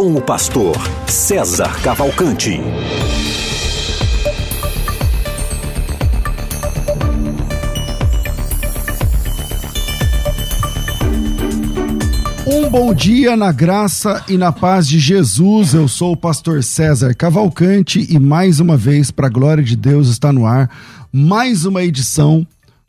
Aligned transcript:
com 0.00 0.14
o 0.14 0.22
pastor 0.22 0.74
César 1.06 1.78
Cavalcante. 1.82 2.58
Um 12.46 12.70
bom 12.70 12.94
dia 12.94 13.36
na 13.36 13.52
graça 13.52 14.24
e 14.26 14.38
na 14.38 14.50
paz 14.50 14.88
de 14.88 14.98
Jesus. 14.98 15.74
Eu 15.74 15.86
sou 15.86 16.12
o 16.12 16.16
pastor 16.16 16.64
César 16.64 17.14
Cavalcante 17.14 18.06
e 18.08 18.18
mais 18.18 18.58
uma 18.58 18.78
vez, 18.78 19.10
para 19.10 19.26
a 19.26 19.30
glória 19.30 19.62
de 19.62 19.76
Deus, 19.76 20.08
está 20.08 20.32
no 20.32 20.46
ar 20.46 20.70
mais 21.12 21.66
uma 21.66 21.82
edição 21.82 22.46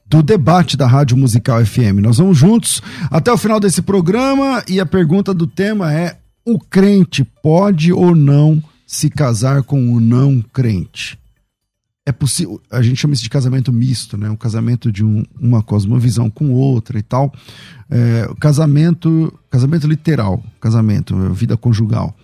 do 0.08 0.24
debate 0.24 0.78
da 0.78 0.88
Rádio 0.88 1.18
Musical 1.18 1.66
FM. 1.66 2.00
Nós 2.02 2.20
vamos 2.20 2.38
juntos 2.38 2.82
até 3.10 3.30
o 3.34 3.38
final 3.38 3.60
desse 3.60 3.82
programa 3.82 4.64
e 4.66 4.80
a 4.80 4.86
pergunta 4.86 5.34
do 5.34 5.46
tema 5.46 5.94
é: 5.94 6.21
o 6.46 6.60
crente 6.60 7.24
pode 7.24 7.92
ou 7.94 8.16
não 8.16 8.62
se 8.86 9.10
casar 9.10 9.64
com 9.64 9.94
o 9.94 10.00
não 10.00 10.42
crente? 10.42 11.18
É 12.06 12.12
possível, 12.12 12.60
a 12.70 12.82
gente 12.82 13.00
chama 13.00 13.14
isso 13.14 13.24
de 13.24 13.30
casamento 13.30 13.72
misto, 13.72 14.18
né? 14.18 14.30
Um 14.30 14.36
casamento 14.36 14.92
de 14.92 15.06
um, 15.06 15.24
uma 15.40 15.62
cosmovisão 15.62 16.30
com 16.30 16.52
outra 16.52 16.98
e 16.98 17.04
tal. 17.04 17.32
É, 17.90 18.28
casamento, 18.40 19.38
casamento 19.50 19.88
literal, 19.88 20.44
casamento, 20.60 21.16
vida 21.34 21.56
conjugal. 21.56 22.16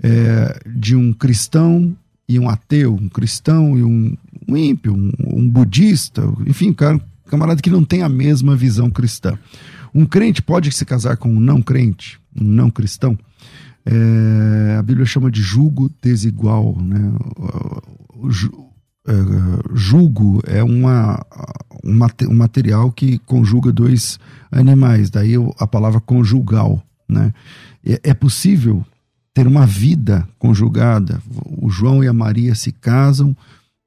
É, 0.00 0.60
de 0.66 0.94
um 0.94 1.12
cristão 1.12 1.96
e 2.28 2.38
um 2.38 2.48
ateu, 2.48 2.94
um 2.94 3.08
cristão 3.08 3.76
e 3.76 3.82
um, 3.82 4.16
um 4.48 4.56
ímpio, 4.56 4.94
um, 4.94 5.12
um 5.18 5.48
budista, 5.48 6.22
enfim, 6.46 6.72
cara, 6.72 7.00
camarada 7.26 7.60
que 7.60 7.70
não 7.70 7.84
tem 7.84 8.02
a 8.02 8.08
mesma 8.08 8.54
visão 8.54 8.90
cristã. 8.90 9.38
Um 9.94 10.04
crente 10.04 10.42
pode 10.42 10.70
se 10.72 10.84
casar 10.84 11.16
com 11.16 11.30
um 11.30 11.40
não 11.40 11.62
crente, 11.62 12.18
um 12.38 12.44
não 12.44 12.70
cristão? 12.70 13.18
É, 13.86 14.76
a 14.76 14.82
Bíblia 14.82 15.06
chama 15.06 15.30
de 15.30 15.40
julgo 15.40 15.90
desigual. 16.02 16.76
Né? 16.80 17.12
É, 19.06 19.12
julgo 19.72 20.42
é 20.44 20.62
uma, 20.64 21.24
um 21.84 22.34
material 22.34 22.90
que 22.90 23.18
conjuga 23.20 23.72
dois 23.72 24.18
animais, 24.50 25.08
daí 25.08 25.34
a 25.58 25.66
palavra 25.66 26.00
conjugal. 26.00 26.82
Né? 27.08 27.32
É 28.02 28.12
possível 28.12 28.84
ter 29.32 29.46
uma 29.46 29.64
vida 29.64 30.28
conjugada. 30.38 31.22
O 31.46 31.70
João 31.70 32.02
e 32.02 32.08
a 32.08 32.12
Maria 32.12 32.54
se 32.56 32.72
casam, 32.72 33.36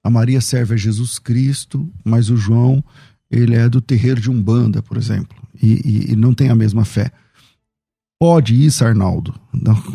a 0.02 0.10
Maria 0.10 0.40
serve 0.40 0.76
a 0.76 0.78
Jesus 0.78 1.20
Cristo, 1.20 1.90
mas 2.06 2.30
o 2.30 2.38
João 2.38 2.82
ele 3.30 3.56
é 3.56 3.68
do 3.68 3.82
terreiro 3.82 4.22
de 4.22 4.32
Umbanda, 4.32 4.82
por 4.82 4.96
exemplo, 4.96 5.38
e, 5.62 5.74
e, 5.84 6.14
e 6.14 6.16
não 6.16 6.34
tem 6.34 6.50
a 6.50 6.56
mesma 6.56 6.86
fé. 6.86 7.12
Pode 8.20 8.66
isso, 8.66 8.84
Arnaldo? 8.84 9.34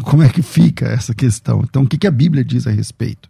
Como 0.03 0.23
é 0.23 0.31
que 0.31 0.41
fica 0.41 0.87
essa 0.87 1.15
questão? 1.15 1.63
Então, 1.63 1.83
o 1.83 1.87
que, 1.87 1.99
que 1.99 2.07
a 2.07 2.11
Bíblia 2.11 2.43
diz 2.43 2.67
a 2.67 2.71
respeito? 2.71 3.29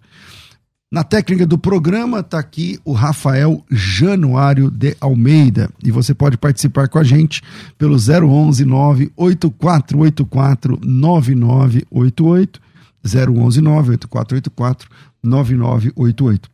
Na 0.94 1.02
técnica 1.02 1.44
do 1.44 1.58
programa 1.58 2.20
está 2.20 2.38
aqui 2.38 2.78
o 2.84 2.92
Rafael 2.92 3.64
Januário 3.68 4.70
de 4.70 4.96
Almeida 5.00 5.68
e 5.82 5.90
você 5.90 6.14
pode 6.14 6.36
participar 6.36 6.86
com 6.86 7.00
a 7.00 7.02
gente 7.02 7.42
pelo 7.76 7.96
011 7.96 8.64
98484 8.64 10.78
9988 10.80 12.60
011 13.04 13.60
98484 13.60 14.88
9988 15.20 16.48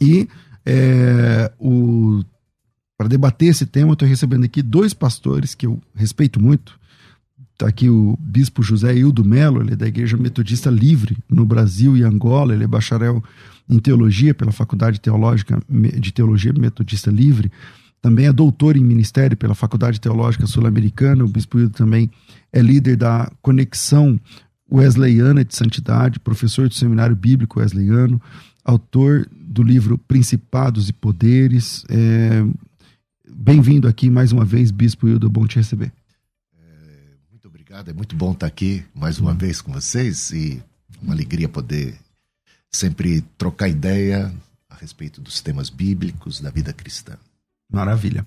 e 0.00 0.28
é, 0.66 1.52
o 1.60 2.24
para 2.96 3.06
debater 3.06 3.50
esse 3.50 3.64
tema 3.64 3.90
eu 3.90 3.92
estou 3.92 4.08
recebendo 4.08 4.44
aqui 4.44 4.60
dois 4.60 4.92
pastores 4.92 5.54
que 5.54 5.66
eu 5.66 5.80
respeito 5.94 6.42
muito 6.42 6.76
Está 7.58 7.66
aqui 7.66 7.90
o 7.90 8.16
bispo 8.20 8.62
José 8.62 8.94
Hildo 8.94 9.24
Melo, 9.24 9.60
ele 9.60 9.72
é 9.72 9.76
da 9.76 9.88
Igreja 9.88 10.16
Metodista 10.16 10.70
Livre 10.70 11.16
no 11.28 11.44
Brasil 11.44 11.96
e 11.96 12.04
Angola, 12.04 12.54
ele 12.54 12.62
é 12.62 12.68
bacharel 12.68 13.20
em 13.68 13.80
teologia 13.80 14.32
pela 14.32 14.52
Faculdade 14.52 15.00
Teológica 15.00 15.60
de 15.98 16.12
Teologia 16.12 16.52
Metodista 16.52 17.10
Livre, 17.10 17.50
também 18.00 18.26
é 18.26 18.32
doutor 18.32 18.76
em 18.76 18.84
ministério 18.84 19.36
pela 19.36 19.56
Faculdade 19.56 20.00
Teológica 20.00 20.46
Sul-Americana, 20.46 21.24
o 21.24 21.28
bispo 21.28 21.58
Hildo 21.58 21.74
também 21.74 22.08
é 22.52 22.62
líder 22.62 22.94
da 22.94 23.28
Conexão 23.42 24.20
Wesleyana 24.72 25.44
de 25.44 25.56
Santidade, 25.56 26.20
professor 26.20 26.68
do 26.68 26.74
Seminário 26.74 27.16
Bíblico 27.16 27.58
Wesleyano, 27.58 28.22
autor 28.64 29.28
do 29.32 29.64
livro 29.64 29.98
Principados 29.98 30.88
e 30.88 30.92
Poderes. 30.92 31.84
É... 31.88 32.46
Bem-vindo 33.28 33.88
aqui 33.88 34.08
mais 34.08 34.30
uma 34.30 34.44
vez, 34.44 34.70
Bispo 34.70 35.08
Hildo, 35.08 35.28
bom 35.28 35.44
te 35.44 35.56
receber 35.56 35.97
obrigado. 37.68 37.90
É 37.90 37.92
muito 37.92 38.16
bom 38.16 38.32
estar 38.32 38.46
aqui 38.46 38.82
mais 38.94 39.18
uma 39.18 39.34
vez 39.34 39.60
com 39.60 39.70
vocês 39.70 40.30
e 40.30 40.62
uma 41.02 41.12
alegria 41.12 41.48
poder 41.50 41.94
sempre 42.72 43.20
trocar 43.36 43.68
ideia 43.68 44.32
a 44.70 44.74
respeito 44.76 45.20
dos 45.20 45.42
temas 45.42 45.68
bíblicos 45.68 46.40
da 46.40 46.50
vida 46.50 46.72
cristã. 46.72 47.12
Maravilha. 47.70 48.26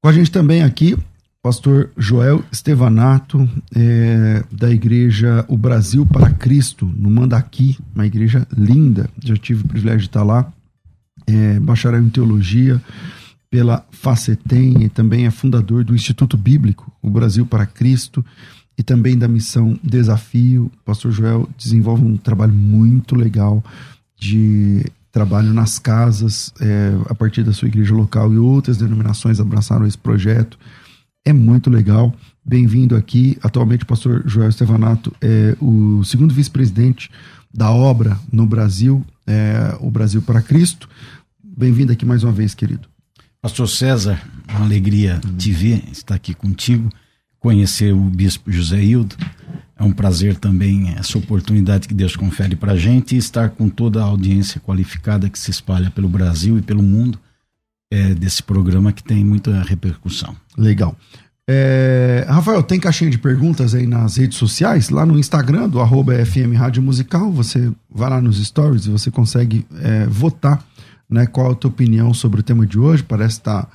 Com 0.00 0.08
a 0.08 0.12
gente 0.14 0.30
também 0.30 0.62
aqui, 0.62 0.96
pastor 1.42 1.90
Joel 1.94 2.42
Estevanato, 2.50 3.46
é, 3.76 4.42
da 4.50 4.70
igreja 4.70 5.44
O 5.46 5.58
Brasil 5.58 6.06
para 6.06 6.32
Cristo, 6.32 6.86
no 6.86 7.10
Mandaqui, 7.10 7.78
uma 7.94 8.06
igreja 8.06 8.48
linda. 8.56 9.10
Já 9.22 9.36
tive 9.36 9.62
o 9.64 9.68
privilégio 9.68 10.00
de 10.00 10.06
estar 10.06 10.22
lá. 10.22 10.50
É, 11.26 11.60
bacharel 11.60 12.02
em 12.02 12.08
teologia 12.08 12.82
pela 13.50 13.86
FACETEM 13.90 14.84
e 14.84 14.88
também 14.88 15.26
é 15.26 15.30
fundador 15.30 15.84
do 15.84 15.94
Instituto 15.94 16.36
Bíblico, 16.36 16.92
o 17.02 17.10
Brasil 17.10 17.46
para 17.46 17.66
Cristo, 17.66 18.24
e 18.76 18.82
também 18.82 19.18
da 19.18 19.26
missão 19.26 19.78
Desafio. 19.82 20.66
O 20.66 20.84
pastor 20.84 21.10
Joel 21.10 21.48
desenvolve 21.58 22.04
um 22.04 22.16
trabalho 22.16 22.52
muito 22.52 23.14
legal 23.14 23.64
de 24.16 24.84
trabalho 25.10 25.52
nas 25.52 25.78
casas, 25.78 26.52
é, 26.60 26.92
a 27.08 27.14
partir 27.14 27.42
da 27.42 27.52
sua 27.52 27.68
igreja 27.68 27.94
local 27.94 28.32
e 28.32 28.38
outras 28.38 28.76
denominações 28.76 29.40
abraçaram 29.40 29.86
esse 29.86 29.98
projeto. 29.98 30.58
É 31.24 31.32
muito 31.32 31.70
legal. 31.70 32.14
Bem-vindo 32.44 32.94
aqui. 32.94 33.36
Atualmente, 33.42 33.82
o 33.82 33.86
pastor 33.86 34.22
Joel 34.26 34.48
Estevanato 34.48 35.12
é 35.20 35.56
o 35.60 36.04
segundo 36.04 36.32
vice-presidente 36.32 37.10
da 37.52 37.70
obra 37.70 38.18
no 38.30 38.46
Brasil, 38.46 39.04
é, 39.26 39.76
o 39.80 39.90
Brasil 39.90 40.22
para 40.22 40.40
Cristo. 40.40 40.88
Bem-vindo 41.42 41.92
aqui 41.92 42.06
mais 42.06 42.22
uma 42.22 42.32
vez, 42.32 42.54
querido. 42.54 42.88
Pastor 43.48 43.66
César, 43.66 44.20
uma 44.46 44.66
alegria 44.66 45.18
te 45.38 45.50
ver, 45.52 45.82
estar 45.90 46.14
aqui 46.14 46.34
contigo, 46.34 46.90
conhecer 47.40 47.94
o 47.94 47.98
Bispo 47.98 48.52
José 48.52 48.78
Hildo. 48.78 49.16
É 49.74 49.82
um 49.82 49.90
prazer 49.90 50.36
também 50.36 50.94
essa 50.98 51.16
oportunidade 51.16 51.88
que 51.88 51.94
Deus 51.94 52.14
confere 52.14 52.54
para 52.54 52.72
a 52.72 52.76
gente 52.76 53.14
e 53.14 53.18
estar 53.18 53.48
com 53.48 53.70
toda 53.70 54.02
a 54.02 54.04
audiência 54.04 54.60
qualificada 54.60 55.30
que 55.30 55.38
se 55.38 55.50
espalha 55.50 55.90
pelo 55.90 56.10
Brasil 56.10 56.58
e 56.58 56.62
pelo 56.62 56.82
mundo 56.82 57.18
é, 57.90 58.12
desse 58.12 58.42
programa 58.42 58.92
que 58.92 59.02
tem 59.02 59.24
muita 59.24 59.62
repercussão. 59.62 60.36
Legal. 60.54 60.94
É, 61.48 62.26
Rafael, 62.28 62.62
tem 62.62 62.78
caixinha 62.78 63.10
de 63.10 63.16
perguntas 63.16 63.74
aí 63.74 63.86
nas 63.86 64.18
redes 64.18 64.36
sociais, 64.36 64.90
lá 64.90 65.06
no 65.06 65.18
Instagram 65.18 65.70
do 65.70 65.80
arroba 65.80 66.12
FM 66.22 66.54
Rádio 66.54 66.82
Musical, 66.82 67.32
você 67.32 67.72
vai 67.90 68.10
lá 68.10 68.20
nos 68.20 68.44
stories 68.46 68.84
e 68.84 68.90
você 68.90 69.10
consegue 69.10 69.64
é, 69.80 70.06
votar 70.06 70.62
né? 71.08 71.26
Qual 71.26 71.52
a 71.52 71.54
tua 71.54 71.70
opinião 71.70 72.12
sobre 72.12 72.40
o 72.40 72.42
tema 72.42 72.66
de 72.66 72.78
hoje? 72.78 73.02
Parece 73.02 73.38
estar 73.38 73.64
tá 73.64 73.70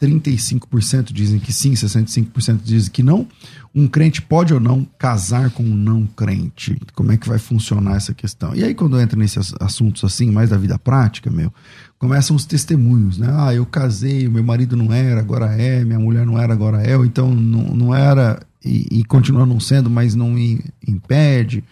35% 0.00 1.10
dizem 1.10 1.38
que 1.38 1.52
sim, 1.52 1.72
65% 1.72 2.60
dizem 2.62 2.90
que 2.90 3.02
não. 3.02 3.26
Um 3.74 3.86
crente 3.86 4.20
pode 4.20 4.52
ou 4.52 4.60
não 4.60 4.86
casar 4.98 5.50
com 5.50 5.62
um 5.62 5.74
não 5.74 6.06
crente? 6.06 6.78
Como 6.94 7.12
é 7.12 7.16
que 7.16 7.28
vai 7.28 7.38
funcionar 7.38 7.96
essa 7.96 8.12
questão? 8.12 8.54
E 8.54 8.62
aí, 8.62 8.74
quando 8.74 9.00
entra 9.00 9.18
nesses 9.18 9.54
assuntos 9.58 10.04
assim, 10.04 10.30
mais 10.30 10.50
da 10.50 10.58
vida 10.58 10.78
prática, 10.78 11.30
meu, 11.30 11.52
começam 11.98 12.36
os 12.36 12.44
testemunhos, 12.44 13.16
né? 13.16 13.28
Ah, 13.30 13.54
eu 13.54 13.64
casei, 13.64 14.28
meu 14.28 14.44
marido 14.44 14.76
não 14.76 14.92
era, 14.92 15.20
agora 15.20 15.46
é, 15.60 15.82
minha 15.82 15.98
mulher 15.98 16.26
não 16.26 16.38
era, 16.38 16.52
agora 16.52 16.82
é, 16.82 16.96
ou 16.96 17.04
então 17.04 17.34
não, 17.34 17.74
não 17.74 17.94
era 17.94 18.40
e, 18.62 18.98
e 19.00 19.04
continua 19.04 19.46
não 19.46 19.60
sendo, 19.60 19.88
mas 19.88 20.14
não 20.14 20.30
me 20.30 20.62
impede 20.86 21.64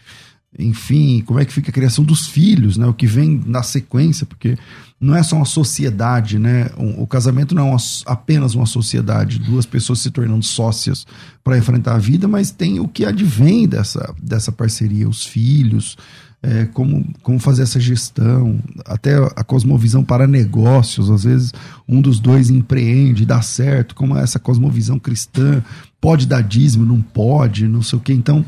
enfim, 0.59 1.23
como 1.27 1.41
é 1.41 1.45
que 1.45 1.53
fica 1.53 1.71
a 1.71 1.73
criação 1.73 2.05
dos 2.05 2.29
filhos, 2.29 2.77
né? 2.77 2.87
O 2.87 2.95
que 2.95 3.07
vem 3.07 3.43
na 3.45 3.63
sequência, 3.63 4.25
porque 4.25 4.57
não 5.05 5.15
é 5.15 5.23
só 5.23 5.37
uma 5.37 5.45
sociedade, 5.45 6.39
né? 6.39 6.71
O, 6.97 7.07
casamento 7.07 7.55
não 7.55 7.67
é 7.67 7.71
uma, 7.71 7.77
apenas 8.07 8.55
uma 8.55 8.65
sociedade, 8.65 9.39
duas 9.39 9.67
pessoas 9.67 9.99
se 9.99 10.11
tornando 10.11 10.43
sócias 10.43 11.07
para 11.43 11.59
enfrentar 11.59 11.95
a 11.95 11.99
vida, 11.99 12.27
mas 12.27 12.51
tem 12.51 12.81
o 12.81 12.89
que 12.89 13.05
advém 13.05 13.69
dessa, 13.69 14.15
dessa 14.21 14.51
parceria, 14.51 15.07
os 15.07 15.27
filhos, 15.27 15.99
é, 16.43 16.65
como, 16.73 17.07
como 17.23 17.39
fazer 17.39 17.65
essa 17.65 17.79
gestão, 17.79 18.59
até 18.87 19.17
a 19.17 19.45
cosmovisão 19.45 20.03
para 20.03 20.27
negócios. 20.27 21.11
Às 21.11 21.25
vezes 21.25 21.53
um 21.87 22.01
dos 22.01 22.19
dois 22.19 22.49
empreende, 22.49 23.27
dá 23.27 23.43
certo, 23.43 23.95
como 23.95 24.17
é 24.17 24.23
essa 24.23 24.39
cosmovisão 24.39 24.99
cristã, 24.99 25.63
pode 26.01 26.27
dar 26.27 26.43
dízimo, 26.43 26.85
não 26.85 27.03
pode, 27.03 27.69
não 27.69 27.83
sei 27.83 27.99
o 27.99 28.03
que. 28.03 28.13
Então, 28.13 28.43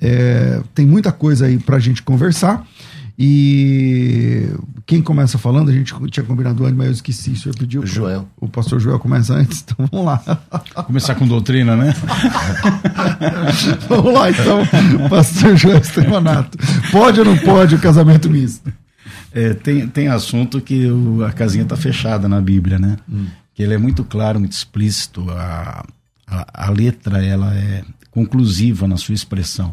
é, 0.00 0.62
tem 0.74 0.86
muita 0.86 1.12
coisa 1.12 1.44
aí 1.44 1.58
para 1.58 1.76
a 1.76 1.80
gente 1.80 2.02
conversar. 2.02 2.66
E 3.22 4.39
quem 4.90 5.00
começa 5.00 5.38
falando, 5.38 5.68
a 5.68 5.72
gente 5.72 5.94
tinha 6.10 6.26
combinado 6.26 6.64
antes, 6.64 6.76
mas 6.76 6.86
eu 6.88 6.92
esqueci. 6.94 7.30
O 7.30 7.36
senhor 7.36 7.56
pediu. 7.56 7.82
O 7.82 7.86
Joel. 7.86 8.28
O 8.40 8.48
pastor 8.48 8.80
Joel 8.80 8.98
começa 8.98 9.32
antes, 9.32 9.62
então 9.62 9.86
vamos 9.88 10.04
lá. 10.04 10.18
Começar 10.84 11.14
com 11.14 11.28
doutrina, 11.28 11.76
né? 11.76 11.94
vamos 13.88 14.12
lá, 14.12 14.28
então, 14.32 14.66
pastor 15.08 15.56
Joel 15.56 15.78
Estevanato. 15.78 16.58
Pode 16.90 17.20
ou 17.20 17.24
não 17.24 17.38
pode 17.38 17.76
o 17.76 17.78
casamento 17.78 18.28
misto? 18.28 18.72
É, 19.32 19.54
tem, 19.54 19.86
tem 19.86 20.08
assunto 20.08 20.60
que 20.60 20.90
o, 20.90 21.24
a 21.24 21.30
casinha 21.30 21.62
está 21.62 21.76
fechada 21.76 22.28
na 22.28 22.40
Bíblia, 22.40 22.80
né? 22.80 22.96
Hum. 23.08 23.26
Que 23.54 23.62
ele 23.62 23.74
é 23.74 23.78
muito 23.78 24.02
claro, 24.02 24.40
muito 24.40 24.54
explícito. 24.54 25.24
A, 25.30 25.86
a, 26.26 26.66
a 26.66 26.70
letra 26.70 27.24
ela 27.24 27.54
é 27.54 27.84
conclusiva 28.10 28.88
na 28.88 28.96
sua 28.96 29.14
expressão. 29.14 29.72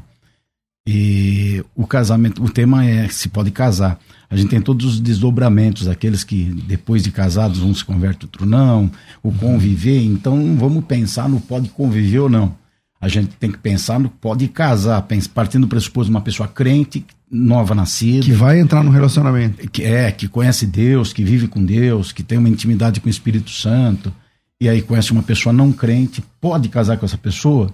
E 0.89 1.62
o 1.75 1.86
casamento, 1.86 2.42
o 2.42 2.50
tema 2.50 2.86
é 2.86 3.10
se 3.10 3.28
pode 3.28 3.51
casar. 3.51 4.00
A 4.30 4.38
gente 4.38 4.50
tem 4.50 4.62
todos 4.62 4.86
os 4.86 5.00
desdobramentos, 5.01 5.86
aqueles 5.86 6.24
que 6.24 6.45
depois 6.66 7.04
de 7.04 7.12
casados 7.12 7.62
um 7.62 7.74
se 7.75 7.84
converte, 7.84 8.25
outro 8.25 8.45
não, 8.45 8.89
o 9.22 9.30
conviver. 9.34 10.01
Então 10.01 10.56
vamos 10.56 10.86
pensar 10.86 11.28
no 11.28 11.42
pode 11.42 11.68
conviver 11.68 12.19
ou 12.19 12.30
não. 12.30 12.56
A 13.01 13.10
gente 13.10 13.28
tem 13.36 13.51
que 13.51 13.57
pensar 13.57 14.00
no 14.00 14.10
pode 14.10 14.48
casar, 14.48 15.06
partindo 15.34 15.63
do 15.63 15.68
pressuposto 15.68 16.10
de 16.10 16.16
uma 16.16 16.22
pessoa 16.22 16.48
crente, 16.48 17.06
nova 17.30 17.75
nascida. 17.75 18.24
Que 18.25 18.31
vai 18.31 18.57
entrar 18.57 18.81
no 18.81 18.90
relacionamento. 18.90 19.69
Que 19.69 19.83
é, 19.83 20.10
que 20.10 20.28
conhece 20.30 20.66
Deus, 20.66 21.12
que 21.12 21.24
vive 21.24 21.50
com 21.50 21.63
Deus, 21.63 22.13
que 22.13 22.24
tem 22.24 22.38
uma 22.38 22.50
intimidade 22.50 23.01
com 23.01 23.07
o 23.07 23.10
Espírito 23.12 23.51
Santo. 23.51 24.12
E 24.60 24.69
aí 24.69 24.81
conhece 24.81 25.12
uma 25.12 25.22
pessoa 25.22 25.51
não 25.51 25.74
crente, 25.74 26.24
pode 26.40 26.69
casar 26.69 26.98
com 26.98 27.06
essa 27.06 27.18
pessoa? 27.18 27.72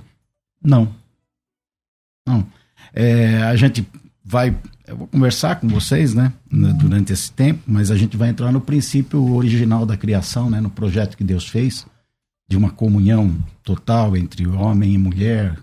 Não. 0.62 0.94
Não. 2.28 2.46
É, 2.94 3.38
a 3.44 3.56
gente 3.56 3.86
vai, 4.24 4.56
eu 4.88 4.96
vou 4.96 5.08
conversar 5.08 5.60
com 5.60 5.68
vocês, 5.68 6.14
né, 6.14 6.32
durante 6.50 7.12
esse 7.12 7.32
tempo, 7.32 7.64
mas 7.66 7.90
a 7.90 7.98
gente 7.98 8.16
vai 8.16 8.30
entrar 8.30 8.52
no 8.52 8.62
princípio 8.62 9.34
original 9.34 9.86
da 9.86 9.98
criação, 9.98 10.50
né, 10.50 10.62
no 10.62 10.70
projeto 10.70 11.18
que 11.18 11.24
Deus 11.24 11.48
fez, 11.48 11.86
de 12.48 12.56
uma 12.56 12.70
comunhão 12.70 13.36
total 13.64 14.16
entre 14.16 14.46
homem 14.48 14.94
e 14.94 14.98
mulher, 14.98 15.58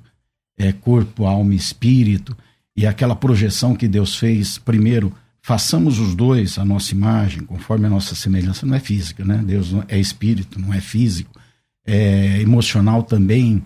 é, 0.59 0.73
corpo, 0.73 1.25
alma 1.25 1.55
e 1.55 1.57
espírito, 1.57 2.37
e 2.77 2.87
aquela 2.87 3.15
projeção 3.15 3.75
que 3.75 3.87
Deus 3.87 4.17
fez, 4.17 4.59
primeiro, 4.59 5.13
façamos 5.43 5.99
os 5.99 6.15
dois 6.15 6.59
a 6.59 6.65
nossa 6.65 6.95
imagem, 6.95 7.45
conforme 7.45 7.87
a 7.87 7.91
nossa 7.91 8.15
semelhança, 8.15 8.67
não 8.67 8.75
é 8.75 8.81
física, 8.81 9.25
né? 9.25 9.43
Deus 9.45 9.75
é 9.89 9.99
espírito, 9.99 10.61
não 10.61 10.73
é 10.73 10.81
físico, 10.81 11.39
é 11.87 12.41
emocional 12.41 13.03
também, 13.03 13.63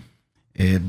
é, 0.55 0.81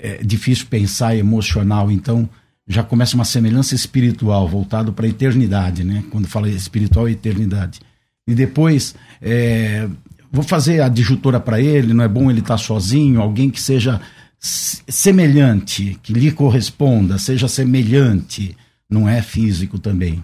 é 0.00 0.22
difícil 0.22 0.66
pensar 0.66 1.16
emocional, 1.16 1.90
então 1.90 2.28
já 2.66 2.82
começa 2.82 3.14
uma 3.14 3.24
semelhança 3.24 3.74
espiritual 3.74 4.46
voltado 4.46 4.92
para 4.92 5.06
a 5.06 5.08
eternidade, 5.08 5.82
né? 5.82 6.04
Quando 6.10 6.28
fala 6.28 6.48
espiritual 6.48 7.08
e 7.08 7.12
eternidade. 7.12 7.80
E 8.26 8.34
depois, 8.34 8.94
é, 9.22 9.88
vou 10.30 10.44
fazer 10.44 10.82
a 10.82 10.88
disjutora 10.88 11.40
para 11.40 11.60
ele, 11.60 11.94
não 11.94 12.04
é 12.04 12.08
bom 12.08 12.30
ele 12.30 12.40
estar 12.40 12.54
tá 12.54 12.58
sozinho, 12.58 13.22
alguém 13.22 13.48
que 13.48 13.60
seja 13.60 14.00
semelhante, 14.38 15.98
que 16.02 16.12
lhe 16.12 16.30
corresponda, 16.30 17.18
seja 17.18 17.48
semelhante, 17.48 18.54
não 18.88 19.08
é 19.08 19.22
físico 19.22 19.78
também. 19.78 20.22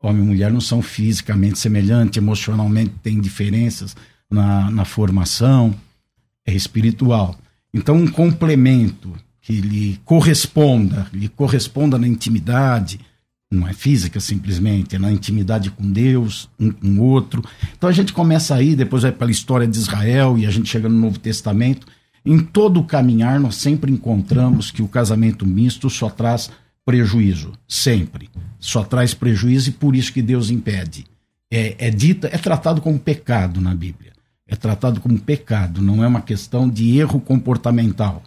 Homem 0.00 0.22
e 0.22 0.26
mulher 0.26 0.52
não 0.52 0.60
são 0.60 0.80
fisicamente 0.80 1.58
semelhantes, 1.58 2.16
emocionalmente 2.16 2.94
tem 3.02 3.20
diferenças 3.20 3.96
na, 4.30 4.70
na 4.70 4.84
formação, 4.84 5.74
é 6.46 6.54
espiritual. 6.54 7.36
Então, 7.72 7.96
um 7.96 8.06
complemento 8.06 9.14
que 9.48 9.60
lhe 9.60 9.98
corresponda, 10.04 11.06
lhe 11.12 11.28
corresponda 11.28 11.98
na 11.98 12.06
intimidade, 12.06 13.00
não 13.50 13.66
é 13.66 13.72
física 13.72 14.20
simplesmente, 14.20 14.96
é 14.96 14.98
na 14.98 15.10
intimidade 15.10 15.70
com 15.70 15.90
Deus, 15.90 16.50
um 16.60 16.70
com 16.70 16.86
o 16.86 17.02
outro. 17.02 17.42
Então 17.74 17.88
a 17.88 17.92
gente 17.92 18.12
começa 18.12 18.54
aí, 18.54 18.76
depois 18.76 19.04
vai 19.04 19.12
pela 19.12 19.30
história 19.30 19.66
de 19.66 19.78
Israel 19.78 20.36
e 20.36 20.44
a 20.44 20.50
gente 20.50 20.68
chega 20.68 20.86
no 20.88 20.98
Novo 20.98 21.18
Testamento. 21.18 21.86
Em 22.26 22.38
todo 22.38 22.78
o 22.78 22.84
caminhar, 22.84 23.40
nós 23.40 23.54
sempre 23.54 23.90
encontramos 23.90 24.70
que 24.70 24.82
o 24.82 24.88
casamento 24.88 25.46
misto 25.46 25.88
só 25.88 26.10
traz 26.10 26.50
prejuízo, 26.84 27.52
sempre. 27.66 28.28
Só 28.58 28.84
traz 28.84 29.14
prejuízo 29.14 29.70
e 29.70 29.72
por 29.72 29.96
isso 29.96 30.12
que 30.12 30.20
Deus 30.20 30.50
impede. 30.50 31.06
É, 31.50 31.86
é 31.86 31.90
dita, 31.90 32.28
é 32.30 32.36
tratado 32.36 32.82
como 32.82 32.98
pecado 32.98 33.62
na 33.62 33.74
Bíblia 33.74 34.17
é 34.48 34.56
tratado 34.56 35.00
como 35.00 35.18
pecado, 35.20 35.82
não 35.82 36.02
é 36.02 36.06
uma 36.08 36.22
questão 36.22 36.68
de 36.68 36.98
erro 36.98 37.20
comportamental. 37.20 38.22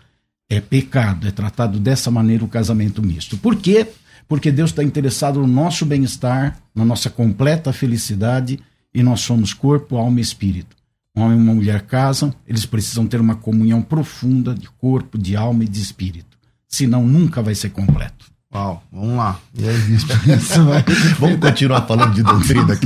É 0.47 0.61
pecado, 0.61 1.27
é 1.27 1.31
tratado 1.31 1.79
dessa 1.79 2.11
maneira 2.11 2.45
o 2.45 2.47
casamento 2.47 3.01
misto. 3.01 3.37
Por 3.37 3.55
quê? 3.55 3.87
Porque 4.27 4.51
Deus 4.51 4.69
está 4.69 4.83
interessado 4.83 5.39
no 5.39 5.47
nosso 5.47 5.85
bem-estar, 5.85 6.59
na 6.75 6.85
nossa 6.85 7.09
completa 7.09 7.73
felicidade, 7.73 8.59
e 8.93 9.01
nós 9.01 9.21
somos 9.21 9.53
corpo, 9.53 9.97
alma 9.97 10.19
e 10.19 10.21
espírito. 10.21 10.75
Um 11.15 11.23
homem 11.23 11.37
e 11.37 11.41
uma 11.41 11.55
mulher 11.55 11.81
casam, 11.81 12.33
eles 12.47 12.65
precisam 12.65 13.07
ter 13.07 13.19
uma 13.19 13.35
comunhão 13.35 13.81
profunda 13.81 14.53
de 14.53 14.69
corpo, 14.69 15.17
de 15.17 15.35
alma 15.35 15.63
e 15.63 15.67
de 15.67 15.81
espírito. 15.81 16.37
Senão 16.67 17.05
nunca 17.05 17.41
vai 17.41 17.55
ser 17.55 17.71
completo. 17.71 18.30
Uau, 18.53 18.83
vamos 18.91 19.15
lá. 19.15 19.39
vamos 21.17 21.39
continuar 21.39 21.87
falando 21.87 22.13
de 22.13 22.21
doutrina 22.21 22.73
aqui. 22.73 22.85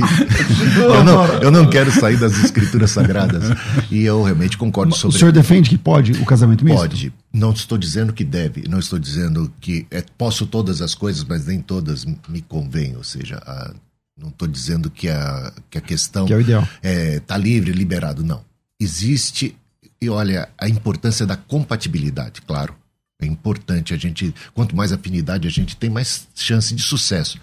Eu 0.80 1.02
não, 1.02 1.24
eu 1.42 1.50
não 1.50 1.68
quero 1.68 1.90
sair 1.90 2.16
das 2.16 2.38
escrituras 2.38 2.92
sagradas. 2.92 3.42
E 3.90 4.04
eu 4.04 4.22
realmente 4.22 4.56
concordo 4.56 4.94
sobre. 4.94 5.16
O 5.16 5.18
senhor 5.18 5.32
defende 5.32 5.68
que 5.68 5.76
pode 5.76 6.12
o 6.12 6.24
casamento 6.24 6.64
misto? 6.64 6.78
Pode. 6.78 7.12
Não 7.32 7.50
estou 7.50 7.76
dizendo 7.76 8.12
que 8.12 8.22
deve. 8.22 8.68
Não 8.68 8.78
estou 8.78 8.96
dizendo 8.96 9.52
que 9.60 9.88
é, 9.90 10.04
posso 10.16 10.46
todas 10.46 10.80
as 10.80 10.94
coisas, 10.94 11.24
mas 11.24 11.46
nem 11.46 11.60
todas 11.60 12.04
me 12.28 12.42
convêm. 12.42 12.96
Ou 12.96 13.02
seja, 13.02 13.42
a, 13.44 13.72
não 14.16 14.28
estou 14.28 14.46
dizendo 14.46 14.88
que 14.88 15.08
a, 15.08 15.52
que 15.68 15.78
a 15.78 15.80
questão 15.80 16.26
que 16.26 16.32
é 16.32 16.36
o 16.36 16.40
ideal. 16.40 16.66
É, 16.80 17.18
tá 17.18 17.36
livre, 17.36 17.72
liberado. 17.72 18.22
Não. 18.24 18.40
Existe. 18.80 19.56
E 20.00 20.08
olha, 20.08 20.48
a 20.56 20.68
importância 20.68 21.26
da 21.26 21.36
compatibilidade, 21.36 22.40
claro 22.42 22.72
é 23.20 23.26
importante 23.26 23.94
a 23.94 23.96
gente, 23.96 24.34
quanto 24.52 24.76
mais 24.76 24.92
afinidade 24.92 25.48
a 25.48 25.50
gente 25.50 25.76
tem, 25.76 25.88
mais 25.88 26.28
chance 26.34 26.74
de 26.74 26.82
sucesso. 26.82 27.40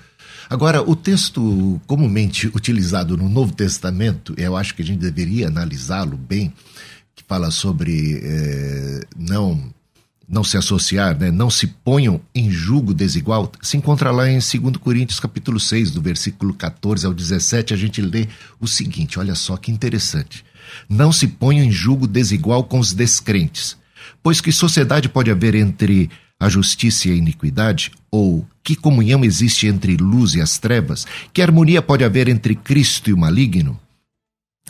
Agora, 0.49 0.87
o 0.87 0.95
texto 0.95 1.81
comumente 1.87 2.47
utilizado 2.47 3.17
no 3.17 3.27
Novo 3.27 3.53
Testamento, 3.53 4.35
eu 4.37 4.55
acho 4.55 4.75
que 4.75 4.81
a 4.81 4.85
gente 4.85 4.99
deveria 4.99 5.47
analisá-lo 5.47 6.17
bem, 6.17 6.53
que 7.15 7.23
fala 7.27 7.49
sobre 7.49 8.19
é, 8.23 9.01
não 9.17 9.73
não 10.25 10.43
se 10.43 10.57
associar, 10.57 11.19
né? 11.19 11.29
não 11.29 11.49
se 11.49 11.67
ponham 11.67 12.19
em 12.33 12.49
julgo 12.49 12.93
desigual, 12.93 13.51
se 13.61 13.75
encontra 13.75 14.09
lá 14.09 14.27
em 14.29 14.39
2 14.39 14.77
Coríntios 14.77 15.19
capítulo 15.19 15.59
6, 15.59 15.91
do 15.91 16.01
versículo 16.01 16.53
14 16.53 17.05
ao 17.05 17.13
17, 17.13 17.73
a 17.73 17.77
gente 17.77 18.01
lê 18.01 18.27
o 18.59 18.65
seguinte, 18.65 19.19
olha 19.19 19.35
só 19.35 19.57
que 19.57 19.69
interessante. 19.69 20.43
Não 20.87 21.11
se 21.11 21.27
ponham 21.27 21.63
em 21.63 21.71
julgo 21.71 22.07
desigual 22.07 22.63
com 22.63 22.79
os 22.79 22.93
descrentes 22.93 23.77
Pois 24.21 24.41
que 24.41 24.51
sociedade 24.51 25.09
pode 25.09 25.31
haver 25.31 25.55
entre 25.55 26.09
a 26.39 26.49
justiça 26.49 27.07
e 27.07 27.11
a 27.11 27.15
iniquidade? 27.15 27.91
Ou 28.11 28.45
que 28.63 28.75
comunhão 28.75 29.23
existe 29.23 29.67
entre 29.67 29.97
luz 29.97 30.35
e 30.35 30.41
as 30.41 30.57
trevas? 30.57 31.05
Que 31.31 31.41
harmonia 31.41 31.81
pode 31.81 32.03
haver 32.03 32.27
entre 32.27 32.55
Cristo 32.55 33.09
e 33.09 33.13
o 33.13 33.17
maligno? 33.17 33.79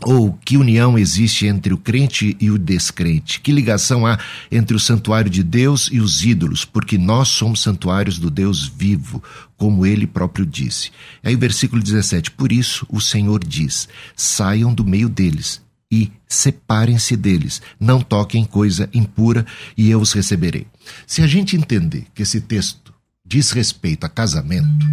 Ou 0.02 0.34
que 0.44 0.58
união 0.58 0.98
existe 0.98 1.46
entre 1.46 1.72
o 1.74 1.78
crente 1.78 2.36
e 2.40 2.50
o 2.50 2.58
descrente? 2.58 3.40
Que 3.40 3.52
ligação 3.52 4.08
há 4.08 4.18
entre 4.52 4.76
o 4.76 4.80
santuário 4.80 5.30
de 5.30 5.44
Deus 5.44 5.88
e 5.92 6.00
os 6.00 6.24
ídolos? 6.24 6.66
Porque 6.66 6.98
nós 6.98 7.28
somos 7.28 7.62
santuários 7.62 8.18
do 8.18 8.32
Deus 8.32 8.68
vivo, 8.68 9.24
como 9.56 9.86
ele 9.86 10.08
próprio 10.08 10.46
disse. 10.46 10.92
Aí 11.24 11.36
o 11.36 11.40
versículo 11.40 11.82
17: 11.82 12.32
Por 12.32 12.52
isso 12.52 12.88
o 12.90 13.00
Senhor 13.00 13.44
diz: 13.44 13.88
saiam 14.16 14.74
do 14.74 14.84
meio 14.84 15.08
deles 15.08 15.63
e 15.94 16.12
separem-se 16.28 17.16
deles, 17.16 17.62
não 17.80 18.02
toquem 18.02 18.44
coisa 18.44 18.90
impura 18.92 19.46
e 19.78 19.92
eu 19.92 20.02
os 20.02 20.12
receberei. 20.12 20.66
Se 21.06 21.22
a 21.22 21.28
gente 21.28 21.56
entender 21.56 22.08
que 22.16 22.24
esse 22.24 22.42
texto 22.42 22.92
diz 23.24 23.52
respeito 23.52 24.04
a 24.04 24.10
casamento, 24.10 24.88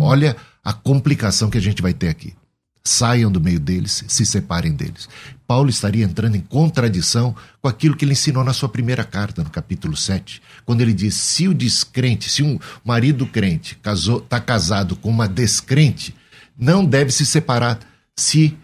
olha 0.00 0.36
a 0.64 0.72
complicação 0.72 1.48
que 1.48 1.56
a 1.56 1.60
gente 1.60 1.80
vai 1.80 1.94
ter 1.94 2.08
aqui. 2.08 2.34
Saiam 2.82 3.30
do 3.30 3.40
meio 3.40 3.60
deles, 3.60 4.02
se 4.08 4.26
separem 4.26 4.72
deles. 4.72 5.08
Paulo 5.46 5.70
estaria 5.70 6.04
entrando 6.04 6.34
em 6.34 6.40
contradição 6.40 7.36
com 7.62 7.68
aquilo 7.68 7.94
que 7.94 8.04
ele 8.04 8.12
ensinou 8.12 8.42
na 8.42 8.52
sua 8.52 8.68
primeira 8.68 9.04
carta, 9.04 9.44
no 9.44 9.50
capítulo 9.50 9.96
7, 9.96 10.42
quando 10.64 10.80
ele 10.80 10.92
diz: 10.92 11.14
se 11.14 11.46
o 11.46 11.54
descrente, 11.54 12.28
se 12.28 12.42
um 12.42 12.58
marido 12.84 13.24
crente 13.24 13.78
está 13.78 14.40
casado 14.40 14.96
com 14.96 15.10
uma 15.10 15.28
descrente, 15.28 16.12
não 16.58 16.84
deve 16.84 17.12
se 17.12 17.24
separar 17.24 17.78
se 18.16 18.56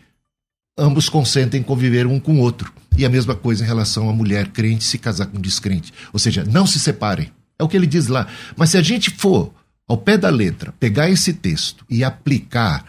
ambos 0.76 1.08
consentem 1.08 1.62
conviver 1.62 2.06
um 2.06 2.20
com 2.20 2.36
o 2.36 2.40
outro. 2.40 2.72
E 2.96 3.04
a 3.04 3.10
mesma 3.10 3.34
coisa 3.34 3.62
em 3.62 3.66
relação 3.66 4.08
à 4.08 4.12
mulher 4.12 4.48
crente 4.48 4.84
se 4.84 4.98
casar 4.98 5.26
com 5.26 5.40
descrente. 5.40 5.92
Ou 6.12 6.18
seja, 6.18 6.44
não 6.44 6.66
se 6.66 6.78
separem. 6.78 7.30
É 7.58 7.64
o 7.64 7.68
que 7.68 7.76
ele 7.76 7.86
diz 7.86 8.06
lá. 8.06 8.26
Mas 8.56 8.70
se 8.70 8.78
a 8.78 8.82
gente 8.82 9.10
for 9.10 9.52
ao 9.88 9.96
pé 9.96 10.16
da 10.16 10.28
letra, 10.28 10.74
pegar 10.78 11.08
esse 11.10 11.32
texto 11.32 11.84
e 11.88 12.02
aplicar 12.02 12.84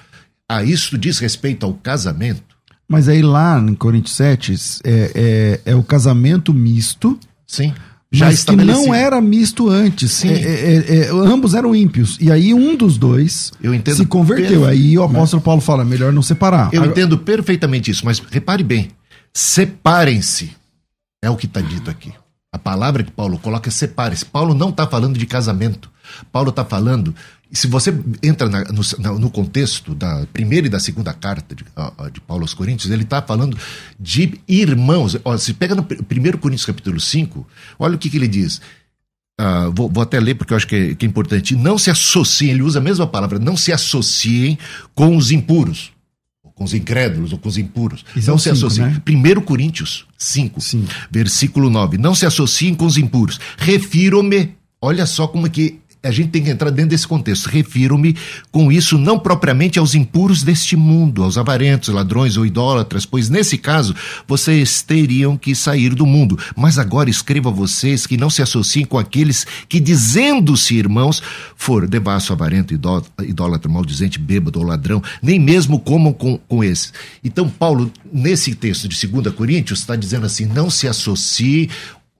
a 0.49 0.63
isso 0.63 0.97
diz 0.97 1.19
respeito 1.19 1.65
ao 1.65 1.73
casamento. 1.73 2.57
Mas 2.87 3.09
aí 3.09 3.21
lá 3.21 3.59
em 3.59 3.75
Coríntios 3.75 4.15
7 4.15 4.55
é, 4.83 5.11
é, 5.65 5.71
é 5.71 5.75
o 5.75 5.83
casamento 5.83 6.53
misto. 6.53 7.19
Sim. 7.45 7.73
Já 8.11 8.27
mas 8.27 8.43
que 8.43 8.55
não 8.55 8.93
era 8.93 9.19
misto 9.19 9.69
antes. 9.69 10.11
Sim. 10.11 10.29
É, 10.29 10.33
é, 10.33 10.97
é, 10.99 11.09
ambos 11.09 11.53
eram 11.53 11.75
ímpios. 11.75 12.17
E 12.21 12.31
aí 12.31 12.53
um 12.53 12.75
dos 12.75 12.97
dois 12.97 13.51
se 13.93 14.05
converteu. 14.05 14.61
Per... 14.61 14.69
Aí 14.69 14.97
o 14.97 15.03
apóstolo 15.03 15.41
Paulo 15.41 15.61
fala: 15.61 15.83
melhor 15.83 16.13
não 16.13 16.21
separar. 16.21 16.69
Eu 16.71 16.81
Agora... 16.81 16.91
entendo 16.91 17.17
perfeitamente 17.17 17.91
isso, 17.91 18.05
mas 18.05 18.19
repare 18.19 18.63
bem: 18.63 18.89
separem-se. 19.33 20.55
É 21.21 21.29
o 21.29 21.35
que 21.35 21.47
está 21.47 21.59
dito 21.59 21.89
aqui. 21.89 22.13
A 22.51 22.57
palavra 22.57 23.03
que 23.03 23.11
Paulo 23.11 23.37
coloca 23.39 23.69
é 23.69 23.71
separe-se. 23.71 24.25
Paulo 24.25 24.53
não 24.53 24.69
está 24.69 24.87
falando 24.87 25.17
de 25.17 25.25
casamento. 25.25 25.91
Paulo 26.31 26.49
está 26.49 26.63
falando. 26.63 27.13
Se 27.51 27.67
você 27.67 27.93
entra 28.21 28.49
na, 28.49 28.63
no, 28.65 29.19
no, 29.19 29.29
contexto 29.29 29.95
da 29.95 30.25
primeira 30.33 30.67
e 30.67 30.69
da 30.69 30.79
segunda 30.79 31.13
carta 31.13 31.55
de, 31.55 31.63
de 32.11 32.21
Paulo 32.21 32.43
aos 32.43 32.53
Coríntios, 32.53 32.91
ele 32.91 33.03
está 33.03 33.21
falando 33.21 33.57
de 33.99 34.39
irmãos. 34.47 35.17
Ó, 35.23 35.37
se 35.37 35.53
pega 35.53 35.73
no 35.73 35.81
1 35.81 36.37
Coríntios 36.37 36.65
capítulo 36.65 36.99
5, 36.99 37.47
olha 37.79 37.95
o 37.95 37.97
que, 37.97 38.09
que 38.09 38.17
ele 38.17 38.27
diz. 38.27 38.61
Uh, 39.39 39.71
vou, 39.73 39.87
vou, 39.89 40.01
até 40.01 40.19
ler 40.19 40.35
porque 40.35 40.51
eu 40.51 40.57
acho 40.57 40.67
que 40.67 40.75
é, 40.75 40.95
que 40.95 41.05
é 41.05 41.09
importante. 41.09 41.55
Não 41.55 41.77
se 41.77 41.89
associem, 41.89 42.51
ele 42.51 42.63
usa 42.63 42.79
a 42.79 42.81
mesma 42.81 43.07
palavra, 43.07 43.39
não 43.39 43.55
se 43.55 43.71
associem 43.71 44.57
com 44.93 45.15
os 45.15 45.31
impuros 45.31 45.91
com 46.57 46.63
os 46.63 46.73
incrédulos 46.73 47.31
ou 47.31 47.37
com 47.37 47.47
os 47.47 47.57
impuros. 47.57 48.03
Isso 48.15 48.29
não 48.29 48.35
é 48.35 48.39
se 48.39 48.49
associem. 48.49 48.87
Né? 48.87 49.01
1 49.07 49.41
Coríntios 49.41 50.07
5, 50.17 50.59
Sim. 50.59 50.87
versículo 51.11 51.69
9. 51.69 51.99
Não 51.99 52.15
se 52.15 52.25
associem 52.25 52.73
com 52.73 52.85
os 52.85 52.97
impuros. 52.97 53.39
Refiro-me. 53.57 54.55
Olha 54.81 55.05
só 55.05 55.27
como 55.27 55.45
é 55.45 55.49
que 55.51 55.79
a 56.07 56.11
gente 56.11 56.29
tem 56.29 56.43
que 56.43 56.49
entrar 56.49 56.69
dentro 56.69 56.91
desse 56.91 57.07
contexto. 57.07 57.47
Refiro-me 57.47 58.15
com 58.51 58.71
isso 58.71 58.97
não 58.97 59.17
propriamente 59.17 59.79
aos 59.79 59.95
impuros 59.95 60.43
deste 60.43 60.75
mundo, 60.75 61.23
aos 61.23 61.37
avarentos, 61.37 61.89
ladrões 61.89 62.37
ou 62.37 62.45
idólatras, 62.45 63.05
pois 63.05 63.29
nesse 63.29 63.57
caso 63.57 63.95
vocês 64.27 64.81
teriam 64.81 65.37
que 65.37 65.55
sair 65.55 65.95
do 65.95 66.05
mundo. 66.05 66.37
Mas 66.55 66.77
agora 66.77 67.09
escrevo 67.09 67.49
a 67.49 67.51
vocês 67.51 68.05
que 68.05 68.17
não 68.17 68.29
se 68.29 68.41
associem 68.41 68.85
com 68.85 68.99
aqueles 68.99 69.45
que, 69.69 69.79
dizendo-se 69.79 70.75
irmãos, 70.75 71.23
for 71.55 71.87
devasso, 71.87 72.33
avarento, 72.33 72.73
idólatra, 72.73 73.71
maldizente, 73.71 74.19
bêbado 74.19 74.59
ou 74.59 74.65
ladrão, 74.65 75.01
nem 75.21 75.39
mesmo 75.39 75.79
comam 75.79 76.13
com, 76.13 76.37
com. 76.37 76.57
Então, 77.23 77.47
Paulo, 77.47 77.91
nesse 78.11 78.55
texto 78.55 78.87
de 78.87 79.07
2 79.07 79.33
Coríntios, 79.35 79.79
está 79.79 79.95
dizendo 79.95 80.25
assim: 80.25 80.45
não 80.45 80.69
se 80.69 80.87
associe 80.87 81.69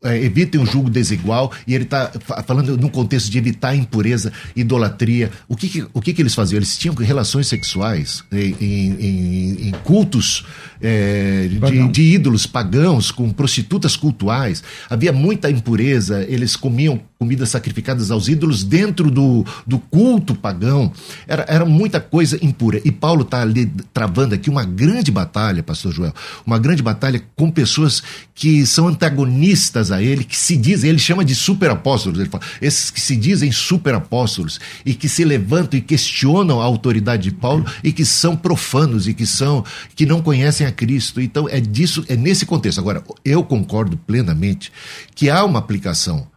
é, 0.08 0.24
evitem 0.24 0.60
um 0.62 0.66
julgo 0.66 0.90
desigual, 0.90 1.52
e 1.68 1.76
ele 1.76 1.84
está 1.84 2.12
falando 2.46 2.78
num 2.78 2.90
contexto 2.90 3.30
de 3.30 3.38
evitar 3.38 3.76
impureza, 3.76 4.32
idolatria. 4.56 5.32
O 5.48 5.56
que, 5.56 5.68
que 5.70 5.86
o 5.94 6.02
que, 6.02 6.14
que, 6.14 6.22
eles 6.22 6.34
faziam? 6.34 6.58
Eles 6.58 6.78
tinham 6.78 6.96
relações 6.96 7.48
sexuais 7.48 8.24
em, 8.32 8.56
em, 8.60 9.68
em 9.68 9.72
cultos 9.84 10.46
é, 10.82 11.48
de, 11.48 11.88
de, 11.90 12.02
ídolos 12.02 12.46
pagãos, 12.46 13.12
com 13.12 13.30
prostitutas 13.32 13.96
cultuais. 13.96 14.64
Havia 14.90 15.12
muita 15.12 15.50
impureza, 15.50 16.26
eles 16.28 16.56
comiam 16.56 17.00
comidas 17.20 17.50
sacrificadas 17.50 18.12
aos 18.12 18.28
ídolos 18.28 18.64
dentro 18.64 19.10
do, 19.10 19.44
do 19.66 19.80
culto 19.80 20.36
pagão. 20.36 20.92
Era, 21.28 21.46
era 21.48 21.66
muita 21.66 22.00
coisa 22.00 22.38
impura. 22.44 22.80
E 22.86 22.92
Paulo 22.92 23.24
está 23.24 23.42
ali 23.42 23.66
travando 23.94 24.36
aqui 24.36 24.50
uma 24.50 24.64
grande 24.64 25.12
batalha, 25.12 25.64
pastor 25.64 25.92
Joel, 25.92 26.14
uma 26.46 26.60
grande 26.60 26.84
batalha 26.84 27.22
com 27.36 27.50
pessoas 27.50 28.04
que 28.36 28.66
são 28.66 28.88
antagonistas 28.88 29.92
a 29.92 29.97
ele, 30.02 30.24
que 30.24 30.38
se 30.38 30.56
dizem, 30.56 30.90
ele 30.90 31.00
chama 31.00 31.24
de 31.24 31.36
superapóstolos, 31.36 32.20
ele 32.20 32.30
fala, 32.30 32.44
esses 32.62 32.90
que 32.90 33.00
se 33.00 33.16
dizem 33.16 33.52
superapóstolos 33.52 34.60
e 34.86 34.94
que 34.94 35.10
se 35.10 35.24
levantam 35.24 35.78
e 35.78 35.82
questionam 35.82 36.62
a 36.62 36.66
autoridade 36.66 37.24
de 37.24 37.32
Paulo 37.32 37.66
e 37.84 37.92
que 37.92 38.06
são 38.06 38.36
profanos 38.36 39.08
e 39.08 39.14
que 39.14 39.26
são 39.26 39.64
que 39.96 40.06
não 40.06 40.22
conhecem 40.22 40.66
a 40.66 40.72
Cristo. 40.72 41.22
Então 41.22 41.48
é 41.50 41.60
disso, 41.60 42.04
é 42.08 42.16
nesse 42.16 42.46
contexto. 42.46 42.80
Agora, 42.80 43.04
eu 43.24 43.44
concordo 43.44 43.98
plenamente 43.98 44.72
que 45.16 45.30
há 45.30 45.44
uma 45.44 45.60
aplicação 45.60 46.28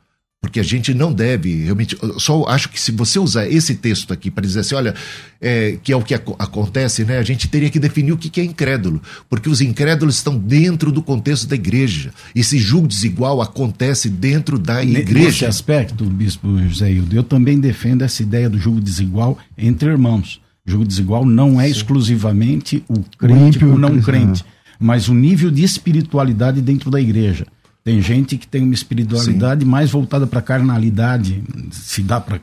porque 0.41 0.59
a 0.59 0.63
gente 0.63 0.95
não 0.95 1.13
deve, 1.13 1.65
realmente, 1.65 1.97
só 2.17 2.47
acho 2.49 2.71
que 2.71 2.81
se 2.81 2.91
você 2.91 3.19
usar 3.19 3.47
esse 3.47 3.75
texto 3.75 4.11
aqui 4.11 4.31
para 4.31 4.47
dizer 4.47 4.61
assim, 4.61 4.75
olha, 4.75 4.95
é, 5.39 5.77
que 5.83 5.93
é 5.93 5.97
o 5.97 6.03
que 6.03 6.15
ac 6.15 6.35
acontece, 6.39 7.05
né? 7.05 7.19
A 7.19 7.23
gente 7.23 7.47
teria 7.47 7.69
que 7.69 7.79
definir 7.79 8.13
o 8.13 8.17
que, 8.17 8.31
que 8.31 8.41
é 8.41 8.45
incrédulo, 8.45 9.03
porque 9.29 9.51
os 9.51 9.61
incrédulos 9.61 10.17
estão 10.17 10.39
dentro 10.39 10.91
do 10.91 11.03
contexto 11.03 11.47
da 11.47 11.55
igreja. 11.55 12.11
Esse 12.35 12.59
julgo 12.59 12.89
desigual 12.89 13.43
acontece 13.43 14.09
dentro 14.09 14.59
da 14.59 14.83
igreja. 14.83 15.27
Nesse 15.27 15.45
aspecto, 15.45 16.07
Bispo 16.07 16.59
José 16.69 16.91
Hildo, 16.91 17.15
eu 17.15 17.23
também 17.23 17.61
defendo 17.61 18.01
essa 18.01 18.23
ideia 18.23 18.49
do 18.49 18.59
julgo 18.59 18.81
desigual 18.81 19.37
entre 19.59 19.91
irmãos. 19.91 20.41
O 20.67 20.71
julgo 20.71 20.87
desigual 20.87 21.27
não 21.27 21.61
é 21.61 21.67
Sim. 21.67 21.73
exclusivamente 21.73 22.83
o 22.89 23.01
crente 23.19 23.63
ou 23.63 23.79
não 23.79 24.01
crente, 24.01 24.43
mas 24.79 25.07
o 25.07 25.15
nível 25.15 25.51
de 25.51 25.63
espiritualidade 25.63 26.63
dentro 26.63 26.91
da 26.91 26.99
igreja. 26.99 27.47
Tem 27.83 28.01
gente 28.03 28.37
que 28.37 28.47
tem 28.47 28.63
uma 28.63 28.75
espiritualidade 28.75 29.65
Sim. 29.65 29.71
mais 29.71 29.91
voltada 29.91 30.27
para 30.27 30.41
a 30.41 30.43
carnalidade, 30.43 31.43
se 31.73 32.03
dá 32.03 32.21
para 32.21 32.39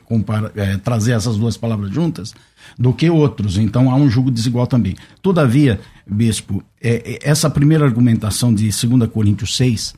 é, 0.56 0.76
trazer 0.78 1.12
essas 1.12 1.36
duas 1.36 1.56
palavras 1.56 1.92
juntas, 1.92 2.34
do 2.76 2.92
que 2.92 3.08
outros. 3.08 3.56
Então 3.56 3.90
há 3.90 3.94
um 3.94 4.10
julgo 4.10 4.32
desigual 4.32 4.66
também. 4.66 4.96
Todavia, 5.22 5.80
bispo, 6.06 6.62
é, 6.80 7.18
é, 7.24 7.30
essa 7.30 7.48
primeira 7.48 7.84
argumentação 7.84 8.52
de 8.52 8.68
2 8.68 9.10
Coríntios 9.10 9.56
6, 9.56 9.94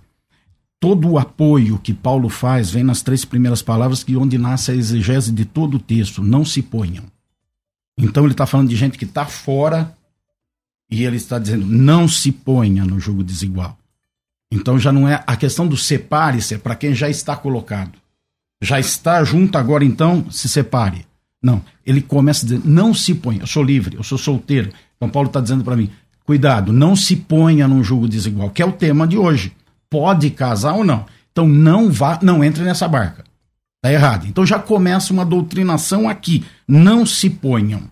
todo 0.79 1.09
o 1.09 1.19
apoio 1.19 1.79
que 1.79 1.95
Paulo 1.95 2.29
faz 2.29 2.71
vem 2.71 2.85
nas 2.85 3.01
três 3.01 3.25
primeiras 3.25 3.63
palavras, 3.63 4.05
que 4.05 4.17
onde 4.17 4.37
nasce 4.37 4.71
a 4.71 4.75
exegese 4.75 5.33
de 5.33 5.47
todo 5.47 5.79
o 5.79 5.81
texto: 5.81 6.23
não 6.23 6.45
se 6.45 6.61
ponham. 6.61 7.05
Então 7.99 8.25
ele 8.25 8.33
está 8.33 8.45
falando 8.47 8.69
de 8.69 8.77
gente 8.77 8.99
que 8.99 9.07
está 9.07 9.25
fora 9.25 9.97
e 10.91 11.05
ele 11.05 11.17
está 11.17 11.39
dizendo: 11.39 11.65
não 11.65 12.07
se 12.07 12.31
ponha 12.31 12.85
no 12.85 13.01
julgo 13.01 13.25
desigual. 13.25 13.80
Então 14.50 14.78
já 14.78 14.92
não 14.92 15.09
é 15.09 15.23
a 15.26 15.37
questão 15.37 15.66
do 15.66 15.76
separe-se, 15.76 16.54
é 16.54 16.59
para 16.59 16.75
quem 16.75 16.95
já 16.95 17.09
está 17.09 17.37
colocado. 17.37 17.92
Já 18.61 18.80
está 18.80 19.23
junto 19.25 19.57
agora, 19.57 19.85
então 19.85 20.30
se 20.30 20.49
separe. 20.49 21.07
Não, 21.42 21.62
ele 21.87 22.02
começa 22.02 22.45
dizer: 22.45 22.61
não 22.64 22.92
se 22.92 23.14
ponha, 23.14 23.40
eu 23.40 23.47
sou 23.47 23.62
livre, 23.62 23.97
eu 23.97 24.02
sou 24.02 24.19
solteiro. 24.19 24.71
Então 24.97 25.09
Paulo 25.09 25.28
está 25.28 25.40
dizendo 25.40 25.64
para 25.64 25.76
mim: 25.76 25.90
cuidado, 26.25 26.73
não 26.73 26.95
se 26.95 27.16
ponha 27.16 27.66
num 27.66 27.83
jogo 27.83 28.09
desigual, 28.09 28.50
que 28.50 28.61
é 28.61 28.66
o 28.66 28.73
tema 28.73 29.07
de 29.07 29.16
hoje. 29.16 29.52
Pode 29.88 30.30
casar 30.30 30.75
ou 30.75 30.85
não. 30.85 31.07
Então 31.33 31.49
não 31.49 31.90
vá, 31.90 32.19
não 32.21 32.45
entre 32.45 32.62
nessa 32.62 32.87
barca. 32.87 33.25
Está 33.76 33.92
errado. 33.92 34.26
Então 34.26 34.45
já 34.45 34.59
começa 34.59 35.12
uma 35.12 35.25
doutrinação 35.25 36.09
aqui. 36.09 36.45
Não 36.69 37.07
se 37.07 37.30
ponham. 37.30 37.83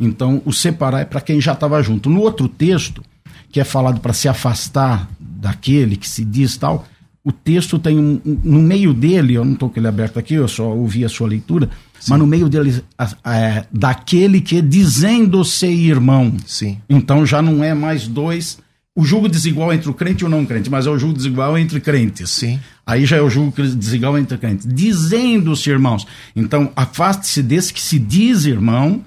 Então 0.00 0.40
o 0.44 0.52
separar 0.52 1.00
é 1.00 1.04
para 1.04 1.20
quem 1.20 1.40
já 1.40 1.52
estava 1.52 1.82
junto. 1.82 2.08
No 2.08 2.20
outro 2.20 2.48
texto, 2.48 3.04
que 3.52 3.60
é 3.60 3.64
falado 3.64 4.00
para 4.00 4.12
se 4.12 4.26
afastar 4.26 5.08
daquele 5.44 5.96
que 5.96 6.08
se 6.08 6.24
diz 6.24 6.56
tal, 6.56 6.86
o 7.22 7.30
texto 7.30 7.78
tem 7.78 7.98
um, 7.98 8.20
no 8.24 8.60
meio 8.60 8.94
dele, 8.94 9.34
eu 9.34 9.44
não 9.44 9.52
estou 9.52 9.68
com 9.68 9.78
ele 9.78 9.86
aberto 9.86 10.18
aqui, 10.18 10.34
eu 10.34 10.48
só 10.48 10.74
ouvi 10.74 11.04
a 11.04 11.08
sua 11.08 11.28
leitura, 11.28 11.68
Sim. 12.00 12.10
mas 12.10 12.18
no 12.18 12.26
meio 12.26 12.48
dele, 12.48 12.82
é, 13.24 13.64
daquele 13.70 14.40
que 14.40 14.60
dizendo-se 14.62 15.66
irmão. 15.66 16.34
Sim. 16.46 16.78
Então 16.88 17.26
já 17.26 17.42
não 17.42 17.62
é 17.62 17.74
mais 17.74 18.08
dois. 18.08 18.58
O 18.96 19.04
julgo 19.04 19.28
desigual 19.28 19.72
entre 19.72 19.90
o 19.90 19.94
crente 19.94 20.22
e 20.22 20.26
o 20.26 20.30
não 20.30 20.46
crente, 20.46 20.70
mas 20.70 20.86
é 20.86 20.90
o 20.90 20.98
julgo 20.98 21.16
desigual 21.16 21.58
entre 21.58 21.80
crentes. 21.80 22.30
Sim. 22.30 22.60
Aí 22.86 23.04
já 23.04 23.16
é 23.16 23.22
o 23.22 23.28
julgo 23.28 23.52
desigual 23.74 24.16
entre 24.16 24.38
crentes. 24.38 24.66
Dizendo-se 24.66 25.68
irmãos. 25.68 26.06
Então 26.34 26.72
afaste-se 26.76 27.42
desse 27.42 27.72
que 27.72 27.80
se 27.80 27.98
diz 27.98 28.44
irmão 28.44 29.02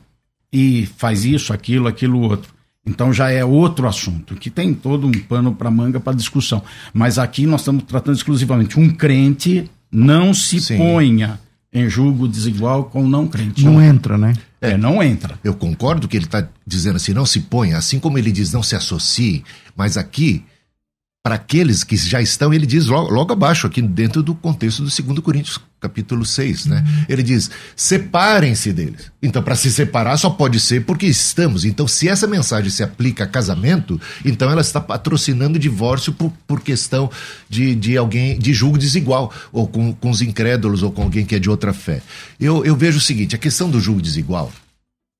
e 0.51 0.87
faz 0.97 1.23
isso, 1.23 1.53
aquilo, 1.53 1.87
aquilo 1.87 2.19
outro. 2.19 2.56
Então 2.87 3.11
já 3.11 3.29
é 3.29 3.43
outro 3.43 3.87
assunto, 3.87 4.35
que 4.35 4.49
tem 4.49 4.73
todo 4.73 5.05
um 5.05 5.11
pano 5.11 5.53
para 5.53 5.69
manga 5.69 5.99
para 5.99 6.15
discussão. 6.15 6.63
Mas 6.93 7.19
aqui 7.19 7.45
nós 7.45 7.61
estamos 7.61 7.83
tratando 7.83 8.15
exclusivamente 8.15 8.79
um 8.79 8.89
crente 8.89 9.69
não 9.91 10.33
se 10.33 10.59
Sim. 10.59 10.77
ponha 10.77 11.39
em 11.71 11.89
julgo 11.89 12.27
desigual 12.27 12.85
com 12.85 13.03
o 13.03 13.07
não 13.07 13.27
crente. 13.27 13.63
Não 13.63 13.81
entra, 13.81 14.17
né? 14.17 14.33
É, 14.61 14.71
é, 14.71 14.77
não 14.77 15.03
entra. 15.03 15.37
Eu 15.43 15.53
concordo 15.53 16.07
que 16.07 16.17
ele 16.17 16.25
está 16.25 16.47
dizendo 16.65 16.95
assim, 16.95 17.13
não 17.13 17.25
se 17.25 17.41
ponha, 17.41 17.77
assim 17.77 17.99
como 17.99 18.17
ele 18.17 18.31
diz 18.31 18.51
não 18.51 18.63
se 18.63 18.75
associe, 18.75 19.43
mas 19.75 19.97
aqui 19.97 20.43
para 21.23 21.35
aqueles 21.35 21.83
que 21.83 21.97
já 21.97 22.21
estão, 22.21 22.53
ele 22.53 22.65
diz 22.65 22.85
logo, 22.85 23.11
logo, 23.11 23.33
abaixo, 23.33 23.67
aqui 23.67 23.81
dentro 23.81 24.23
do 24.23 24.33
contexto 24.33 24.81
do 24.81 24.89
2 24.89 25.19
Coríntios, 25.19 25.59
capítulo 25.79 26.25
6, 26.25 26.65
né? 26.65 26.83
Ele 27.07 27.23
diz: 27.23 27.49
separem-se 27.75 28.73
deles. 28.73 29.11
Então, 29.21 29.41
para 29.43 29.55
se 29.55 29.71
separar, 29.71 30.17
só 30.17 30.29
pode 30.29 30.59
ser 30.59 30.85
porque 30.85 31.05
estamos. 31.05 31.65
Então, 31.65 31.87
se 31.87 32.07
essa 32.07 32.27
mensagem 32.27 32.69
se 32.69 32.83
aplica 32.83 33.23
a 33.23 33.27
casamento, 33.27 33.99
então 34.25 34.49
ela 34.49 34.61
está 34.61 34.81
patrocinando 34.81 35.59
divórcio 35.59 36.13
por, 36.13 36.31
por 36.47 36.61
questão 36.61 37.09
de, 37.49 37.75
de 37.75 37.97
alguém, 37.97 38.37
de 38.37 38.53
julgo 38.53 38.77
desigual, 38.77 39.33
ou 39.51 39.67
com, 39.67 39.93
com 39.93 40.09
os 40.09 40.21
incrédulos, 40.21 40.83
ou 40.83 40.91
com 40.91 41.03
alguém 41.03 41.25
que 41.25 41.35
é 41.35 41.39
de 41.39 41.49
outra 41.49 41.73
fé. 41.73 42.01
Eu, 42.39 42.65
eu 42.65 42.75
vejo 42.75 42.97
o 42.97 43.01
seguinte: 43.01 43.35
a 43.35 43.39
questão 43.39 43.69
do 43.69 43.79
julgo 43.79 44.01
desigual 44.01 44.51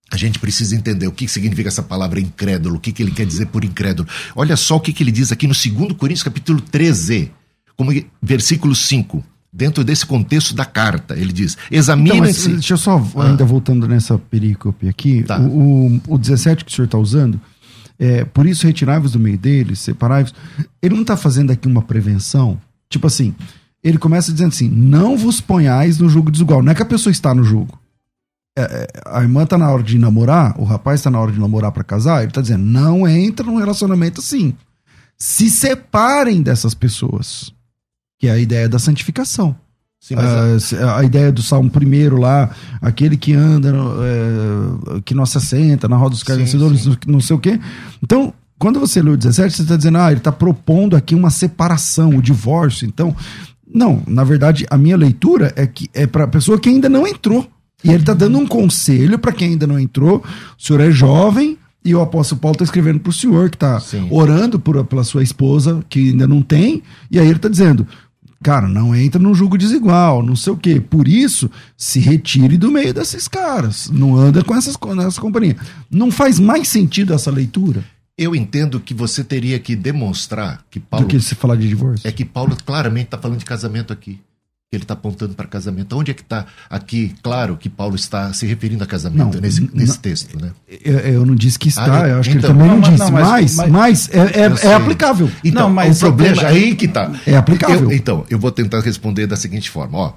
a 0.10 0.16
gente 0.16 0.40
precisa 0.40 0.74
entender 0.74 1.06
o 1.06 1.12
que 1.12 1.28
significa 1.28 1.68
essa 1.68 1.84
palavra 1.84 2.20
incrédulo, 2.20 2.78
o 2.78 2.80
que, 2.80 3.02
ele 3.04 3.12
quer 3.12 3.26
dizer 3.26 3.48
por 3.48 3.66
incrédulo. 3.66 4.08
Olha 4.36 4.56
só 4.56 4.78
o 4.78 4.80
que, 4.80 4.96
ele 5.04 5.12
diz 5.12 5.32
aqui 5.32 5.48
no 5.48 5.54
2 5.54 5.98
Coríntios, 5.98 6.24
capítulo 6.24 6.62
13, 6.62 7.30
como, 7.76 7.92
versículo 8.22 8.74
5. 8.74 9.24
Dentro 9.52 9.84
desse 9.84 10.06
contexto 10.06 10.54
da 10.56 10.66
carta. 10.66 11.16
Ele 11.18 11.32
diz: 11.32 11.54
Então, 11.54 11.66
mas, 11.70 11.78
examinem-se. 11.80 12.50
deixa 12.50 12.74
eu 12.74 12.78
só, 12.78 13.02
ainda 13.18 13.46
voltando 13.46 13.88
nessa 13.88 14.18
perícope 14.18 14.88
aqui, 14.88 15.24
Tá. 15.24 15.40
o, 15.40 15.88
o, 15.88 16.02
o 16.16 16.18
17 16.18 16.66
que 16.66 16.72
o 16.72 16.76
senhor 16.76 16.86
está 16.86 16.98
usando, 16.98 17.40
é, 18.00 18.24
por 18.26 18.46
isso 18.46 18.66
retirai-vos 18.68 19.12
do 19.14 19.20
meio 19.20 19.38
deles, 19.38 19.80
separai-vos. 19.80 20.34
Ele 20.82 20.94
não 20.94 21.02
está 21.02 21.18
fazendo 21.18 21.52
aqui 21.52 21.68
uma 21.68 21.82
prevenção? 21.82 22.60
Tipo 22.90 23.08
assim, 23.08 23.34
ele 23.84 23.98
começa 23.98 24.32
dizendo 24.32 24.50
assim: 24.50 24.70
não 24.70 25.18
vos 25.18 25.42
ponhais 25.42 25.98
no 26.00 26.10
jugo 26.10 26.32
desigual. 26.32 26.62
Não 26.62 26.72
é 26.72 26.76
que 26.76 26.82
a 26.82 26.86
pessoa 26.86 27.12
está 27.12 27.34
no 27.34 27.44
jugo. 27.44 27.80
É, 28.58 28.62
é, 28.62 28.88
a 29.06 29.22
irmã 29.22 29.44
está 29.44 29.56
na 29.58 29.70
hora 29.70 29.84
de 29.84 30.00
namorar, 30.00 30.60
o 30.60 30.64
rapaz 30.64 31.00
está 31.00 31.12
na 31.12 31.20
hora 31.20 31.32
de 31.32 31.40
namorar 31.40 31.72
para 31.72 31.84
casar, 31.84 32.20
ele 32.20 32.30
está 32.30 32.42
dizendo: 32.42 32.64
não 32.64 33.08
entra 33.08 33.46
num 33.46 33.58
relacionamento 33.58 34.20
assim. 34.20 34.54
Se 35.18 35.50
separem 35.50 36.42
dessas 36.44 36.74
pessoas. 36.74 37.52
Que 38.20 38.28
é 38.28 38.32
a 38.32 38.38
ideia 38.38 38.68
da 38.68 38.80
santificação. 38.80 39.56
Sim, 40.00 40.16
mas 40.16 40.26
a- 40.26 40.44
Ah, 40.56 40.60
se- 40.60 40.76
a, 40.78 41.04
ideia 41.04 41.32
do 41.32 41.42
Salmo 41.42 41.70
primeiro 41.70 42.18
lá, 42.20 42.50
aquele 42.82 43.18
que 43.18 43.34
anda, 43.34 43.70
é, 43.70 45.02
que 45.02 45.14
não 45.14 45.26
se 45.26 45.38
assenta 45.38 45.88
na 45.88 45.98
roda 45.98 46.12
dos 46.12 46.24
carnecedores, 46.24 46.88
não 47.06 47.20
sei 47.20 47.36
o 47.36 47.40
quê. 47.40 47.60
Então, 48.02 48.34
quando 48.60 48.80
você 48.80 49.02
lê 49.02 49.10
o 49.12 49.18
17, 49.18 49.56
você 49.56 49.62
está 49.64 49.76
dizendo, 49.76 49.98
ah, 49.98 50.10
ele 50.12 50.20
está 50.20 50.32
propondo 50.32 50.96
aqui 50.96 51.14
uma 51.16 51.30
separação, 51.30 52.10
o 52.16 52.22
divórcio. 52.22 52.88
Então, 52.88 53.16
não, 53.72 54.02
na 54.08 54.24
verdade, 54.24 54.66
a 54.70 54.78
minha 54.78 54.96
leitura 54.98 55.52
é 55.56 55.68
que 55.68 55.90
é 55.94 56.08
para 56.08 56.24
a 56.24 56.28
pessoa 56.28 56.60
que 56.60 56.70
ainda 56.70 56.88
não 56.90 57.06
entrou. 57.08 57.48
E 57.84 57.90
ele 57.90 58.00
está 58.00 58.14
dando 58.14 58.38
um 58.40 58.48
conselho 58.48 59.20
para 59.20 59.32
quem 59.32 59.50
ainda 59.50 59.68
não 59.68 59.80
entrou. 59.80 60.24
O 60.58 60.64
senhor 60.64 60.80
é 60.82 60.90
jovem. 60.92 61.58
E 61.86 61.94
o 61.96 62.02
apóstolo 62.02 62.42
Paulo 62.42 62.56
está 62.56 62.66
escrevendo 62.66 63.00
para 63.00 63.12
o 63.12 63.14
senhor, 63.14 63.50
que 63.50 63.56
está 63.56 63.80
orando 64.12 64.60
por, 64.60 64.84
pela 64.86 65.06
sua 65.06 65.24
esposa, 65.24 65.82
que 65.88 66.10
ainda 66.10 66.28
não 66.28 66.42
tem, 66.42 66.84
e 67.10 67.18
aí 67.18 67.26
ele 67.26 67.38
está 67.38 67.48
dizendo: 67.48 67.88
Cara, 68.48 68.66
não 68.66 68.96
entra 68.96 69.22
num 69.22 69.36
julgo 69.36 69.58
desigual, 69.58 70.24
não 70.24 70.34
sei 70.34 70.54
o 70.54 70.58
quê. 70.58 70.80
Por 70.80 71.06
isso, 71.06 71.52
se 71.76 72.00
retire 72.00 72.56
do 72.58 72.72
meio 72.72 72.94
desses 72.94 73.28
caras. 73.28 73.90
Não 73.90 74.16
anda 74.16 74.42
com 74.42 74.56
essas 74.56 74.78
nessa 74.96 75.20
companhia. 75.20 75.58
Não 75.92 76.10
faz 76.10 76.40
mais 76.40 76.70
sentido 76.70 77.14
essa 77.14 77.30
leitura 77.30 77.84
eu 78.18 78.36
entendo 78.36 78.80
que 78.80 78.96
você 78.96 79.24
teria 79.24 79.60
que 79.60 79.76
demonstrar 79.76 80.66
que 80.72 80.80
Paulo. 80.80 81.06
do 81.06 81.10
que 81.10 81.22
se 81.22 81.36
falar 81.36 81.56
de 81.56 81.68
divórcio. 81.68 82.08
É 82.08 82.12
que 82.12 82.26
Paulo 82.26 82.58
claramente 82.66 83.06
está 83.06 83.18
falando 83.18 83.38
de 83.38 83.46
casamento 83.46 83.94
aqui. 83.94 84.20
Ele 84.70 84.84
está 84.84 84.96
apontando 84.96 85.34
para 85.34 85.48
casamento. 85.48 85.98
Onde 85.98 86.12
é 86.12 86.14
que 86.14 86.22
está 86.22 86.46
aqui? 86.70 87.16
Claro 87.24 87.56
que 87.56 87.70
Paulo 87.70 87.96
está 87.96 88.34
se 88.34 88.46
referindo 88.46 88.84
a 88.84 88.88
casamento 88.88 89.36
Não, 89.36 89.42
nesse, 89.42 89.62
nesse 89.74 89.94
não. 89.94 89.98
texto, 90.02 90.38
né? 90.42 90.52
Eu, 90.84 90.98
eu 91.00 91.26
não 91.26 91.36
disse 91.36 91.58
que 91.58 91.70
está, 91.70 92.04
Ah, 92.04 92.08
eu 92.10 92.20
acho 92.20 92.30
que 92.30 92.38
então- 92.38 92.50
ele 92.50 92.60
também 92.60 92.68
não, 92.68 92.82
Não, 92.82 92.90
disse, 92.90 92.98
não, 93.00 93.12
mas- 93.12 93.56
mas, 93.56 93.56
mas, 93.56 93.70
mas- 93.70 94.10
é, 94.10 94.42
é- 94.42 94.72
é 94.72 94.74
aplicável. 94.74 95.32
Então, 95.42 95.70
Não, 95.70 95.74
mas 95.74 95.96
o 96.04 96.08
problema 96.08 96.44
o- 96.44 96.46
aí 96.48 96.76
que 96.76 96.86
tá. 96.90 97.10
É 97.26 97.38
aplicável. 97.38 97.90
Eu- 97.90 97.96
então, 97.96 98.26
eu 98.30 98.38
vou 98.38 98.52
tentar 98.52 98.82
responder 98.82 99.26
da 99.26 99.38
seguinte 99.38 99.70
forma, 99.70 99.98
ó. 99.98 100.14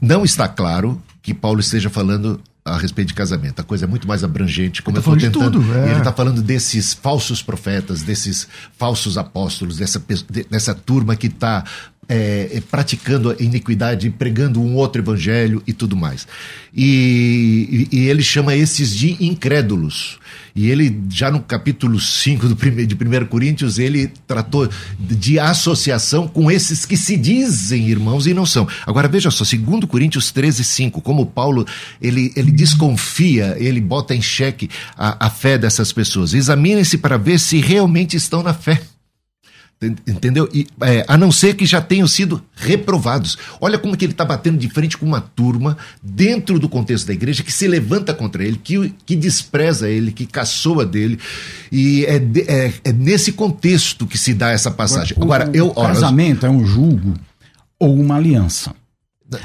Não 0.00 0.24
está 0.24 0.46
claro 0.46 1.02
que 1.20 1.34
Paulo 1.34 1.58
esteja 1.58 1.90
falando 1.90 2.40
a 2.64 2.78
respeito 2.78 3.08
de 3.08 3.14
casamento. 3.14 3.60
A 3.60 3.62
coisa 3.64 3.84
é 3.84 3.88
muito 3.88 4.06
mais 4.08 4.22
abrangente, 4.24 4.80
como 4.82 4.96
Ele 4.96 5.04
eu 5.06 5.10
tá 5.10 5.16
estou 5.26 5.42
tentando. 5.42 5.60
tudo, 5.60 5.74
é. 5.78 5.90
Ele 5.90 5.98
está 5.98 6.12
falando 6.12 6.40
desses 6.42 6.94
falsos 6.94 7.42
profetas, 7.42 8.02
desses 8.02 8.46
falsos 8.78 9.18
apóstolos, 9.18 9.76
dessa, 9.78 10.00
dessa 10.48 10.74
turma 10.74 11.14
que 11.16 11.26
está 11.26 11.62
praticando 12.70 13.30
a 13.30 13.36
iniquidade, 13.42 14.10
pregando 14.10 14.60
um 14.60 14.74
outro 14.74 15.00
evangelho 15.02 15.62
e 15.66 15.72
tudo 15.72 15.96
mais. 15.96 16.26
E, 16.74 17.88
e- 17.92 17.98
e 17.98 18.08
ele 18.08 18.22
chama 18.22 18.54
esses 18.54 18.94
de 18.94 19.16
incrédulos. 19.24 20.18
E 20.56 20.70
ele, 20.70 21.00
já 21.10 21.30
no 21.32 21.40
capítulo 21.40 21.98
5 22.00 22.48
do 22.48 22.54
prime- 22.56 22.86
de 22.86 22.94
1 22.94 23.26
Coríntios, 23.26 23.78
ele 23.78 24.10
tratou 24.26 24.68
de 24.98 25.38
associação 25.38 26.28
com 26.28 26.48
esses 26.50 26.84
que 26.86 26.96
se 26.96 27.16
dizem 27.16 27.88
irmãos 27.88 28.26
e 28.26 28.34
não 28.34 28.46
são. 28.46 28.66
Agora 28.86 29.08
veja 29.08 29.30
só, 29.30 29.44
2 29.44 29.84
Coríntios 29.86 30.30
13, 30.30 30.62
5, 30.62 31.00
como 31.00 31.26
Paulo 31.26 31.66
ele, 32.00 32.32
ele 32.36 32.52
desconfia, 32.52 33.56
ele 33.58 33.80
bota 33.80 34.14
em 34.14 34.22
xeque 34.22 34.68
a, 34.96 35.26
a 35.26 35.30
fé 35.30 35.58
dessas 35.58 35.92
pessoas. 35.92 36.34
Examinem-se 36.34 36.98
para 36.98 37.16
ver 37.16 37.40
se 37.40 37.60
realmente 37.60 38.16
estão 38.16 38.42
na 38.42 38.54
fé. 38.54 38.80
Ent- 39.82 39.98
Entendeu? 40.06 40.48
E, 40.52 40.66
é, 40.80 41.04
a 41.06 41.16
não 41.18 41.30
ser 41.30 41.54
que 41.54 41.66
já 41.66 41.80
tenham 41.80 42.06
sido 42.08 42.42
reprovados. 42.56 43.36
Olha 43.60 43.78
como 43.78 43.96
que 43.96 44.04
ele 44.04 44.12
está 44.12 44.24
batendo 44.24 44.56
de 44.58 44.68
frente 44.70 44.96
com 44.96 45.04
uma 45.04 45.20
turma 45.20 45.76
dentro 46.02 46.58
do 46.58 46.68
contexto 46.68 47.06
da 47.06 47.12
igreja 47.12 47.42
que 47.42 47.52
se 47.52 47.66
levanta 47.68 48.14
contra 48.14 48.42
ele, 48.44 48.58
que, 48.62 48.94
que 49.04 49.14
despreza 49.14 49.88
ele, 49.88 50.10
que 50.12 50.24
caçoa 50.26 50.86
dele. 50.86 51.18
E 51.70 52.04
é, 52.06 52.16
é- 52.46 52.72
é 52.84 52.92
nesse 52.92 53.32
contexto 53.32 54.06
que 54.06 54.16
se 54.16 54.32
dá 54.32 54.50
essa 54.50 54.70
passagem. 54.70 55.16
Agora, 55.20 55.50
o, 55.50 55.54
eu. 55.54 55.66
o 55.68 55.74
casamento 55.74 56.46
é 56.46 56.50
um 56.50 56.64
julgo 56.64 57.14
ou 57.78 57.94
uma 57.94 58.16
aliança. 58.16 58.74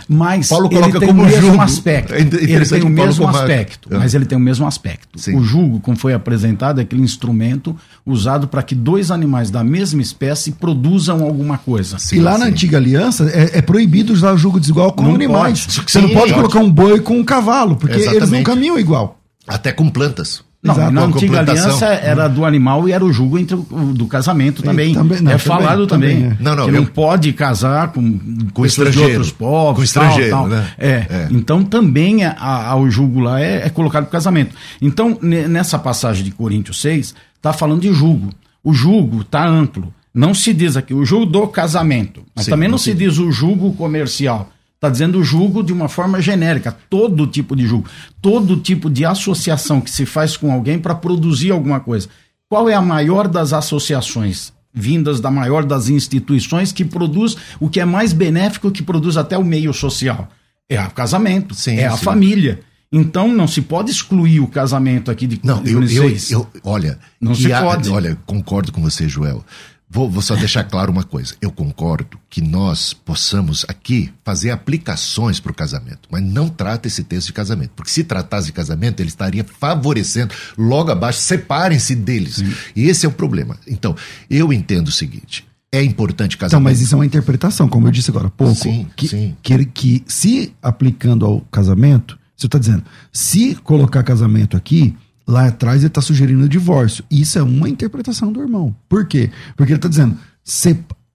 Mas 0.08 0.48
Paulo 0.50 0.70
coloca 0.70 1.00
como 1.00 1.24
o 1.24 1.30
julgo. 1.30 1.62
aspecto. 1.62 2.14
É 2.14 2.22
Ele 2.22 2.30
tem 2.66 2.80
o 2.80 2.82
Paulo 2.82 2.90
mesmo 2.90 3.26
coloca- 3.26 3.40
aspecto, 3.44 3.90
Ah. 3.92 3.98
mas 4.00 4.14
ele 4.14 4.26
tem 4.26 4.38
o 4.38 4.42
mesmo 4.42 4.66
aspecto. 4.68 5.20
Sim. 5.20 5.36
O 5.36 5.44
julgo, 5.44 5.80
como 5.80 5.98
foi 5.98 6.14
apresentado, 6.14 6.80
é 6.80 6.84
aquele 6.84 7.02
instrumento 7.02 7.76
usado 8.06 8.48
para 8.48 8.64
que 8.64 8.74
dois 8.76 9.12
animais 9.12 9.50
da 9.52 9.64
mesma 9.64 10.02
espécie 10.02 10.52
produzam 10.54 11.24
alguma 11.24 11.58
coisa. 11.58 11.98
Sim, 12.00 12.18
e 12.18 12.20
lá 12.20 12.38
na 12.38 12.46
sim. 12.46 12.52
antiga 12.52 12.78
aliança 12.78 13.30
é, 13.34 13.60
é 13.60 13.62
proibido 13.62 14.14
usar 14.14 14.36
julgo 14.36 14.60
desigual 14.60 14.92
com 14.94 15.04
Não 15.04 15.16
animais. 15.16 15.66
pode. 15.66 15.92
Você 15.92 16.02
não 16.02 16.10
pode 16.10 16.34
colocar 16.34 16.60
um 16.60 16.72
boi 16.72 17.00
com 17.00 17.18
um 17.18 17.24
cavalo, 17.24 17.76
porque 17.76 17.96
eles 17.96 18.06
não 18.06 18.14
Exatamente. 18.14 18.46
caminham 18.46 18.80
igual. 18.80 19.20
Até 19.48 19.72
com 19.72 19.90
plantas. 19.90 20.42
Não, 20.62 20.74
Exato. 20.74 20.92
na 20.92 21.04
antiga 21.06 21.40
aliança 21.40 21.86
era 21.86 22.28
do 22.28 22.44
animal 22.44 22.90
e 22.90 22.92
era 22.92 23.06
o 23.06 23.14
jugo 23.14 23.40
entre 23.40 23.56
o, 23.56 23.94
do 23.94 24.06
casamento 24.08 24.62
também. 24.62 24.94
também, 24.94 25.22
não, 25.22 25.32
é 25.32 25.38
falado 25.38 25.88
também. 25.88 26.18
também, 26.24 26.32
é. 26.38 26.44
Não, 26.44 26.54
não, 26.54 26.66
que 26.66 26.72
eu- 26.72 26.76
não 26.82 26.86
pode 26.86 27.32
casar 27.32 27.94
com, 27.94 28.20
Com 28.54 28.62
pessoas 28.64 28.90
de 28.90 28.96
estrangeiro. 28.96 29.14
outros 29.20 29.32
povos. 29.32 29.76
Com 29.78 29.84
estrangeiro, 29.84 30.30
tal, 30.32 30.40
tal. 30.42 30.50
né? 30.50 30.68
É. 30.78 30.90
É. 31.10 31.28
Então 31.32 31.64
também 31.64 32.26
a, 32.26 32.36
a- 32.38 32.76
o 32.76 32.90
jugo 32.92 33.22
lá 33.22 33.40
é, 33.40 33.68
é 33.68 33.70
colocado 33.70 34.04
pro 34.04 34.12
casamento. 34.12 34.54
Então, 34.82 35.18
ne- 35.22 35.48
nessa 35.48 35.80
passagem 35.80 36.26
de 36.26 36.32
Coríntios 36.32 36.82
6, 36.82 37.16
está 37.38 37.54
falando 37.54 37.80
de 37.80 37.94
jugo. 37.94 38.30
O 38.62 38.74
jugo 38.74 39.22
está 39.22 39.48
amplo. 39.48 39.94
Não 40.14 40.34
se 40.34 40.54
diz 40.54 40.76
aqui 40.76 40.94
o 40.94 41.06
jugo 41.06 41.26
do 41.26 41.48
casamento, 41.48 42.22
mas 42.36 42.44
Sim, 42.46 42.52
também 42.52 42.68
não, 42.68 42.72
não 42.74 42.78
se 42.78 42.92
se 42.92 42.94
diz 42.98 43.18
o 43.18 43.32
jugo 43.32 43.72
comercial. 43.76 44.50
Está 44.80 44.90
dizendo 44.90 45.20
o 45.20 45.24
jugo 45.26 45.62
de 45.62 45.74
uma 45.74 45.90
forma 45.90 46.22
genérica, 46.22 46.72
todo 46.90 47.28
tipo 47.28 47.54
de 47.54 47.68
jugo, 47.68 47.86
todo 48.22 48.56
tipo 48.56 48.90
de 48.90 49.04
associação 49.04 49.82
que 49.82 49.92
se 49.92 50.06
faz 50.06 50.38
com 50.38 50.54
alguém 50.54 50.80
para 50.80 50.96
produzir 50.96 51.52
alguma 51.52 51.82
coisa. 51.82 52.08
Qual 52.48 52.70
é 52.70 52.74
a 52.74 52.82
maior 52.82 53.28
das 53.28 53.52
associações 53.52 54.54
vindas 54.74 55.20
da 55.20 55.30
maior 55.30 55.66
das 55.66 55.90
instituições 55.90 56.72
que 56.72 56.86
produz 56.86 57.36
o 57.60 57.68
que 57.70 57.82
é 57.82 57.86
mais 57.86 58.14
benéfico, 58.14 58.72
que 58.72 58.82
produz 58.82 59.18
até 59.18 59.38
o 59.38 59.44
meio 59.44 59.74
social? 59.74 60.30
É 60.70 60.80
o 60.82 60.92
casamento, 60.92 61.54
Sim, 61.54 61.76
é 61.78 61.88
a 61.88 61.98
sim. 61.98 62.04
família. 62.06 62.62
Então 62.92 63.28
não 63.28 63.48
se 63.48 63.62
pode 63.62 63.92
excluir 63.92 64.40
o 64.40 64.48
casamento 64.48 65.12
aqui 65.12 65.28
de 65.28 65.40
Não, 65.44 65.58
eu, 65.66 65.74
eu, 65.74 65.80
16. 65.82 66.32
eu- 66.32 66.48
olha, 66.64 66.98
Não 67.20 67.36
se 67.36 67.52
a- 67.52 67.62
pode. 67.62 67.90
Olha, 67.90 68.18
concordo 68.26 68.72
com 68.72 68.82
você, 68.82 69.10
Joel. 69.10 69.44
Vou, 69.92 70.08
vou 70.08 70.22
só 70.22 70.36
deixar 70.36 70.64
claro 70.66 70.92
uma 70.92 71.04
coisa. 71.04 71.34
Eu 71.42 71.52
concordo 71.52 72.20
que 72.30 72.42
nós 72.42 72.94
possamos 72.94 73.66
aqui 73.68 74.12
fazer 74.24 74.52
aplicações 74.52 75.40
para 75.40 75.52
o 75.52 75.56
casamento, 75.56 76.08
mas 76.12 76.24
não 76.24 76.48
trata 76.48 76.88
esse 76.88 77.04
texto 77.04 77.28
de 77.28 77.34
casamento. 77.34 77.72
Porque 77.76 77.90
se 77.90 78.04
tratasse 78.04 78.46
de 78.48 78.54
casamento, 78.54 79.00
ele 79.00 79.10
estaria 79.10 79.44
favorecendo 79.44 80.34
logo 80.56 80.92
abaixo, 80.92 81.20
separem-se 81.22 81.96
deles. 81.96 82.44
E 82.76 82.88
esse 82.88 83.06
é 83.06 83.10
o 83.10 83.12
problema. 83.12 83.58
Então, 83.68 83.96
eu 84.30 84.54
entendo 84.54 84.90
o 84.90 84.92
seguinte: 84.92 85.48
é 85.72 85.84
importante 85.84 86.36
Então, 86.36 86.48
casamento. 86.48 86.64
mas 86.66 86.82
isso 86.82 86.94
é 86.94 86.98
uma 86.98 87.06
interpretação, 87.06 87.68
como 87.68 87.88
eu 87.88 87.92
disse 87.92 88.12
agora 88.12 88.28
há 88.28 88.32
pouco. 88.32 88.54
Sim, 88.56 88.86
que, 88.96 89.08
sim. 89.08 89.36
Que, 89.42 89.66
que 89.66 90.04
se 90.06 90.54
aplicando 90.62 91.26
ao 91.26 91.42
casamento, 91.52 92.18
você 92.38 92.46
está 92.46 92.60
dizendo, 92.60 92.84
se 93.12 93.56
colocar 93.56 94.04
casamento 94.04 94.56
aqui, 94.56 94.96
lá 95.30 95.48
atrás 95.48 95.82
ele 95.82 95.88
está 95.88 96.02
sugerindo 96.02 96.44
o 96.44 96.50
divórcio. 96.50 97.04
Isso 97.10 97.38
é 97.38 97.44
uma 97.44 97.70
interpretação 97.70 98.34
do 98.34 98.42
irmão. 98.42 98.76
Por 98.90 99.06
quê? 99.06 99.30
Porque 99.56 99.72
ele 99.72 99.78
está 99.78 99.88
dizendo, 99.88 100.18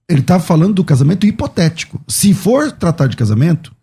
ele 0.07 0.21
está 0.21 0.39
falando 0.39 0.75
do 0.75 0.83
casamento 0.83 1.27
hipotético. 1.27 2.01
Se 2.07 2.33
for 2.33 2.71
tratar 2.71 3.07
de 3.07 3.17
casamento, 3.17 3.75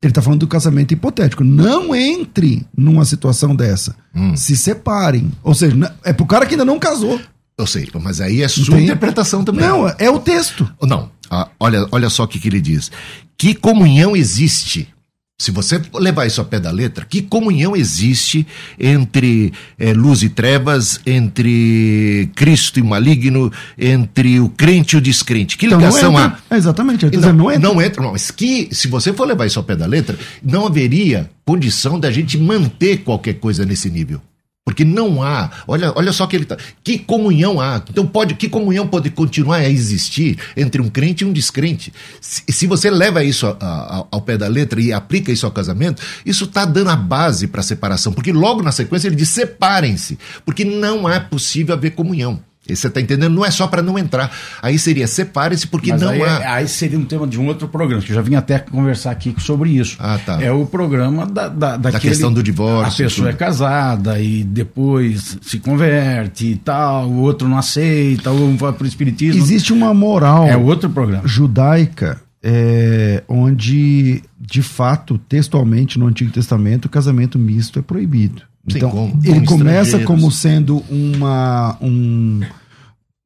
ele 0.00 0.12
está 0.12 0.22
falando 0.22 0.40
do 0.40 0.46
casamento 0.46 0.92
hipotético. 0.92 1.42
Não 1.42 1.94
entre 1.94 2.64
numa 2.76 3.04
situação 3.04 3.56
dessa. 3.56 3.96
Hum. 4.14 4.36
Se 4.36 4.56
separem. 4.56 5.32
Ou 5.42 5.54
seja, 5.54 5.76
é 6.04 6.12
pro 6.12 6.26
cara 6.26 6.46
que 6.46 6.54
ainda 6.54 6.64
não 6.64 6.78
casou. 6.78 7.20
Eu 7.58 7.66
sei, 7.66 7.88
mas 8.02 8.20
aí 8.20 8.42
é 8.42 8.48
sua 8.48 8.80
interpretação 8.80 9.44
também. 9.44 9.64
Não, 9.64 9.88
é 9.98 10.10
o 10.10 10.18
texto. 10.18 10.68
Não, 10.82 11.08
ah, 11.30 11.48
olha, 11.58 11.86
olha 11.92 12.10
só 12.10 12.24
o 12.24 12.28
que, 12.28 12.38
que 12.38 12.48
ele 12.48 12.60
diz. 12.60 12.90
Que 13.38 13.54
comunhão 13.54 14.16
existe? 14.16 14.88
Se 15.36 15.50
você 15.50 15.82
levar 15.94 16.26
isso 16.26 16.40
ao 16.40 16.46
pé 16.46 16.60
da 16.60 16.70
letra, 16.70 17.04
que 17.04 17.20
comunhão 17.20 17.74
existe 17.74 18.46
entre 18.78 19.52
eh, 19.76 19.92
luz 19.92 20.22
e 20.22 20.28
trevas, 20.28 21.00
entre 21.04 22.30
Cristo 22.36 22.78
e 22.78 22.82
maligno, 22.84 23.52
entre 23.76 24.38
o 24.38 24.48
crente 24.48 24.94
e 24.94 24.98
o 24.98 25.00
descrente? 25.00 25.58
Que 25.58 25.66
Então 25.66 25.78
ligação 25.78 26.16
há? 26.16 26.38
É, 26.48 26.56
exatamente. 26.56 27.06
Não, 27.18 27.32
não 27.32 27.50
entra. 27.50 27.68
não 27.68 27.82
entra, 27.82 28.02
não. 28.02 28.12
Mas 28.12 28.30
que, 28.30 28.68
se 28.70 28.86
você 28.86 29.12
for 29.12 29.26
levar 29.26 29.44
isso 29.46 29.58
ao 29.58 29.64
pé 29.64 29.74
da 29.74 29.86
letra, 29.86 30.16
não 30.40 30.66
haveria 30.66 31.28
condição 31.44 31.98
da 31.98 32.12
gente 32.12 32.38
manter 32.38 32.98
qualquer 32.98 33.34
coisa 33.34 33.66
nesse 33.66 33.90
nível. 33.90 34.22
Porque 34.64 34.82
não 34.82 35.22
há, 35.22 35.50
olha, 35.68 35.92
olha 35.94 36.10
só 36.10 36.26
que 36.26 36.34
ele 36.34 36.46
tá. 36.46 36.56
Que 36.82 36.98
comunhão 36.98 37.60
há? 37.60 37.82
Então 37.90 38.06
pode, 38.06 38.34
que 38.34 38.48
comunhão 38.48 38.86
pode 38.86 39.10
continuar 39.10 39.58
a 39.58 39.68
existir 39.68 40.38
entre 40.56 40.80
um 40.80 40.88
crente 40.88 41.22
e 41.22 41.26
um 41.26 41.32
descrente? 41.34 41.92
Se, 42.18 42.42
se 42.48 42.66
você 42.66 42.90
leva 42.90 43.22
isso 43.22 43.46
a, 43.46 43.56
a, 43.60 44.06
ao 44.10 44.22
pé 44.22 44.38
da 44.38 44.48
letra 44.48 44.80
e 44.80 44.90
aplica 44.90 45.30
isso 45.30 45.44
ao 45.44 45.52
casamento, 45.52 46.02
isso 46.24 46.44
está 46.44 46.64
dando 46.64 46.88
a 46.88 46.96
base 46.96 47.46
para 47.46 47.60
a 47.60 47.64
separação. 47.64 48.10
Porque 48.14 48.32
logo 48.32 48.62
na 48.62 48.72
sequência 48.72 49.06
ele 49.06 49.16
diz: 49.16 49.28
separem-se, 49.28 50.18
porque 50.46 50.64
não 50.64 51.06
é 51.06 51.20
possível 51.20 51.74
haver 51.74 51.90
comunhão. 51.90 52.40
Você 52.66 52.86
está 52.86 53.00
entendendo? 53.00 53.34
Não 53.34 53.44
é 53.44 53.50
só 53.50 53.66
para 53.66 53.82
não 53.82 53.98
entrar. 53.98 54.30
Aí 54.62 54.78
seria 54.78 55.06
separe-se 55.06 55.66
porque 55.66 55.90
Mas 55.90 56.00
não 56.00 56.10
aí, 56.10 56.22
há. 56.22 56.54
Aí 56.54 56.68
seria 56.68 56.98
um 56.98 57.04
tema 57.04 57.26
de 57.26 57.38
um 57.38 57.46
outro 57.46 57.68
programa, 57.68 58.02
que 58.02 58.10
eu 58.10 58.14
já 58.16 58.22
vim 58.22 58.34
até 58.36 58.58
conversar 58.58 59.10
aqui 59.10 59.34
sobre 59.38 59.70
isso. 59.70 59.96
Ah, 59.98 60.18
tá. 60.24 60.42
É 60.42 60.50
o 60.50 60.64
programa 60.64 61.26
da, 61.26 61.48
da, 61.48 61.76
daquele, 61.76 62.00
questão 62.00 62.32
do 62.32 62.42
divórcio, 62.42 63.04
A 63.04 63.08
pessoa 63.08 63.28
tudo. 63.28 63.34
é 63.34 63.38
casada 63.38 64.18
e 64.18 64.42
depois 64.42 65.36
se 65.42 65.58
converte 65.58 66.46
e 66.46 66.56
tal, 66.56 67.08
o 67.08 67.20
outro 67.20 67.46
não 67.48 67.58
aceita, 67.58 68.30
ou 68.30 68.56
vai 68.56 68.72
para 68.72 68.84
o 68.84 68.86
espiritismo. 68.86 69.42
Existe 69.42 69.72
uma 69.72 69.92
moral 69.92 70.46
É 70.46 70.56
outro 70.56 70.88
programa. 70.88 71.26
judaica 71.26 72.20
é, 72.42 73.22
onde, 73.26 74.22
de 74.38 74.62
fato, 74.62 75.18
textualmente 75.28 75.98
no 75.98 76.06
Antigo 76.06 76.30
Testamento, 76.30 76.84
o 76.86 76.88
casamento 76.90 77.38
misto 77.38 77.78
é 77.78 77.82
proibido. 77.82 78.42
Então, 78.68 78.90
com- 78.90 79.18
ele 79.22 79.40
com 79.46 79.58
começa 79.58 79.98
como 80.06 80.30
sendo 80.30 80.82
uma, 80.90 81.76
um 81.80 82.40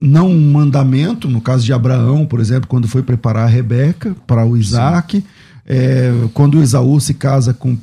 não 0.01 0.29
um 0.31 0.53
mandamento, 0.53 1.29
no 1.29 1.41
caso 1.41 1.65
de 1.65 1.73
Abraão, 1.73 2.25
por 2.27 2.41
exemplo, 2.41 2.69
quando 2.69 2.87
foi 2.89 3.03
preparar 3.03 3.45
a 3.45 3.51
Rebeca 3.51 4.15
para 4.27 4.45
o 4.47 4.57
Isaac, 4.57 5.25
é, 5.67 6.13
quando 6.35 6.59
o 6.59 6.63
Esaú 6.63 7.01
se 7.01 7.15
casa 7.15 7.53
com 7.53 7.77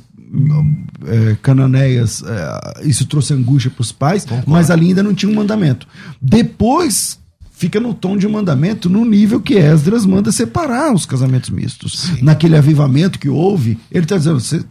é, 1.06 1.36
Cananéias, 1.42 2.22
é, 2.26 2.88
isso 2.88 3.06
trouxe 3.06 3.32
angústia 3.34 3.70
para 3.70 3.82
os 3.82 3.92
pais, 3.92 4.26
mas 4.46 4.70
ali 4.70 4.88
ainda 4.88 5.02
não 5.02 5.14
tinha 5.14 5.30
um 5.30 5.34
mandamento. 5.34 5.86
Depois 6.20 7.18
fica 7.56 7.80
no 7.80 7.94
tom 7.94 8.16
de 8.18 8.28
mandamento, 8.28 8.88
no 8.90 9.04
nível 9.04 9.40
que 9.40 9.54
Esdras 9.54 10.04
manda 10.04 10.30
separar 10.30 10.92
os 10.94 11.06
casamentos 11.06 11.48
mistos. 11.50 12.10
Naquele 12.22 12.56
avivamento 12.56 13.18
que 13.18 13.28
houve, 13.30 13.78
ele 13.90 14.04
está 14.04 14.18
dizendo. 14.18 14.38
você- 14.38 14.62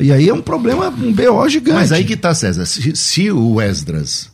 e 0.00 0.10
aí 0.12 0.28
é 0.28 0.34
um 0.34 0.42
problema, 0.42 0.88
um 0.88 1.12
BO 1.12 1.48
gigante. 1.48 1.76
Mas 1.78 1.92
aí 1.92 2.04
que 2.04 2.16
tá, 2.16 2.34
César. 2.34 2.66
Se, 2.66 2.94
se 2.96 3.30
o 3.30 3.60
Esdras, 3.60 4.30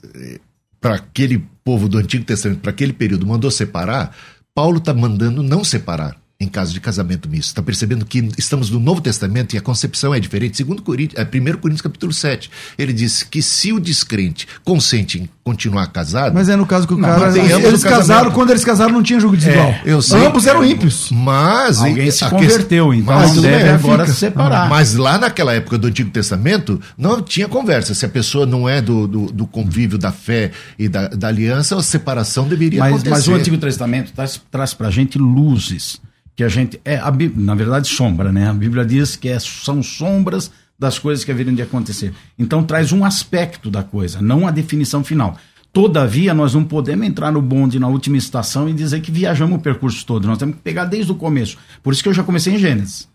para 0.80 0.94
aquele 0.94 1.44
povo 1.62 1.88
do 1.88 1.98
Antigo 1.98 2.24
Testamento, 2.24 2.60
para 2.60 2.70
aquele 2.70 2.92
período, 2.94 3.26
mandou 3.26 3.50
separar, 3.50 4.16
Paulo 4.54 4.78
está 4.78 4.92
mandando 4.94 5.42
não 5.42 5.62
separar 5.62 6.16
em 6.42 6.48
caso 6.48 6.72
de 6.72 6.80
casamento 6.80 7.28
misto. 7.28 7.48
Está 7.48 7.62
percebendo 7.62 8.04
que 8.04 8.28
estamos 8.36 8.68
no 8.70 8.80
Novo 8.80 9.00
Testamento 9.00 9.54
e 9.54 9.58
a 9.58 9.60
concepção 9.60 10.14
é 10.14 10.20
diferente. 10.20 10.56
Segundo 10.56 10.82
Coríntios, 10.82 11.20
é, 11.20 11.24
1 11.24 11.28
Coríntios 11.58 11.80
capítulo 11.82 12.12
7, 12.12 12.50
ele 12.76 12.92
diz 12.92 13.22
que 13.22 13.40
se 13.40 13.72
o 13.72 13.78
descrente 13.78 14.46
consente 14.64 15.18
em 15.20 15.28
continuar 15.44 15.86
casado, 15.88 16.34
Mas 16.34 16.48
é 16.48 16.56
no 16.56 16.64
caso 16.66 16.86
que 16.86 16.94
o 16.94 16.98
Não, 16.98 17.08
cara. 17.08 17.20
mas 17.26 17.34
tem 17.34 17.50
ambos 17.52 17.68
Eles 17.68 17.82
casaram, 17.84 18.30
quando 18.30 18.50
eles 18.50 18.64
casaram, 18.64 18.92
não 18.92 19.02
tinha 19.02 19.18
jogo 19.18 19.36
desigual. 19.36 19.68
É, 19.68 19.82
eu 19.84 20.00
sei. 20.00 20.24
Ambos 20.24 20.46
eram 20.46 20.64
ímpios. 20.64 21.08
mas 21.10 21.78
Alguém 21.80 22.10
se 22.10 22.24
converteu, 22.28 22.94
então 22.94 23.14
Mas 23.14 23.34
deve 23.34 23.64
bem, 23.64 23.68
agora 23.72 24.04
fica. 24.04 24.14
se 24.14 24.20
separar. 24.20 24.68
Mas 24.68 24.94
lá 24.94 25.18
naquela 25.18 25.52
época 25.54 25.78
do 25.78 25.86
Antigo 25.88 26.10
Testamento, 26.10 26.80
não 26.96 27.20
tinha 27.22 27.48
conversa. 27.48 27.94
Se 27.94 28.04
a 28.06 28.08
pessoa 28.08 28.46
não 28.46 28.68
é 28.68 28.80
do, 28.80 29.06
do, 29.06 29.26
do 29.32 29.46
convívio 29.46 29.98
da 29.98 30.12
fé 30.12 30.52
e 30.78 30.88
da, 30.88 31.08
da 31.08 31.28
aliança, 31.28 31.76
a 31.76 31.82
separação 31.82 32.46
deveria 32.46 32.78
Mas, 32.80 32.92
acontecer. 32.94 33.10
mas 33.10 33.28
o 33.28 33.34
Antigo 33.34 33.58
Testamento 33.58 34.12
traz, 34.12 34.40
traz 34.50 34.74
para 34.74 34.88
a 34.88 34.90
gente 34.90 35.18
luzes 35.18 36.00
que 36.34 36.42
a 36.44 36.48
gente 36.48 36.80
é 36.84 36.96
a 36.98 37.10
Bí- 37.10 37.32
na 37.34 37.54
verdade 37.54 37.88
sombra, 37.88 38.32
né? 38.32 38.48
A 38.48 38.54
Bíblia 38.54 38.84
diz 38.84 39.16
que 39.16 39.28
é- 39.28 39.38
são 39.38 39.82
sombras 39.82 40.50
das 40.78 40.98
coisas 40.98 41.24
que 41.24 41.30
haveriam 41.30 41.54
de 41.54 41.62
acontecer. 41.62 42.12
Então 42.38 42.64
traz 42.64 42.92
um 42.92 43.04
aspecto 43.04 43.70
da 43.70 43.82
coisa, 43.82 44.20
não 44.20 44.46
a 44.46 44.50
definição 44.50 45.04
final. 45.04 45.36
Todavia, 45.72 46.34
nós 46.34 46.52
não 46.54 46.64
podemos 46.64 47.06
entrar 47.06 47.32
no 47.32 47.40
bonde 47.40 47.78
na 47.78 47.88
última 47.88 48.16
estação 48.18 48.68
e 48.68 48.74
dizer 48.74 49.00
que 49.00 49.10
viajamos 49.10 49.58
o 49.58 49.62
percurso 49.62 50.04
todo. 50.04 50.26
Nós 50.26 50.36
temos 50.38 50.56
que 50.56 50.60
pegar 50.60 50.84
desde 50.84 51.10
o 51.12 51.14
começo. 51.14 51.56
Por 51.82 51.92
isso 51.92 52.02
que 52.02 52.08
eu 52.08 52.14
já 52.14 52.22
comecei 52.22 52.54
em 52.54 52.58
Gênesis. 52.58 53.08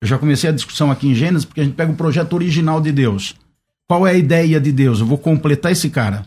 Eu 0.00 0.08
já 0.08 0.16
comecei 0.16 0.48
a 0.48 0.52
discussão 0.52 0.90
aqui 0.90 1.08
em 1.08 1.14
Gênesis 1.14 1.44
porque 1.44 1.60
a 1.60 1.64
gente 1.64 1.74
pega 1.74 1.92
o 1.92 1.96
projeto 1.96 2.32
original 2.32 2.80
de 2.80 2.92
Deus. 2.92 3.34
Qual 3.86 4.06
é 4.06 4.12
a 4.12 4.16
ideia 4.18 4.58
de 4.60 4.72
Deus? 4.72 5.00
Eu 5.00 5.06
vou 5.06 5.18
completar 5.18 5.72
esse 5.72 5.90
cara. 5.90 6.24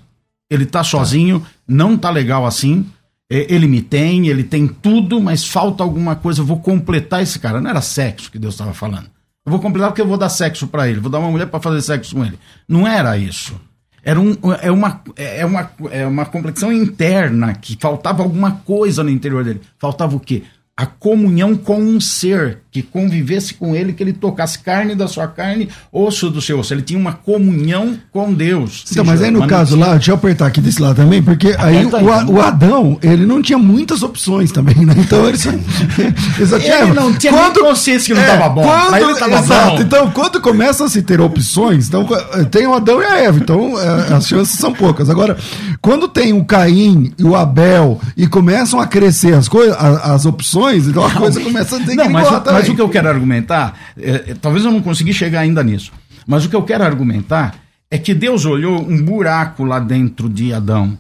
Ele 0.50 0.66
tá 0.66 0.84
sozinho, 0.84 1.44
não 1.68 1.98
tá 1.98 2.12
legal 2.12 2.46
assim. 2.46 2.86
É, 3.32 3.48
Ele 3.48 3.65
me 3.65 3.82
tem, 3.82 4.28
ele 4.28 4.44
tem 4.44 4.67
tudo, 4.67 5.22
mas 5.22 5.48
falta 5.48 5.82
alguma 5.82 6.17
coisa. 6.17 6.41
Eu 6.41 6.46
vou 6.46 6.60
completar 6.60 7.24
esse 7.24 7.39
cara. 7.39 7.62
Não 7.62 7.70
era 7.70 7.80
sexo 7.80 8.30
que 8.30 8.38
Deus 8.38 8.56
estava 8.56 8.74
falando. 8.74 9.10
Eu 9.46 9.52
vou 9.52 9.60
completar 9.60 9.89
porque 9.89 10.02
eu 10.02 10.08
vou 10.08 10.17
dar 10.17 10.28
sexo 10.28 10.67
para 10.67 10.89
ele. 10.89 11.00
Vou 11.00 11.10
dar 11.10 11.20
uma 11.20 11.32
mulher 11.32 11.48
para 11.48 11.62
fazer 11.62 11.82
sexo 11.82 12.13
com 12.13 12.26
ele. 12.26 12.38
Não 12.67 12.86
era 12.86 13.17
isso. 13.17 13.56
Era 14.04 14.20
um, 14.20 14.36
é, 14.62 14.70
uma, 14.70 15.02
é, 15.15 15.46
uma, 15.46 15.72
é 15.91 16.06
uma 16.06 16.26
complexão 16.26 16.74
interna 16.74 17.54
que 17.54 17.78
faltava 17.80 18.22
alguma 18.22 18.52
coisa 18.52 19.02
no 19.02 19.10
interior 19.10 19.46
dele. 19.46 19.62
Faltava 19.80 20.15
o 20.15 20.20
quê? 20.20 20.44
A 20.76 20.86
comunhão 20.86 21.56
com 21.56 21.80
um 21.80 22.02
ser 22.02 22.60
que 22.72 22.82
convivesse 22.82 23.54
com 23.54 23.76
ele, 23.76 23.92
que 23.92 24.02
ele 24.02 24.14
tocasse 24.14 24.60
carne 24.60 24.96
da 24.96 25.06
sua 25.08 25.28
carne, 25.28 25.68
osso 25.92 26.30
do 26.30 26.42
seu 26.42 26.58
osso. 26.60 26.74
Ele 26.74 26.82
tinha 26.82 26.98
uma 26.98 27.12
comunhão 27.14 27.98
com 28.14 28.34
Deus. 28.34 28.86
Então, 28.90 29.04
mas 29.04 29.22
aí 29.22 29.30
no 29.30 29.46
caso 29.46 29.76
tinha- 29.76 29.86
lá, 29.88 29.94
deixa 29.96 30.12
eu 30.12 30.16
apertar 30.16 30.48
aqui 30.48 30.62
desse 30.62 30.82
lado 30.82 30.96
também, 30.96 31.22
porque 31.22 31.54
aí 31.60 31.86
o, 31.86 32.32
o 32.34 32.42
Adão, 32.42 32.98
ele 33.04 33.26
não 33.26 33.42
tinha 33.42 33.58
muitas 33.58 34.04
opções 34.04 34.52
também, 34.52 34.86
né? 34.86 34.94
Então 34.98 35.28
ele 35.28 35.38
só, 35.38 35.50
ele 36.40 36.48
só 36.48 36.58
tinha. 36.60 36.82
Ele 36.84 36.94
não 36.94 37.14
tinha 37.14 37.32
nem 37.34 37.54
consciência 37.54 38.14
que 38.16 38.20
não 38.20 38.26
tava 38.26 38.50
bom. 38.50 38.64
Quando, 38.64 38.94
Aí 38.94 39.04
ele 39.04 39.16
tava 39.16 39.40
exato. 39.40 39.76
bom. 39.76 39.82
Então, 39.82 40.12
quando 40.12 40.40
começa 40.42 40.86
a 40.86 40.90
se 40.90 41.02
ter 41.02 41.20
opções, 41.20 41.88
então 41.90 42.08
tem 42.50 42.66
o 42.68 42.74
Adão 42.74 43.02
e 43.02 43.06
a 43.06 43.18
Eva, 43.18 43.38
então 43.38 43.78
eh, 43.80 44.14
as 44.14 44.28
chances 44.28 44.58
são 44.58 44.72
poucas. 44.74 45.10
Agora, 45.10 45.38
quando 45.82 46.08
tem 46.08 46.32
o 46.32 46.46
Caim 46.46 47.12
e 47.18 47.24
o 47.24 47.36
Abel 47.36 48.00
e 48.16 48.28
começam 48.28 48.80
a 48.80 48.88
crescer 48.88 49.34
as 49.34 49.50
coisas, 49.50 49.76
as 49.78 50.26
opções, 50.26 50.88
então 50.88 51.06
a 51.06 51.12
coisa 51.12 51.40
começa 51.42 51.76
a 51.76 51.80
ter 51.80 51.96
Não, 51.96 52.10
mas. 52.10 52.28
Mas 52.62 52.69
o 52.69 52.76
que 52.76 52.82
eu 52.82 52.89
quero 52.89 53.10
argumentar, 53.10 53.78
é, 53.97 54.10
é, 54.10 54.36
talvez 54.39 54.63
eu 54.65 54.71
não 54.71 54.82
consegui 54.82 55.13
chegar 55.13 55.41
ainda 55.41 55.63
nisso, 55.63 55.91
mas 56.26 56.45
o 56.45 56.50
que 56.50 56.56
eu 56.56 56.63
quero 56.63 56.84
argumentar 56.84 57.56
é 57.89 57.97
que 57.97 58.13
Deus 58.13 58.45
olhou 58.45 58.82
um 58.82 59.04
buraco 59.04 59.63
lá 59.63 59.80
dentro 59.80 60.30
de 60.30 60.54
Adão. 60.54 60.97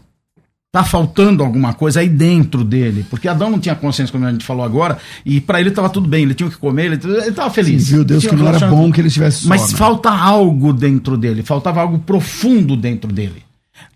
Tá 0.73 0.85
faltando 0.85 1.43
alguma 1.43 1.73
coisa 1.73 1.99
aí 1.99 2.07
dentro 2.07 2.63
dele, 2.63 3.05
porque 3.09 3.27
Adão 3.27 3.49
não 3.49 3.59
tinha 3.59 3.75
consciência, 3.75 4.11
como 4.11 4.25
a 4.25 4.31
gente 4.31 4.45
falou 4.45 4.63
agora, 4.63 4.97
e 5.25 5.41
para 5.41 5.59
ele 5.59 5.69
estava 5.69 5.89
tudo 5.89 6.07
bem, 6.07 6.23
ele 6.23 6.33
tinha 6.33 6.47
o 6.47 6.51
que 6.51 6.57
comer, 6.57 6.85
ele, 6.85 6.99
ele 7.03 7.31
tava 7.33 7.49
feliz. 7.49 7.89
Viu 7.89 8.05
Deus 8.05 8.25
que 8.25 8.35
não 8.35 8.47
era 8.47 8.67
bom 8.67 8.89
que 8.89 9.01
ele 9.01 9.09
estivesse 9.09 9.43
só, 9.43 9.49
Mas 9.49 9.71
né? 9.71 9.77
falta 9.77 10.09
algo 10.09 10.71
dentro 10.71 11.17
dele, 11.17 11.43
faltava 11.43 11.81
algo 11.81 11.99
profundo 11.99 12.77
dentro 12.77 13.11
dele. 13.11 13.43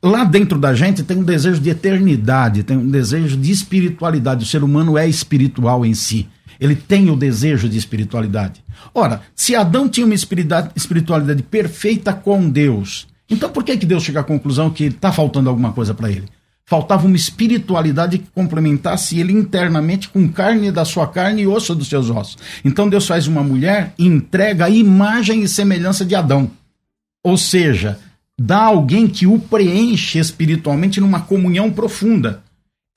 Lá 0.04 0.24
dentro 0.24 0.60
da 0.60 0.74
gente 0.74 1.04
tem 1.04 1.18
um 1.18 1.24
desejo 1.24 1.62
de 1.62 1.70
eternidade, 1.70 2.64
tem 2.64 2.78
um 2.78 2.90
desejo 2.90 3.38
de 3.38 3.52
espiritualidade. 3.52 4.44
O 4.44 4.48
ser 4.48 4.64
humano 4.64 4.98
é 4.98 5.08
espiritual 5.08 5.86
em 5.86 5.94
si. 5.94 6.28
Ele 6.60 6.76
tem 6.76 7.10
o 7.10 7.16
desejo 7.16 7.68
de 7.68 7.78
espiritualidade. 7.78 8.64
Ora, 8.94 9.22
se 9.36 9.56
Adão 9.56 9.88
tinha 9.88 10.06
uma 10.06 10.16
espiritualidade, 10.16 11.44
perfeita 11.44 12.14
com 12.14 12.50
Deus, 12.50 13.08
então 13.30 13.50
por 13.50 13.64
que, 13.64 13.78
que 13.78 13.86
Deus 13.86 14.04
chega 14.04 14.20
à 14.20 14.24
conclusão 14.24 14.70
que 14.70 14.86
está 14.86 15.12
faltando 15.12 15.50
alguma 15.50 15.72
coisa 15.72 15.94
para 15.94 16.12
ele? 16.12 16.26
Faltava 16.68 17.06
uma 17.06 17.16
espiritualidade 17.16 18.18
que 18.18 18.28
complementasse 18.34 19.20
ele 19.20 19.34
internamente 19.34 20.10
com 20.10 20.28
carne 20.28 20.72
da 20.72 20.84
sua 20.84 21.08
carne 21.08 21.44
e 21.44 21.48
osso 21.48 21.76
dos 21.76 21.88
seus 21.88 22.10
ossos. 22.10 22.38
Então 22.64 22.90
Deus 22.90 23.06
faz 23.06 23.28
uma 23.28 23.44
mulher 23.44 23.94
e 24.00 24.06
entrega 24.06 24.66
a 24.66 24.70
imagem 24.70 25.44
e 25.44 25.48
semelhança 25.48 26.04
de 26.04 26.16
Adão. 26.16 26.50
Ou 27.24 27.38
seja, 27.38 28.00
dá 28.40 28.64
alguém 28.64 29.08
que 29.08 29.28
o 29.28 29.38
preenche 29.38 30.18
espiritualmente 30.18 31.00
numa 31.00 31.22
comunhão 31.22 31.72
profunda. 31.72 32.44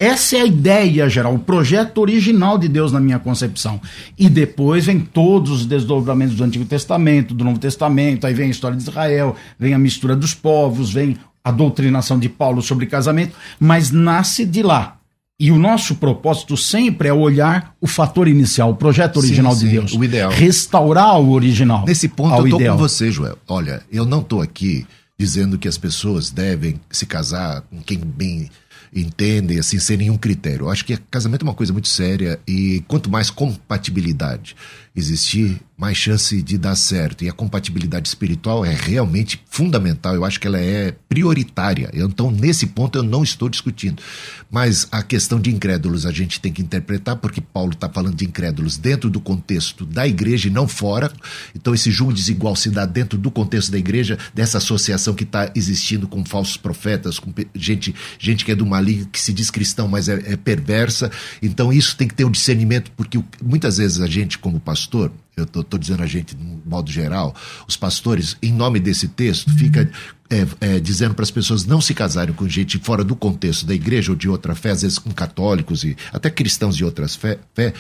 Essa 0.00 0.36
é 0.36 0.40
a 0.42 0.46
ideia 0.46 1.08
geral, 1.08 1.34
o 1.34 1.40
projeto 1.40 1.98
original 1.98 2.56
de 2.56 2.68
Deus 2.68 2.92
na 2.92 3.00
minha 3.00 3.18
concepção. 3.18 3.80
E 4.16 4.28
depois 4.28 4.86
vem 4.86 5.00
todos 5.00 5.50
os 5.50 5.66
desdobramentos 5.66 6.36
do 6.36 6.44
Antigo 6.44 6.64
Testamento, 6.64 7.34
do 7.34 7.44
Novo 7.44 7.58
Testamento, 7.58 8.24
aí 8.24 8.32
vem 8.32 8.46
a 8.46 8.50
história 8.50 8.76
de 8.76 8.84
Israel, 8.84 9.34
vem 9.58 9.74
a 9.74 9.78
mistura 9.78 10.14
dos 10.14 10.34
povos, 10.34 10.92
vem 10.92 11.16
a 11.42 11.50
doutrinação 11.50 12.16
de 12.16 12.28
Paulo 12.28 12.62
sobre 12.62 12.86
casamento, 12.86 13.34
mas 13.58 13.90
nasce 13.90 14.44
de 14.44 14.62
lá. 14.62 14.98
E 15.40 15.50
o 15.50 15.58
nosso 15.58 15.96
propósito 15.96 16.56
sempre 16.56 17.08
é 17.08 17.12
olhar 17.12 17.74
o 17.80 17.88
fator 17.88 18.28
inicial, 18.28 18.70
o 18.70 18.76
projeto 18.76 19.20
Sim, 19.20 19.26
original 19.26 19.54
de 19.54 19.60
sim, 19.60 19.68
Deus. 19.70 19.92
o 19.94 20.04
ideal. 20.04 20.30
Restaurar 20.30 21.18
o 21.20 21.32
original. 21.32 21.84
Nesse 21.84 22.08
ponto 22.08 22.46
eu 22.46 22.56
ideal. 22.56 22.76
com 22.76 22.82
você, 22.82 23.10
Joel. 23.10 23.36
Olha, 23.48 23.82
eu 23.90 24.06
não 24.06 24.22
tô 24.22 24.40
aqui 24.40 24.86
dizendo 25.18 25.58
que 25.58 25.66
as 25.66 25.76
pessoas 25.76 26.30
devem 26.30 26.80
se 26.88 27.04
casar 27.04 27.62
com 27.62 27.80
quem 27.82 27.98
bem 27.98 28.48
entendem, 28.94 29.58
assim, 29.58 29.78
sem 29.78 29.96
nenhum 29.96 30.16
critério. 30.16 30.66
Eu 30.66 30.70
acho 30.70 30.84
que 30.84 30.96
casamento 31.10 31.42
é 31.42 31.48
uma 31.48 31.54
coisa 31.54 31.72
muito 31.72 31.88
séria 31.88 32.38
e 32.46 32.82
quanto 32.88 33.10
mais 33.10 33.30
compatibilidade 33.30 34.56
existir, 34.98 35.60
mais 35.78 35.96
chance 35.96 36.42
de 36.42 36.58
dar 36.58 36.74
certo. 36.74 37.24
E 37.24 37.28
a 37.28 37.32
compatibilidade 37.32 38.08
espiritual 38.08 38.64
é 38.64 38.74
realmente 38.74 39.40
fundamental. 39.48 40.12
Eu 40.12 40.24
acho 40.24 40.40
que 40.40 40.46
ela 40.48 40.58
é 40.58 40.92
prioritária. 41.08 41.88
Então, 41.94 42.32
nesse 42.32 42.66
ponto, 42.66 42.98
eu 42.98 43.04
não 43.04 43.22
estou 43.22 43.48
discutindo. 43.48 44.02
Mas 44.50 44.88
a 44.90 45.04
questão 45.04 45.38
de 45.38 45.50
incrédulos 45.50 46.04
a 46.04 46.10
gente 46.10 46.40
tem 46.40 46.52
que 46.52 46.60
interpretar, 46.60 47.16
porque 47.16 47.40
Paulo 47.40 47.72
está 47.72 47.88
falando 47.88 48.16
de 48.16 48.24
incrédulos 48.24 48.76
dentro 48.76 49.08
do 49.08 49.20
contexto 49.20 49.86
da 49.86 50.06
igreja 50.06 50.48
e 50.48 50.50
não 50.50 50.66
fora. 50.66 51.12
Então, 51.54 51.72
esse 51.72 51.92
julgo 51.92 52.12
desigual 52.12 52.56
se 52.56 52.70
dá 52.70 52.84
dentro 52.84 53.16
do 53.16 53.30
contexto 53.30 53.70
da 53.70 53.78
igreja, 53.78 54.18
dessa 54.34 54.58
associação 54.58 55.14
que 55.14 55.22
está 55.22 55.52
existindo 55.54 56.08
com 56.08 56.24
falsos 56.24 56.56
profetas, 56.56 57.20
com 57.20 57.32
gente, 57.54 57.94
gente 58.18 58.44
que 58.44 58.50
é 58.50 58.54
do 58.56 58.66
maligno, 58.66 59.06
que 59.06 59.20
se 59.20 59.32
diz 59.32 59.48
cristão, 59.48 59.86
mas 59.86 60.08
é, 60.08 60.32
é 60.32 60.36
perversa. 60.36 61.08
Então, 61.40 61.72
isso 61.72 61.96
tem 61.96 62.08
que 62.08 62.14
ter 62.14 62.24
um 62.24 62.30
discernimento, 62.32 62.90
porque 62.96 63.22
muitas 63.40 63.76
vezes 63.76 64.00
a 64.00 64.08
gente, 64.08 64.38
como 64.38 64.58
pastor, 64.58 64.87
eu 65.36 65.44
estou 65.44 65.78
dizendo 65.78 66.02
a 66.02 66.06
gente 66.06 66.34
de 66.34 66.44
modo 66.66 66.90
geral, 66.90 67.34
os 67.66 67.76
pastores, 67.76 68.36
em 68.42 68.52
nome 68.52 68.80
desse 68.80 69.08
texto, 69.08 69.50
fica 69.56 69.90
é, 70.30 70.46
é, 70.60 70.80
dizendo 70.80 71.14
para 71.14 71.22
as 71.22 71.30
pessoas 71.30 71.64
não 71.64 71.80
se 71.80 71.94
casarem 71.94 72.34
com 72.34 72.48
gente 72.48 72.78
fora 72.78 73.02
do 73.02 73.16
contexto 73.16 73.64
da 73.64 73.74
igreja 73.74 74.12
ou 74.12 74.16
de 74.16 74.28
outra 74.28 74.54
fé, 74.54 74.70
às 74.70 74.82
vezes 74.82 74.98
com 74.98 75.10
católicos 75.10 75.84
e 75.84 75.96
até 76.12 76.28
cristãos 76.28 76.76
de 76.76 76.84
outras 76.84 77.16
fé, 77.16 77.38
fé 77.54 77.72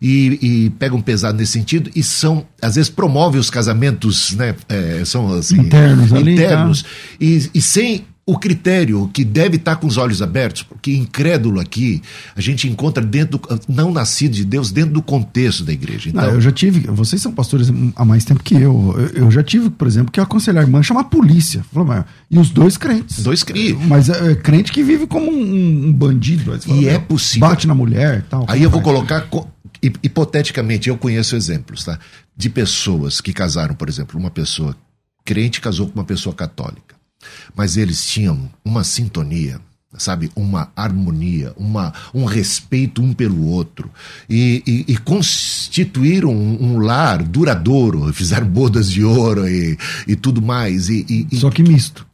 e, 0.00 0.38
e 0.40 0.70
pegam 0.70 1.00
pesado 1.00 1.38
nesse 1.38 1.52
sentido 1.52 1.90
e 1.94 2.02
são, 2.02 2.46
às 2.60 2.76
vezes, 2.76 2.90
promovem 2.90 3.40
os 3.40 3.50
casamentos, 3.50 4.32
né, 4.32 4.54
é, 4.68 5.04
são 5.04 5.32
assim, 5.32 5.58
internos, 5.60 6.12
internos 6.12 6.14
ali, 6.14 6.36
tá? 6.36 6.90
e, 7.20 7.50
e 7.54 7.62
sem 7.62 8.04
o 8.28 8.36
critério 8.36 9.08
que 9.12 9.24
deve 9.24 9.54
estar 9.56 9.76
com 9.76 9.86
os 9.86 9.96
olhos 9.96 10.20
abertos, 10.20 10.64
porque 10.64 10.92
incrédulo 10.92 11.60
aqui, 11.60 12.02
a 12.34 12.40
gente 12.40 12.68
encontra 12.68 13.04
dentro 13.04 13.38
do, 13.38 13.60
não 13.68 13.92
nascido 13.92 14.32
de 14.32 14.44
Deus, 14.44 14.72
dentro 14.72 14.92
do 14.94 15.00
contexto 15.00 15.62
da 15.62 15.72
igreja. 15.72 16.08
Então, 16.08 16.26
não, 16.26 16.30
eu 16.32 16.40
já 16.40 16.50
tive, 16.50 16.88
vocês 16.88 17.22
são 17.22 17.30
pastores 17.30 17.70
há 17.94 18.04
mais 18.04 18.24
tempo 18.24 18.42
que 18.42 18.56
eu. 18.56 18.96
Eu, 19.14 19.30
já 19.30 19.44
tive, 19.44 19.70
por 19.70 19.86
exemplo, 19.86 20.10
que 20.10 20.18
aconselhar 20.18 20.64
a 20.64 20.66
irmã 20.66 20.82
chamar 20.82 21.02
a 21.02 21.04
polícia. 21.04 21.64
E 22.28 22.36
os 22.36 22.50
dois 22.50 22.76
crentes. 22.76 23.22
Dois 23.22 23.44
crentes. 23.44 23.76
Mas 23.86 24.08
é, 24.08 24.32
é, 24.32 24.34
crente 24.34 24.72
que 24.72 24.82
vive 24.82 25.06
como 25.06 25.30
um, 25.30 25.86
um 25.86 25.92
bandido. 25.92 26.58
e 26.66 26.88
é 26.88 26.98
possível. 26.98 27.48
Bate 27.48 27.68
na 27.68 27.76
mulher 27.76 28.18
e 28.18 28.22
tal. 28.22 28.44
Aí 28.48 28.60
eu 28.60 28.70
vou 28.70 28.82
colocar, 28.82 29.28
hipoteticamente, 30.02 30.88
eu 30.88 30.98
conheço 30.98 31.36
exemplos, 31.36 31.84
tá? 31.84 31.96
De 32.36 32.50
pessoas 32.50 33.20
que 33.20 33.32
casaram, 33.32 33.76
por 33.76 33.88
exemplo, 33.88 34.18
uma 34.18 34.32
pessoa 34.32 34.76
crente 35.24 35.60
casou 35.60 35.86
com 35.86 35.94
uma 35.94 36.04
pessoa 36.04 36.34
católica 36.34 36.95
mas 37.54 37.76
eles 37.76 38.06
tinham 38.06 38.50
uma 38.64 38.84
sintonia, 38.84 39.60
sabe, 39.98 40.30
uma 40.36 40.70
harmonia, 40.76 41.52
uma, 41.56 41.92
um 42.12 42.24
respeito 42.24 43.02
um 43.02 43.12
pelo 43.12 43.46
outro. 43.46 43.90
E, 44.28 44.62
e, 44.66 44.92
e 44.92 44.96
constituíram 44.98 46.30
um, 46.30 46.62
um, 46.62 46.78
lar 46.78 47.22
duradouro, 47.22 48.12
fizeram 48.12 48.46
bodas 48.46 48.90
de 48.90 49.04
ouro 49.04 49.48
e, 49.48 49.78
e 50.06 50.16
tudo 50.16 50.42
mais. 50.42 50.88
E, 50.88 51.26
Só 51.38 51.50
que 51.50 51.62
misto 51.62 52.06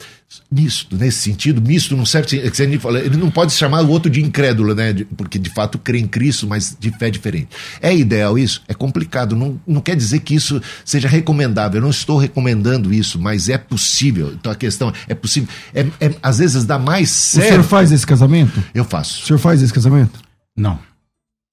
misto, 0.51 0.97
nesse 0.97 1.19
sentido, 1.19 1.61
misto 1.61 1.97
num 1.97 2.07
certo 2.07 2.31
sentido, 2.31 2.97
ele 2.99 3.17
não 3.17 3.31
pode 3.31 3.53
chamar 3.53 3.83
o 3.83 3.89
outro 3.89 4.11
de 4.11 4.23
incrédulo, 4.23 4.75
né? 4.75 4.95
Porque 5.17 5.39
de 5.39 5.51
fato 5.51 5.79
crê 5.79 5.99
em 5.99 6.07
Cristo, 6.07 6.47
mas 6.47 6.77
de 6.79 6.91
fé 6.93 7.11
diferente. 7.11 7.49
É 7.81 7.95
ideal 7.95 8.39
isso? 8.39 8.63
É 8.69 8.75
complicado. 8.75 9.35
Não, 9.35 9.61
não 9.67 9.81
quer 9.81 9.97
dizer 9.97 10.21
que 10.21 10.35
isso 10.35 10.61
seja 10.85 11.09
recomendável. 11.09 11.79
Eu 11.79 11.83
não 11.83 11.91
estou 11.91 12.19
recomendando 12.19 12.93
isso, 12.93 13.19
mas 13.19 13.49
é 13.49 13.59
possível. 13.59 14.33
Então 14.33 14.53
a 14.53 14.55
questão 14.57 14.93
é 15.09 15.15
possível. 15.15 15.49
É, 15.75 15.87
é 16.01 16.15
às 16.23 16.39
vezes 16.39 16.65
dá 16.65 16.79
mais 16.79 17.11
certo. 17.11 17.47
O 17.47 17.49
senhor 17.49 17.65
faz 17.65 17.93
esse 17.93 18.07
casamento? 18.07 18.63
Eu 18.75 18.85
faço. 18.85 19.23
O 19.23 19.27
senhor 19.27 19.39
faz 19.39 19.63
esse 19.63 19.73
casamento? 19.73 20.21
Não. 20.57 20.79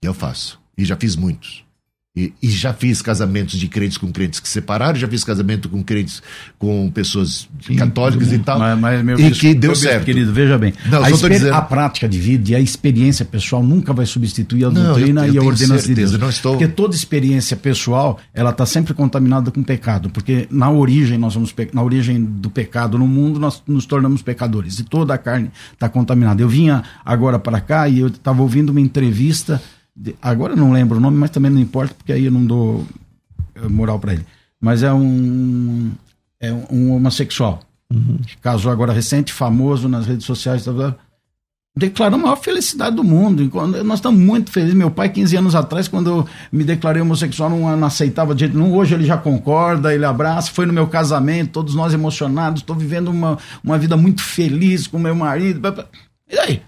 Eu 0.01 0.13
faço. 0.13 0.59
E 0.77 0.85
já 0.85 0.95
fiz 0.95 1.15
muitos. 1.15 1.68
E, 2.19 2.33
e, 2.41 2.49
já 2.49 2.73
fiz 2.73 3.01
casamentos 3.01 3.57
de 3.57 3.67
crentes 3.69 3.97
com 3.97 4.11
crentes 4.11 4.41
que 4.41 4.49
separaram, 4.49 4.99
já 4.99 5.07
fiz 5.07 5.23
casamento 5.23 5.69
com 5.69 5.81
crentes 5.81 6.21
com 6.57 6.91
pessoas 6.91 7.47
católicas 7.77 8.33
e 8.33 8.39
tal. 8.39 8.59
Mas, 8.59 8.77
mas 8.77 9.05
meu 9.05 9.17
e 9.17 9.31
que 9.31 9.53
deu 9.53 9.73
certo. 9.73 10.03
Querido, 10.03 10.33
veja 10.33 10.57
bem. 10.57 10.73
Não, 10.87 11.01
a, 11.01 11.09
dizendo... 11.09 11.53
a, 11.53 11.61
prática 11.61 12.09
de 12.09 12.19
vida 12.19 12.51
e 12.51 12.55
a 12.55 12.59
experiência 12.59 13.23
pessoal 13.23 13.63
nunca 13.63 13.93
vai 13.93 14.05
substituir 14.05 14.65
a 14.65 14.69
doutrina 14.69 15.21
eu, 15.21 15.27
eu 15.27 15.33
e 15.35 15.37
a 15.37 15.47
ordenança 15.47 15.87
de 15.87 15.95
Deus. 15.95 16.11
Não 16.11 16.29
estou... 16.29 16.57
Porque 16.57 16.67
toda 16.67 16.93
experiência 16.93 17.55
pessoal, 17.55 18.19
ela 18.33 18.49
está 18.49 18.65
sempre 18.65 18.93
contaminada 18.93 19.49
com 19.49 19.63
pecado. 19.63 20.09
Porque 20.09 20.45
na 20.51 20.69
origem, 20.69 21.17
nós 21.17 21.31
somos 21.31 21.53
pe... 21.53 21.69
na 21.71 21.81
origem 21.81 22.21
do 22.21 22.49
pecado 22.49 22.97
no 22.97 23.07
mundo, 23.07 23.39
nós 23.39 23.63
nos 23.65 23.85
tornamos 23.85 24.21
pecadores. 24.21 24.77
E 24.79 24.83
toda 24.83 25.13
a 25.13 25.17
carne 25.17 25.51
está 25.71 25.87
contaminada. 25.87 26.41
Eu 26.41 26.49
vinha 26.49 26.83
agora 27.05 27.39
para 27.39 27.61
cá 27.61 27.87
e 27.87 27.99
eu 27.99 28.07
estava 28.07 28.41
ouvindo 28.41 28.71
uma 28.71 28.81
entrevista 28.81 29.61
agora 30.21 30.55
não 30.55 30.71
lembro 30.71 30.97
o 30.97 31.01
nome, 31.01 31.17
mas 31.17 31.29
também 31.29 31.51
não 31.51 31.59
importa, 31.59 31.93
porque 31.93 32.11
aí 32.11 32.25
eu 32.25 32.31
não 32.31 32.45
dou 32.45 32.85
eh, 33.55 33.67
moral 33.67 33.99
para 33.99 34.13
ele. 34.13 34.25
Mas 34.59 34.83
é 34.83 34.93
um, 34.93 35.91
é 36.39 36.51
um 36.53 36.93
homossexual. 36.93 37.61
Uhum. 37.91 38.17
Que 38.25 38.37
casou 38.37 38.71
agora 38.71 38.93
recente, 38.93 39.33
famoso 39.33 39.89
nas 39.89 40.05
redes 40.05 40.25
sociais. 40.25 40.63
Tá, 40.63 40.73
tá, 40.73 40.95
declarou 41.75 42.19
a 42.19 42.21
maior 42.21 42.35
felicidade 42.35 42.95
do 42.95 43.03
mundo. 43.03 43.49
Nós 43.83 43.99
estamos 43.99 44.19
muito 44.19 44.51
felizes. 44.51 44.75
Meu 44.75 44.91
pai, 44.91 45.09
15 45.09 45.37
anos 45.37 45.55
atrás, 45.55 45.87
quando 45.87 46.09
eu 46.09 46.27
me 46.51 46.63
declarei 46.63 47.01
homossexual, 47.01 47.49
não, 47.49 47.75
não 47.77 47.87
aceitava 47.87 48.33
de 48.33 48.41
jeito 48.41 48.57
nenhum. 48.57 48.75
Hoje 48.75 48.93
ele 48.93 49.05
já 49.05 49.17
concorda, 49.17 49.93
ele 49.93 50.05
abraça. 50.05 50.51
Foi 50.51 50.65
no 50.65 50.73
meu 50.73 50.87
casamento, 50.87 51.51
todos 51.51 51.75
nós 51.75 51.93
emocionados. 51.93 52.61
Estou 52.61 52.75
vivendo 52.75 53.09
uma, 53.09 53.37
uma 53.63 53.77
vida 53.77 53.95
muito 53.95 54.21
feliz 54.21 54.87
com 54.87 54.99
meu 54.99 55.15
marido. 55.15 55.61
E 56.29 56.37
aí? 56.37 56.61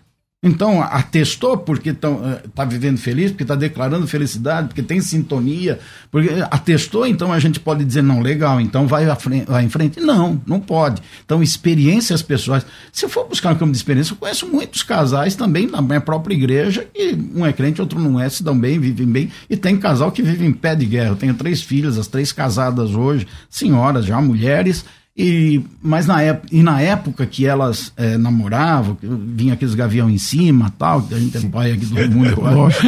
Então, 0.43 0.81
atestou 0.81 1.55
porque 1.55 1.89
está 1.89 2.63
eh, 2.63 2.65
vivendo 2.65 2.97
feliz, 2.97 3.29
porque 3.29 3.43
está 3.43 3.53
declarando 3.53 4.07
felicidade, 4.07 4.69
porque 4.69 4.81
tem 4.81 4.99
sintonia, 4.99 5.79
porque 6.09 6.29
atestou, 6.49 7.05
então 7.05 7.31
a 7.31 7.37
gente 7.37 7.59
pode 7.59 7.85
dizer, 7.85 8.01
não, 8.01 8.21
legal, 8.21 8.59
então 8.59 8.87
vai, 8.87 9.05
frente, 9.15 9.45
vai 9.45 9.63
em 9.63 9.69
frente. 9.69 9.99
Não, 9.99 10.41
não 10.47 10.59
pode. 10.59 10.99
Então, 11.23 11.43
experiências 11.43 12.23
pessoais. 12.23 12.65
Se 12.91 13.05
eu 13.05 13.09
for 13.09 13.27
buscar 13.27 13.51
um 13.51 13.55
campo 13.55 13.71
de 13.71 13.77
experiência, 13.77 14.13
eu 14.13 14.17
conheço 14.17 14.47
muitos 14.47 14.81
casais 14.81 15.35
também 15.35 15.67
na 15.67 15.79
minha 15.79 16.01
própria 16.01 16.33
igreja, 16.33 16.87
que 16.91 17.15
um 17.35 17.45
é 17.45 17.53
crente, 17.53 17.79
outro 17.79 17.99
não 17.99 18.19
é, 18.19 18.27
se 18.27 18.41
dão 18.41 18.59
bem, 18.59 18.79
vivem 18.79 19.05
bem, 19.05 19.31
e 19.47 19.55
tem 19.55 19.77
casal 19.77 20.11
que 20.11 20.23
vive 20.23 20.43
em 20.43 20.53
pé 20.53 20.75
de 20.75 20.87
guerra. 20.87 21.09
Eu 21.09 21.15
tenho 21.17 21.35
três 21.35 21.61
filhas, 21.61 21.99
as 21.99 22.07
três 22.07 22.31
casadas 22.31 22.95
hoje, 22.95 23.27
senhoras 23.47 24.05
já, 24.05 24.19
mulheres, 24.19 24.85
e, 25.15 25.61
mas 25.83 26.07
na 26.07 26.21
época, 26.21 26.47
e 26.51 26.63
na 26.63 26.81
época 26.81 27.25
que 27.25 27.45
elas 27.45 27.91
é, 27.97 28.17
namoravam, 28.17 28.97
vinha 29.01 29.53
aqueles 29.53 29.75
gavião 29.75 30.09
em 30.09 30.17
cima 30.17 30.73
tal, 30.79 31.01
que 31.01 31.13
a 31.13 31.19
gente 31.19 31.35
é 31.37 31.41
pai 31.41 31.73
aqui 31.73 31.85
do 31.85 31.95
mundo, 32.09 32.35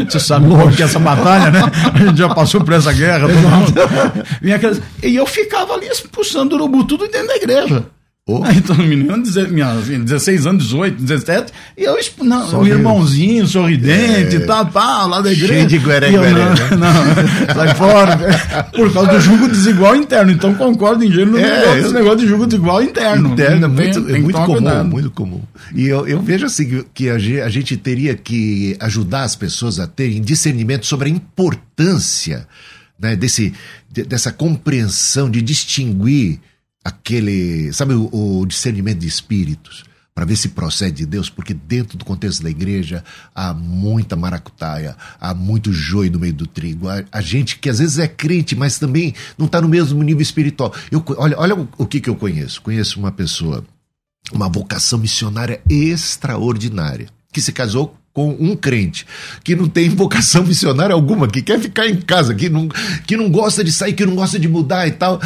você 0.09 0.19
sabe 0.19 0.47
qual 0.47 0.69
que 0.69 0.81
é 0.81 0.85
essa 0.85 0.99
batalha, 0.99 1.51
né? 1.51 1.61
A 1.93 1.97
gente 1.97 2.17
já 2.17 2.33
passou 2.33 2.63
por 2.63 2.73
essa 2.73 2.93
guerra, 2.93 3.27
todo 3.27 3.35
mundo. 3.35 3.73
Vinha 4.41 4.55
aquelas, 4.55 4.81
e 5.03 5.15
eu 5.15 5.25
ficava 5.25 5.73
ali 5.73 5.87
expulsando 5.87 6.55
urubu 6.55 6.85
tudo 6.85 7.07
dentro 7.09 7.27
da 7.27 7.35
igreja. 7.35 7.85
Oh. 8.25 8.39
Todo 8.65 8.81
menino, 8.83 9.21
16 9.21 10.47
anos, 10.47 10.63
18, 10.63 11.03
17, 11.03 11.51
e 11.77 11.83
eu, 11.83 11.97
não, 12.21 12.47
Só 12.47 12.61
um 12.61 12.65
irmãozinho 12.65 13.45
sorridente, 13.45 14.37
é. 14.37 14.39
tá, 14.45 14.63
tá, 14.63 15.05
lá 15.05 15.19
da 15.19 15.29
igreja. 15.29 15.53
Cheio 15.53 15.67
de 15.67 15.77
gueré, 15.77 16.09
gueré, 16.09 16.31
não, 16.31 16.37
né? 16.37 16.55
não, 17.51 17.53
sai 17.53 17.75
fora, 17.75 18.17
por 18.73 18.93
causa 18.93 19.11
do 19.11 19.19
julgo 19.19 19.49
desigual 19.49 19.93
interno. 19.97 20.31
Então 20.31 20.55
concordo 20.55 21.03
em 21.03 21.11
gênero 21.11 21.37
é, 21.37 21.79
esse 21.79 21.93
negócio 21.93 22.19
de 22.19 22.27
julgo 22.27 22.47
desigual 22.47 22.81
interno. 22.81 23.33
Interno, 23.33 23.65
é 23.65 23.67
muito, 23.67 24.01
tem, 24.01 24.15
é 24.15 24.19
muito 24.19 24.37
comum, 24.37 24.53
cuidado. 24.53 24.89
muito 24.89 25.11
comum. 25.11 25.41
E 25.75 25.85
eu, 25.85 26.07
eu 26.07 26.21
vejo 26.21 26.45
assim 26.45 26.85
que 26.93 27.09
a 27.09 27.19
gente, 27.19 27.41
a 27.41 27.49
gente 27.49 27.75
teria 27.75 28.15
que 28.15 28.77
ajudar 28.79 29.23
as 29.23 29.35
pessoas 29.35 29.81
a 29.81 29.87
terem 29.87 30.21
discernimento 30.21 30.85
sobre 30.85 31.09
a 31.09 31.11
importância 31.11 32.47
né, 32.97 33.17
desse, 33.17 33.51
dessa 33.91 34.31
compreensão 34.31 35.29
de 35.29 35.41
distinguir 35.41 36.39
aquele, 36.83 37.71
sabe, 37.73 37.93
o, 37.93 38.09
o 38.11 38.45
discernimento 38.45 38.99
de 38.99 39.07
espíritos 39.07 39.83
para 40.13 40.25
ver 40.25 40.35
se 40.35 40.49
procede 40.49 40.97
de 40.97 41.05
Deus, 41.07 41.29
porque 41.29 41.53
dentro 41.53 41.97
do 41.97 42.05
contexto 42.05 42.43
da 42.43 42.49
igreja 42.49 43.03
há 43.33 43.53
muita 43.53 44.15
maracutaia, 44.15 44.95
há 45.19 45.33
muito 45.33 45.73
joio 45.73 46.11
no 46.11 46.19
meio 46.19 46.33
do 46.33 46.45
trigo. 46.45 46.87
Há, 46.87 47.03
há 47.11 47.19
gente 47.19 47.57
que 47.57 47.69
às 47.69 47.79
vezes 47.79 47.97
é 47.97 48.07
crente, 48.07 48.55
mas 48.55 48.77
também 48.77 49.15
não 49.37 49.47
está 49.47 49.59
no 49.59 49.67
mesmo 49.67 50.03
nível 50.03 50.21
espiritual. 50.21 50.73
Eu, 50.91 51.03
olha, 51.17 51.39
olha 51.39 51.55
o, 51.55 51.67
o 51.79 51.85
que, 51.87 51.99
que 51.99 52.09
eu 52.09 52.15
conheço. 52.15 52.61
Conheço 52.61 52.99
uma 52.99 53.11
pessoa, 53.11 53.65
uma 54.31 54.47
vocação 54.47 54.99
missionária 54.99 55.61
extraordinária, 55.67 57.07
que 57.31 57.41
se 57.41 57.51
casou 57.51 57.97
com 58.13 58.29
um 58.39 58.55
crente 58.55 59.07
que 59.43 59.55
não 59.55 59.67
tem 59.67 59.89
vocação 59.89 60.43
missionária 60.45 60.93
alguma, 60.93 61.27
que 61.27 61.41
quer 61.41 61.59
ficar 61.59 61.87
em 61.87 61.99
casa, 61.99 62.35
que 62.35 62.47
não, 62.47 62.69
que 63.07 63.17
não 63.17 63.29
gosta 63.29 63.63
de 63.63 63.71
sair, 63.71 63.93
que 63.93 64.05
não 64.05 64.15
gosta 64.15 64.39
de 64.39 64.47
mudar 64.47 64.87
e 64.87 64.91
tal. 64.91 65.19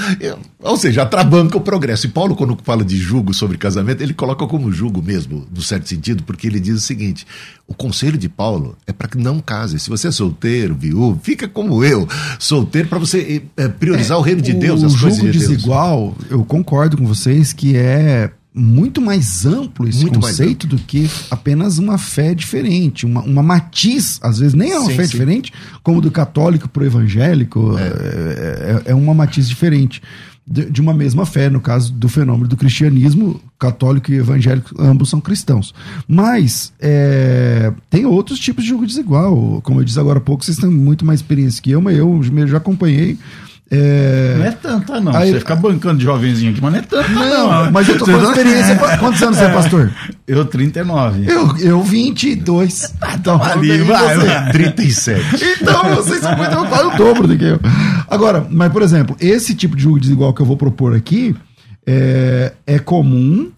Ou 0.60 0.78
seja, 0.78 1.04
atrabanca 1.04 1.58
o 1.58 1.62
progresso. 1.62 2.08
E 2.08 2.10
Paulo, 2.10 2.36
quando 2.36 2.58
fala 2.64 2.84
de 2.84 2.98
jugo 2.98 3.34
sobre 3.34 3.58
casamento, 3.58 4.02
ele 4.02 4.14
coloca 4.14 4.48
como 4.48 4.72
jugo 4.72 5.02
mesmo, 5.04 5.46
no 5.54 5.62
certo 5.62 5.88
sentido, 5.88 6.24
porque 6.24 6.48
ele 6.48 6.60
diz 6.60 6.76
o 6.76 6.82
seguinte: 6.82 7.28
o 7.68 7.74
conselho 7.74 8.18
de 8.18 8.30
Paulo 8.30 8.78
é 8.88 8.94
para 8.94 9.08
que 9.10 9.18
não 9.18 9.40
case. 9.40 9.80
Se 9.80 9.90
você 9.90 10.08
é 10.08 10.12
solteiro, 10.12 10.74
viúvo, 10.74 11.20
fica 11.22 11.48
como 11.48 11.84
eu, 11.84 12.08
solteiro, 12.40 12.88
para 12.88 12.98
você 12.98 13.44
é, 13.58 13.68
priorizar 13.68 14.18
é, 14.18 14.20
o 14.20 14.24
reino 14.24 14.42
de 14.42 14.54
Deus, 14.54 14.82
o 14.82 14.86
as 14.86 14.96
coisas 14.96 15.20
de 15.20 15.32
desigual, 15.32 16.16
Deus. 16.20 16.32
eu 16.32 16.44
concordo 16.46 16.98
com 16.98 17.06
vocês 17.06 17.54
que 17.54 17.76
é 17.76 18.32
muito 18.58 19.00
mais 19.02 19.46
amplo 19.46 19.88
esse 19.88 20.02
Muito 20.02 20.20
conceito 20.20 20.66
do 20.66 20.78
que 20.78 21.10
apenas 21.30 21.78
uma 21.78 21.98
fé 21.98 22.34
diferente, 22.34 23.06
uma, 23.06 23.22
uma 23.22 23.44
matiz, 23.44 24.20
às 24.24 24.40
vezes 24.40 24.54
nem 24.56 24.72
é 24.72 24.80
uma 24.80 24.90
Sim, 24.90 24.96
fé 24.96 25.04
sim. 25.06 25.12
diferente, 25.12 25.54
como 25.84 26.02
do 26.02 26.10
católico 26.10 26.68
pro 26.68 26.84
evangélico, 26.86 27.78
é, 27.78 28.84
é- 28.88 28.92
é 28.92 28.96
uma 28.96 29.14
matiz 29.14 29.48
diferente 29.48 30.02
de, 30.50 30.70
de 30.70 30.80
uma 30.82 30.94
mesma 30.94 31.26
fé, 31.26 31.50
no 31.50 31.60
caso 31.60 31.92
do 31.92 32.08
fenômeno 32.08 32.48
do 32.48 32.56
cristianismo, 32.56 33.40
católico 33.60 34.12
e 34.12 34.16
evangélico, 34.16 34.74
ambos 34.82 35.10
são 35.10 35.20
cristãos. 35.20 35.74
Mas 36.08 36.72
é, 36.80 37.72
tem 37.90 38.06
outros 38.06 38.40
tipos 38.40 38.64
de 38.64 38.70
jogo 38.70 38.88
desigual, 38.88 39.62
como 39.62 39.82
eu 39.82 39.84
disse 39.84 40.00
agora 40.00 40.20
há 40.20 40.22
pouco, 40.22 40.44
vocês 40.46 40.58
têm 40.58 40.70
muito 40.70 41.06
mais 41.06 41.20
experiência 41.20 41.62
que 41.62 41.70
eu, 41.72 41.82
mas 41.82 41.98
eu 41.98 42.22
já 42.48 42.58
acompanhei. 42.58 43.18
É, 43.70 44.36
Não 44.38 44.46
é 44.46 44.52
tanta, 44.52 45.02
não. 45.02 45.16
Aí- 45.16 45.32
Você 45.32 45.40
fica 45.40 45.56
bancando 45.56 45.98
de 46.00 46.06
jovenzinho 46.06 46.52
aqui, 46.52 46.62
mas 46.62 46.72
não 46.72 46.80
é 46.80 46.82
tanta, 46.84 47.10
não, 47.10 47.64
não. 47.66 47.72
mas 47.72 47.88
eu 47.90 47.98
tô 47.98 48.06
falando 48.06 48.30
experiência. 48.30 48.76
Quantos 49.00 49.22
anos 49.22 49.38
você 49.38 49.44
é 49.46 49.50
pastor? 49.54 49.92
Eu, 50.28 50.44
39. 50.46 51.26
Eu, 51.32 51.58
eu 51.58 51.82
22. 51.84 52.94
Então, 53.16 53.42
ali, 53.42 53.78
vai, 53.80 54.18
você? 54.18 54.26
vai. 54.28 54.52
37. 54.52 55.22
Então, 55.62 55.96
vocês 55.96 56.20
são 56.20 56.36
muito 56.36 56.52
quase 56.68 56.84
o 56.86 56.98
dobro 56.98 57.28
do 57.30 57.38
que 57.38 57.46
eu. 57.46 57.60
Agora, 58.10 58.46
mas, 58.52 58.70
por 58.74 58.82
exemplo, 58.82 59.16
esse 59.22 59.56
tipo 59.56 59.74
de 59.76 59.84
jogo 59.84 59.98
desigual 60.00 60.34
que 60.34 60.42
eu 60.42 60.46
vou 60.46 60.58
propor 60.58 60.94
aqui 60.94 61.34
é, 61.86 62.52
é 62.66 62.78
comum, 62.78 63.50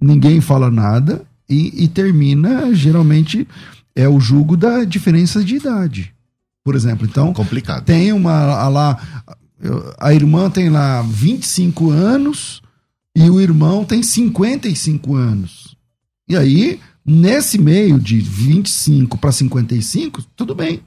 ninguém 0.00 0.40
fala 0.40 0.70
nada 0.70 1.22
e, 1.50 1.84
e 1.84 1.88
termina, 1.88 2.72
geralmente, 2.72 3.48
é 3.96 4.08
o 4.08 4.20
jogo 4.20 4.56
da 4.56 4.84
diferença 4.84 5.42
de 5.42 5.56
idade. 5.56 6.14
Por 6.64 6.76
exemplo, 6.76 7.04
então, 7.10 7.32
Complicado. 7.32 7.84
tem 7.84 8.12
uma 8.12 8.32
a 8.32 8.68
lá. 8.68 8.96
Eu- 9.62 9.94
A 9.98 10.12
irmã 10.12 10.50
tem 10.50 10.68
lá 10.68 11.00
25 11.02 11.90
anos 11.90 12.60
e 13.16 13.28
o 13.30 13.40
irmão 13.40 13.84
tem 13.84 14.02
55 14.02 15.14
anos. 15.14 15.74
E 16.28 16.36
aí, 16.36 16.80
nesse 17.04 17.58
meio 17.58 17.98
de 17.98 18.18
25 18.20 19.16
para 19.18 19.32
55, 19.32 20.22
tudo 20.36 20.54
bem. 20.54 20.80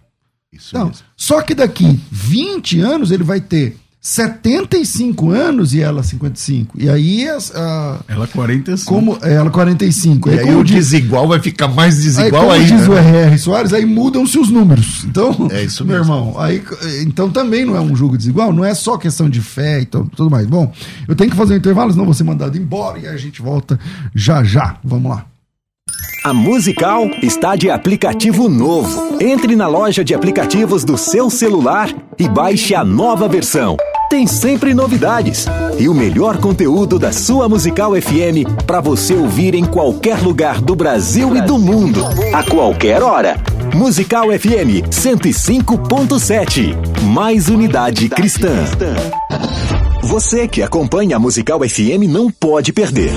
Isso 0.51 0.75
Não, 0.75 0.87
mesmo. 0.87 1.03
só 1.17 1.41
que 1.41 1.53
daqui 1.55 1.99
20 2.11 2.79
anos 2.79 3.11
ele 3.11 3.23
vai 3.23 3.41
ter 3.41 3.77
75 4.07 5.31
anos 5.31 5.73
e 5.73 5.81
ela 5.81 6.03
55. 6.03 6.75
E 6.79 6.87
aí, 6.87 7.27
as- 7.27 7.51
a- 7.55 7.99
Ela 8.07 8.27
45. 8.27 8.93
como 8.93 9.17
ela 9.23 9.49
45. 9.49 10.29
E 10.29 10.33
Aí, 10.33 10.39
aí 10.41 10.45
como 10.45 10.59
o 10.59 10.63
diz, 10.63 10.75
desigual 10.91 11.27
vai 11.27 11.39
ficar 11.39 11.67
mais 11.69 11.97
aí, 11.97 12.03
desigual 12.03 12.43
como 12.43 12.51
aí. 12.53 12.65
diz 12.65 12.87
o 12.87 12.91
né? 12.93 12.99
R.R. 12.99 13.37
Soares, 13.39 13.73
aí 13.73 13.83
mudam-se 13.83 14.37
os 14.37 14.49
números. 14.51 15.03
Então, 15.05 15.47
É 15.51 15.63
isso 15.63 15.83
meu 15.83 15.97
mesmo. 15.97 16.13
irmão, 16.13 16.39
aí, 16.39 16.61
então 17.01 17.31
também 17.31 17.65
não 17.65 17.75
é 17.75 17.81
um 17.81 17.95
jogo 17.95 18.15
desigual, 18.15 18.53
não 18.53 18.63
é 18.63 18.75
só 18.75 18.95
questão 18.95 19.27
de 19.27 19.41
fé 19.41 19.81
e 19.81 19.85
tudo, 19.87 20.07
tudo 20.15 20.29
mais. 20.29 20.45
Bom, 20.45 20.71
eu 21.07 21.15
tenho 21.15 21.31
que 21.31 21.35
fazer 21.35 21.55
um 21.55 21.57
intervalo, 21.57 21.91
senão 21.91 22.05
vou 22.05 22.13
ser 22.13 22.25
mandado 22.25 22.55
embora 22.59 22.99
e 22.99 23.07
aí 23.07 23.13
a 23.15 23.17
gente 23.17 23.41
volta 23.41 23.79
já 24.13 24.43
já. 24.43 24.75
Vamos 24.83 25.09
lá. 25.09 25.25
A 26.23 26.31
Musical 26.31 27.05
está 27.23 27.55
de 27.55 27.71
aplicativo 27.71 28.47
novo. 28.49 29.17
Entre 29.19 29.55
na 29.55 29.67
loja 29.67 30.03
de 30.03 30.13
aplicativos 30.13 30.83
do 30.83 30.95
seu 30.95 31.27
celular 31.31 31.89
e 32.19 32.27
baixe 32.29 32.75
a 32.75 32.83
nova 32.85 33.27
versão. 33.27 33.75
Tem 34.09 34.27
sempre 34.27 34.73
novidades 34.73 35.45
e 35.79 35.89
o 35.89 35.93
melhor 35.93 36.37
conteúdo 36.37 36.99
da 36.99 37.11
sua 37.11 37.49
Musical 37.49 37.93
FM 37.99 38.63
para 38.65 38.79
você 38.79 39.15
ouvir 39.15 39.55
em 39.55 39.65
qualquer 39.65 40.21
lugar 40.21 40.61
do 40.61 40.75
Brasil 40.75 41.35
e 41.35 41.41
do 41.41 41.57
mundo, 41.57 42.01
a 42.33 42.43
qualquer 42.43 43.01
hora. 43.01 43.35
Musical 43.73 44.27
FM 44.27 44.85
105.7. 44.89 47.01
Mais 47.01 47.49
unidade 47.49 48.07
cristã. 48.07 48.53
Você 50.03 50.47
que 50.47 50.61
acompanha 50.61 51.17
a 51.17 51.19
Musical 51.19 51.59
FM 51.67 52.07
não 52.07 52.29
pode 52.29 52.71
perder. 52.71 53.11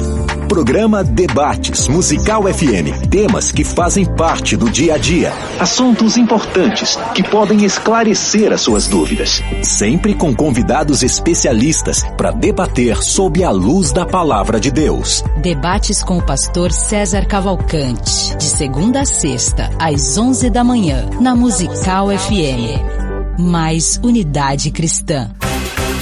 Programa 0.49 1.05
Debates 1.05 1.87
Musical 1.87 2.43
FM. 2.45 3.09
Temas 3.11 3.53
que 3.53 3.63
fazem 3.63 4.07
parte 4.07 4.57
do 4.57 4.71
dia 4.71 4.95
a 4.95 4.99
dia. 4.99 5.31
Assuntos 5.61 6.17
importantes 6.17 6.99
que 7.15 7.23
podem 7.23 7.67
esclarecer 7.67 8.51
as 8.51 8.63
suas 8.63 8.89
dúvidas. 8.89 9.43
Sempre 9.63 10.15
com 10.15 10.35
convidados 10.35 11.03
especialistas 11.03 12.03
para 12.17 12.31
debater 12.31 12.97
sob 13.03 13.45
a 13.45 13.51
luz 13.51 13.93
da 13.93 14.07
palavra 14.07 14.59
de 14.59 14.71
Deus. 14.71 15.23
Debates 15.43 16.03
com 16.03 16.17
o 16.17 16.25
pastor 16.25 16.73
César 16.73 17.27
Cavalcante. 17.27 18.35
De 18.39 18.45
segunda 18.45 19.03
a 19.03 19.05
sexta, 19.05 19.71
às 19.79 20.17
11 20.17 20.49
da 20.49 20.65
manhã, 20.65 21.05
na 21.21 21.37
Musical 21.37 22.09
FM. 22.09 23.39
Mais 23.39 24.01
unidade 24.03 24.71
cristã. 24.71 25.31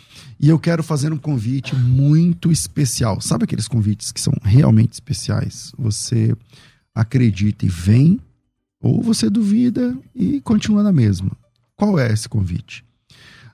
e 0.45 0.49
eu 0.49 0.59
quero 0.59 0.83
fazer 0.83 1.13
um 1.13 1.17
convite 1.17 1.75
muito 1.75 2.53
especial. 2.53 3.21
Sabe 3.21 3.45
aqueles 3.45 3.67
convites 3.67 4.13
que 4.13 4.21
são 4.21 4.33
realmente 4.43 4.93
especiais? 4.93 5.73
Você 5.79 6.37
acredita 6.95 7.65
e 7.65 7.69
vem, 7.69 8.21
ou 8.81 9.03
você 9.03 9.31
duvida 9.31 9.97
e 10.15 10.41
continua 10.43 10.83
na 10.83 10.93
mesma. 10.93 11.31
Qual 11.75 11.99
é 11.99 12.13
esse 12.13 12.29
convite? 12.29 12.85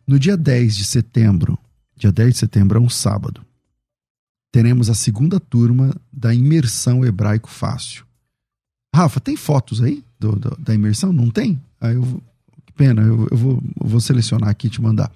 No 0.07 0.19
dia 0.19 0.37
10 0.37 0.77
de 0.77 0.85
setembro, 0.85 1.57
dia 1.97 2.11
10 2.11 2.33
de 2.35 2.39
setembro 2.41 2.79
é 2.79 2.81
um 2.83 2.89
sábado, 2.89 3.41
teremos 4.53 4.91
a 4.91 4.95
segunda 4.95 5.39
turma 5.39 5.95
da 6.13 6.35
Imersão 6.35 7.05
Hebraico 7.05 7.49
Fácil. 7.49 8.05
Rafa, 8.93 9.21
tem 9.21 9.37
fotos 9.37 9.81
aí 9.81 10.03
do- 10.19 10.35
do- 10.35 10.57
da 10.59 10.75
imersão? 10.75 11.13
Não 11.13 11.31
tem? 11.31 11.61
Aí 11.81 11.95
eu 11.95 12.21
que 12.67 12.73
pena, 12.73 13.03
eu, 13.03 13.29
eu 13.31 13.37
vou, 13.37 13.63
eu 13.81 13.87
vou 13.89 14.01
selecionar 14.01 14.49
aqui 14.49 14.67
e 14.67 14.71
te 14.71 14.83
mandar. 14.83 15.11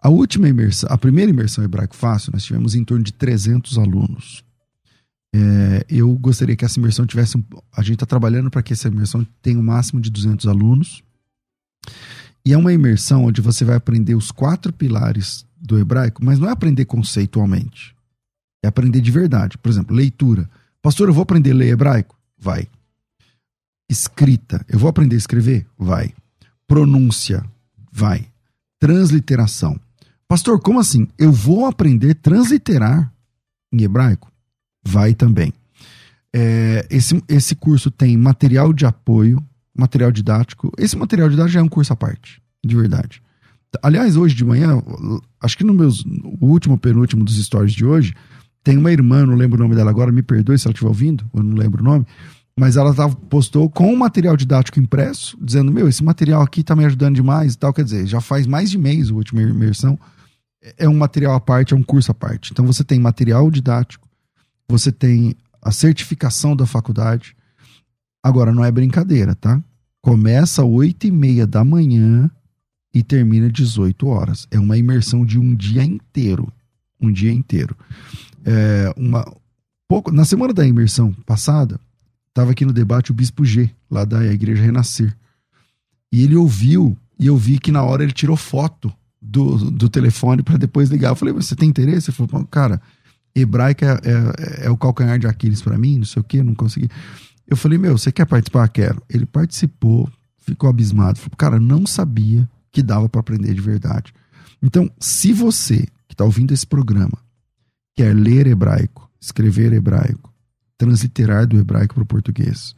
A 0.00 0.08
última 0.08 0.48
imersão, 0.48 0.88
a 0.92 0.96
primeira 0.98 1.30
imersão 1.30 1.64
hebraico 1.64 1.96
fácil, 1.96 2.32
nós 2.32 2.44
tivemos 2.44 2.74
em 2.74 2.84
torno 2.84 3.02
de 3.04 3.12
300 3.12 3.78
alunos. 3.78 4.44
É, 5.34 5.84
eu 5.88 6.10
gostaria 6.16 6.56
que 6.56 6.64
essa 6.64 6.78
imersão 6.78 7.06
tivesse. 7.06 7.36
um- 7.36 7.44
a 7.76 7.82
gente 7.82 7.94
está 7.94 8.06
trabalhando 8.06 8.50
para 8.50 8.62
que 8.62 8.72
essa 8.72 8.88
imersão 8.88 9.26
tenha 9.42 9.58
o 9.58 9.62
máximo 9.62 10.00
de 10.00 10.10
200 10.10 10.46
alunos. 10.46 11.02
E 12.46 12.52
é 12.52 12.56
uma 12.56 12.72
imersão 12.72 13.24
onde 13.24 13.40
você 13.40 13.64
vai 13.64 13.76
aprender 13.76 14.14
os 14.14 14.30
quatro 14.30 14.72
pilares 14.72 15.44
do 15.60 15.78
hebraico, 15.78 16.24
mas 16.24 16.38
não 16.38 16.48
é 16.48 16.52
aprender 16.52 16.84
conceitualmente. 16.86 17.94
É 18.64 18.68
aprender 18.68 19.00
de 19.00 19.10
verdade. 19.10 19.58
Por 19.58 19.68
exemplo, 19.68 19.94
leitura. 19.94 20.48
Pastor, 20.80 21.08
eu 21.08 21.14
vou 21.14 21.22
aprender 21.22 21.50
a 21.50 21.54
ler 21.54 21.68
hebraico? 21.72 22.16
Vai. 22.38 22.66
Escrita. 23.90 24.64
Eu 24.68 24.78
vou 24.78 24.88
aprender 24.88 25.16
a 25.16 25.18
escrever? 25.18 25.66
Vai. 25.76 26.14
Pronúncia? 26.66 27.44
Vai. 27.92 28.28
Transliteração. 28.80 29.78
Pastor, 30.28 30.60
como 30.60 30.78
assim? 30.78 31.08
Eu 31.18 31.32
vou 31.32 31.64
aprender 31.64 32.14
transliterar 32.14 33.10
em 33.72 33.82
hebraico? 33.82 34.30
Vai 34.86 35.14
também. 35.14 35.54
É, 36.34 36.86
esse, 36.90 37.22
esse 37.26 37.54
curso 37.54 37.90
tem 37.90 38.14
material 38.14 38.74
de 38.74 38.84
apoio, 38.84 39.42
material 39.74 40.12
didático. 40.12 40.70
Esse 40.76 40.98
material 40.98 41.30
didático 41.30 41.54
já 41.54 41.60
é 41.60 41.62
um 41.62 41.68
curso 41.68 41.94
à 41.94 41.96
parte, 41.96 42.42
de 42.62 42.76
verdade. 42.76 43.22
Aliás, 43.82 44.16
hoje 44.16 44.34
de 44.34 44.44
manhã, 44.44 44.82
acho 45.40 45.56
que 45.56 45.64
no 45.64 45.72
meus, 45.72 46.04
o 46.04 46.46
último, 46.46 46.76
penúltimo 46.76 47.24
dos 47.24 47.42
stories 47.42 47.72
de 47.72 47.86
hoje, 47.86 48.14
tem 48.62 48.76
uma 48.76 48.92
irmã, 48.92 49.24
não 49.24 49.34
lembro 49.34 49.58
o 49.58 49.62
nome 49.62 49.74
dela 49.74 49.90
agora, 49.90 50.12
me 50.12 50.22
perdoe 50.22 50.58
se 50.58 50.66
ela 50.66 50.72
estiver 50.72 50.88
ouvindo, 50.88 51.24
eu 51.34 51.42
não 51.42 51.56
lembro 51.56 51.80
o 51.80 51.84
nome, 51.84 52.06
mas 52.58 52.76
ela 52.76 52.92
tava, 52.92 53.14
postou 53.14 53.70
com 53.70 53.90
um 53.90 53.96
material 53.96 54.36
didático 54.36 54.78
impresso, 54.78 55.38
dizendo: 55.40 55.72
Meu, 55.72 55.88
esse 55.88 56.04
material 56.04 56.42
aqui 56.42 56.62
tá 56.62 56.76
me 56.76 56.84
ajudando 56.84 57.14
demais 57.14 57.54
e 57.54 57.58
tal. 57.58 57.72
Quer 57.72 57.84
dizer, 57.84 58.06
já 58.06 58.20
faz 58.20 58.46
mais 58.46 58.70
de 58.70 58.76
mês 58.76 59.10
a 59.10 59.14
última 59.14 59.40
imersão. 59.40 59.98
É 60.76 60.88
um 60.88 60.96
material 60.96 61.34
à 61.34 61.40
parte, 61.40 61.72
é 61.72 61.76
um 61.76 61.82
curso 61.82 62.10
à 62.10 62.14
parte. 62.14 62.52
Então 62.52 62.66
você 62.66 62.82
tem 62.82 62.98
material 62.98 63.50
didático, 63.50 64.08
você 64.68 64.90
tem 64.90 65.34
a 65.62 65.70
certificação 65.70 66.56
da 66.56 66.66
faculdade. 66.66 67.36
Agora, 68.22 68.52
não 68.52 68.64
é 68.64 68.70
brincadeira, 68.70 69.34
tá? 69.34 69.62
Começa 70.02 70.62
às 70.62 70.68
8 70.68 71.06
e 71.06 71.10
meia 71.10 71.46
da 71.46 71.64
manhã 71.64 72.30
e 72.92 73.02
termina 73.02 73.46
às 73.46 73.52
18 73.52 74.06
horas. 74.06 74.46
É 74.50 74.58
uma 74.58 74.76
imersão 74.76 75.24
de 75.24 75.38
um 75.38 75.54
dia 75.54 75.84
inteiro. 75.84 76.52
Um 77.00 77.12
dia 77.12 77.32
inteiro. 77.32 77.76
É 78.44 78.92
uma, 78.96 79.24
pouco, 79.86 80.10
na 80.10 80.24
semana 80.24 80.52
da 80.52 80.66
imersão 80.66 81.12
passada, 81.24 81.80
estava 82.28 82.50
aqui 82.52 82.64
no 82.64 82.72
debate 82.72 83.10
o 83.10 83.14
Bispo 83.14 83.44
G, 83.44 83.70
lá 83.90 84.04
da 84.04 84.24
Igreja 84.24 84.62
Renascer. 84.62 85.16
E 86.12 86.22
ele 86.22 86.36
ouviu, 86.36 86.96
e 87.18 87.26
eu 87.26 87.36
vi 87.36 87.58
que 87.58 87.70
na 87.70 87.82
hora 87.82 88.02
ele 88.02 88.12
tirou 88.12 88.36
foto 88.36 88.92
do, 89.20 89.70
do 89.70 89.88
telefone 89.88 90.42
para 90.42 90.56
depois 90.56 90.90
ligar. 90.90 91.10
Eu 91.10 91.16
falei, 91.16 91.34
você 91.34 91.54
tem 91.54 91.68
interesse? 91.68 92.10
Ele 92.10 92.16
falou, 92.16 92.46
cara, 92.46 92.80
Hebraica 93.34 94.00
é, 94.04 94.64
é, 94.64 94.66
é 94.66 94.70
o 94.70 94.76
calcanhar 94.76 95.18
de 95.18 95.26
Aquiles 95.26 95.62
para 95.62 95.78
mim, 95.78 95.98
não 95.98 96.04
sei 96.04 96.20
o 96.20 96.24
que, 96.24 96.42
não 96.42 96.54
consegui. 96.54 96.88
Eu 97.46 97.56
falei, 97.56 97.78
meu, 97.78 97.96
você 97.96 98.12
quer 98.12 98.26
participar? 98.26 98.68
Quero. 98.68 99.02
Ele 99.08 99.26
participou, 99.26 100.08
ficou 100.38 100.68
abismado. 100.68 101.18
Falei, 101.18 101.34
cara, 101.36 101.60
não 101.60 101.86
sabia 101.86 102.48
que 102.70 102.82
dava 102.82 103.08
para 103.08 103.20
aprender 103.20 103.54
de 103.54 103.60
verdade. 103.60 104.12
Então, 104.62 104.90
se 104.98 105.32
você 105.32 105.86
que 106.06 106.14
está 106.14 106.24
ouvindo 106.24 106.52
esse 106.52 106.66
programa 106.66 107.18
quer 107.96 108.14
ler 108.14 108.46
hebraico, 108.46 109.10
escrever 109.20 109.72
hebraico, 109.72 110.32
transliterar 110.76 111.46
do 111.46 111.58
hebraico 111.58 111.94
para 111.94 112.02
o 112.02 112.06
português, 112.06 112.74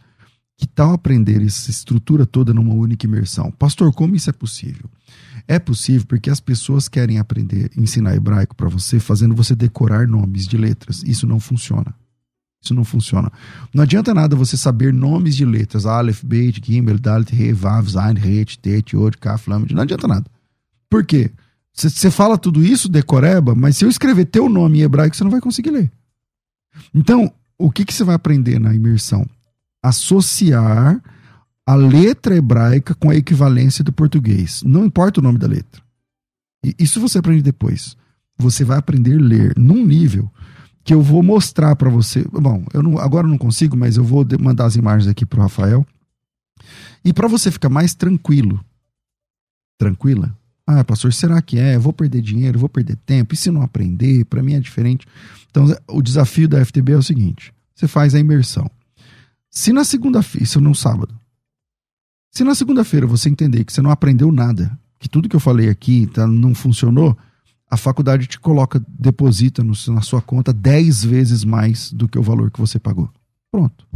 que 0.57 0.67
tal 0.67 0.93
aprender 0.93 1.43
essa 1.43 1.71
estrutura 1.71 2.25
toda 2.25 2.55
numa 2.55 2.75
única 2.75 3.07
imersão? 3.07 3.51
Pastor, 3.51 3.93
como 3.93 4.15
isso 4.15 4.31
é 4.31 4.33
possível? 4.33 4.89
É 5.47 5.59
possível 5.59 6.07
porque 6.07 6.31
as 6.31 6.41
pessoas 6.41 6.89
querem 6.89 7.19
aprender, 7.19 7.71
ensinar 7.77 8.15
hebraico 8.15 8.55
para 8.55 8.69
você, 8.69 8.99
fazendo 9.01 9.35
você 9.35 9.55
decorar 9.55 10.07
nomes 10.07 10.47
de 10.47 10.57
letras. 10.57 11.03
Isso 11.03 11.27
não 11.27 11.41
funciona. 11.41 11.95
Isso 12.63 12.75
não 12.75 12.85
funciona. 12.85 13.33
Não 13.73 13.83
adianta 13.83 14.13
nada 14.13 14.37
você 14.37 14.57
saber 14.57 14.93
nomes 14.93 15.35
de 15.35 15.45
letras. 15.45 15.87
Aleph, 15.87 16.23
Beit, 16.23 16.61
Gimel, 16.63 16.99
Dalet, 16.99 17.35
He, 17.35 17.53
Vav, 17.53 17.89
Zain, 17.89 18.17
Het, 18.17 18.59
Tet, 18.59 18.95
Yod, 18.95 19.17
Kaf, 19.17 19.49
Lamed. 19.49 19.75
Não 19.75 19.83
adianta 19.83 20.07
nada. 20.07 20.27
Por 20.89 21.05
quê? 21.05 21.31
Você 21.73 22.11
fala 22.11 22.37
tudo 22.37 22.63
isso, 22.63 22.89
decoreba, 22.89 23.55
mas 23.55 23.77
se 23.77 23.85
eu 23.85 23.89
escrever 23.89 24.27
teu 24.27 24.49
nome 24.49 24.81
em 24.81 24.83
hebraico, 24.83 25.17
você 25.17 25.25
não 25.25 25.31
vai 25.31 25.41
conseguir 25.41 25.71
ler. 25.71 25.91
Então, 26.93 27.33
o 27.57 27.71
que, 27.71 27.85
que 27.85 27.95
você 27.95 28.05
vai 28.05 28.15
aprender 28.15 28.59
na 28.59 28.75
imersão? 28.75 29.27
Associar 29.83 31.01
a 31.71 31.77
letra 31.77 32.35
hebraica 32.35 32.97
com 32.97 33.11
a 33.11 33.15
equivalência 33.15 33.85
do 33.85 33.93
português. 33.93 34.61
Não 34.65 34.85
importa 34.85 35.21
o 35.21 35.23
nome 35.23 35.39
da 35.39 35.47
letra. 35.47 35.81
Isso 36.77 37.01
você 37.01 37.19
aprende 37.19 37.43
depois. 37.43 37.97
Você 38.37 38.65
vai 38.65 38.77
aprender 38.77 39.15
a 39.15 39.23
ler 39.23 39.55
num 39.57 39.87
nível 39.87 40.29
que 40.83 40.93
eu 40.93 41.01
vou 41.01 41.23
mostrar 41.23 41.77
para 41.77 41.89
você. 41.89 42.27
Bom, 42.33 42.67
eu 42.75 42.83
não, 42.83 42.99
agora 42.99 43.25
eu 43.25 43.31
não 43.31 43.39
consigo, 43.39 43.77
mas 43.77 43.97
eu 43.97 44.03
vou 44.03 44.27
mandar 44.41 44.65
as 44.65 44.75
imagens 44.75 45.09
aqui 45.09 45.25
pro 45.25 45.41
Rafael. 45.41 45.87
E 47.05 47.13
para 47.13 47.29
você 47.29 47.53
ficar 47.53 47.69
mais 47.69 47.95
tranquilo, 47.95 48.59
tranquila. 49.79 50.37
Ah, 50.67 50.83
pastor, 50.83 51.13
será 51.13 51.41
que 51.41 51.57
é? 51.57 51.77
Eu 51.77 51.81
vou 51.81 51.93
perder 51.93 52.21
dinheiro, 52.21 52.59
vou 52.59 52.69
perder 52.69 52.97
tempo. 53.07 53.33
E 53.33 53.37
se 53.37 53.49
não 53.49 53.63
aprender? 53.63 54.25
Para 54.25 54.43
mim 54.43 54.55
é 54.55 54.61
diferente. 54.61 55.07
Então, 55.49 55.73
o 55.87 56.03
desafio 56.03 56.49
da 56.49 56.65
FTB 56.65 56.95
é 56.95 56.97
o 56.97 57.03
seguinte: 57.03 57.55
você 57.77 57.87
faz 57.87 58.13
a 58.13 58.19
imersão. 58.19 58.69
Se 59.49 59.73
na 59.73 59.85
segunda-feira, 59.85 60.43
isso 60.43 60.61
no 60.61 60.75
sábado, 60.75 61.21
se 62.31 62.45
na 62.45 62.55
segunda-feira 62.55 63.07
você 63.07 63.29
entender 63.29 63.65
que 63.65 63.73
você 63.73 63.83
não 63.83 63.91
aprendeu 63.91 64.31
nada, 64.31 64.79
que 64.99 65.09
tudo 65.09 65.29
que 65.29 65.37
eu 65.37 65.41
falei 65.41 65.69
aqui 65.69 66.07
tá, 66.07 66.27
não 66.27 66.55
funcionou, 66.55 67.17
a 67.71 67.77
faculdade 67.77 68.27
te 68.27 68.39
coloca, 68.39 68.83
deposita 68.89 69.63
no, 69.63 69.73
na 69.89 70.01
sua 70.01 70.21
conta 70.21 70.53
10 70.53 71.05
vezes 71.05 71.45
mais 71.45 71.93
do 71.93 72.09
que 72.09 72.19
o 72.19 72.23
valor 72.23 72.51
que 72.51 72.61
você 72.61 72.79
pagou. 72.79 73.09
Pronto. 73.51 73.87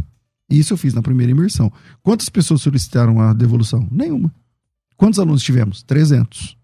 Isso 0.49 0.73
eu 0.73 0.77
fiz 0.77 0.93
na 0.93 1.01
primeira 1.01 1.31
imersão. 1.31 1.71
Quantas 2.01 2.29
pessoas 2.29 2.61
solicitaram 2.61 3.19
a 3.19 3.33
devolução? 3.33 3.87
Nenhuma. 3.91 4.33
Quantos 4.95 5.19
alunos 5.19 5.43
tivemos? 5.43 5.83
300. 5.83 6.57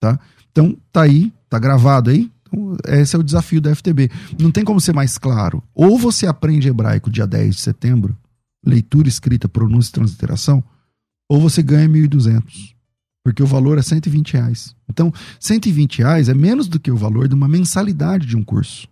Tá? 0.00 0.18
Então, 0.50 0.76
tá 0.92 1.02
aí, 1.02 1.32
tá 1.48 1.58
gravado 1.58 2.10
aí. 2.10 2.30
Então, 2.42 2.76
esse 2.86 3.16
é 3.16 3.18
o 3.18 3.22
desafio 3.22 3.60
da 3.60 3.74
FTB. 3.74 4.10
Não 4.38 4.50
tem 4.50 4.64
como 4.64 4.80
ser 4.80 4.92
mais 4.92 5.16
claro. 5.16 5.62
Ou 5.74 5.98
você 5.98 6.26
aprende 6.26 6.68
hebraico 6.68 7.10
dia 7.10 7.26
10 7.26 7.56
de 7.56 7.60
setembro, 7.62 8.16
leitura, 8.64 9.08
escrita, 9.08 9.48
pronúncia 9.48 9.90
e 9.90 9.94
transliteração, 9.94 10.62
ou 11.28 11.40
você 11.40 11.62
ganha 11.62 11.88
1.200 11.88 12.72
porque 13.22 13.42
o 13.42 13.46
valor 13.46 13.78
é 13.78 13.82
120 13.82 14.34
reais. 14.34 14.74
Então, 14.88 15.12
120 15.38 15.98
reais 15.98 16.28
é 16.28 16.34
menos 16.34 16.66
do 16.68 16.80
que 16.80 16.90
o 16.90 16.96
valor 16.96 17.28
de 17.28 17.34
uma 17.34 17.48
mensalidade 17.48 18.26
de 18.26 18.36
um 18.36 18.42
curso. 18.42 18.88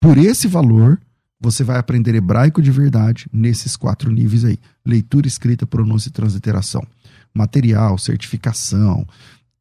Por 0.00 0.18
esse 0.18 0.46
valor, 0.46 1.00
você 1.40 1.64
vai 1.64 1.78
aprender 1.78 2.14
hebraico 2.14 2.60
de 2.60 2.70
verdade 2.70 3.26
nesses 3.32 3.76
quatro 3.76 4.10
níveis 4.10 4.44
aí: 4.44 4.58
leitura, 4.84 5.26
escrita, 5.26 5.66
pronúncia 5.66 6.08
e 6.08 6.12
transliteração. 6.12 6.86
Material, 7.34 7.96
certificação. 7.98 9.06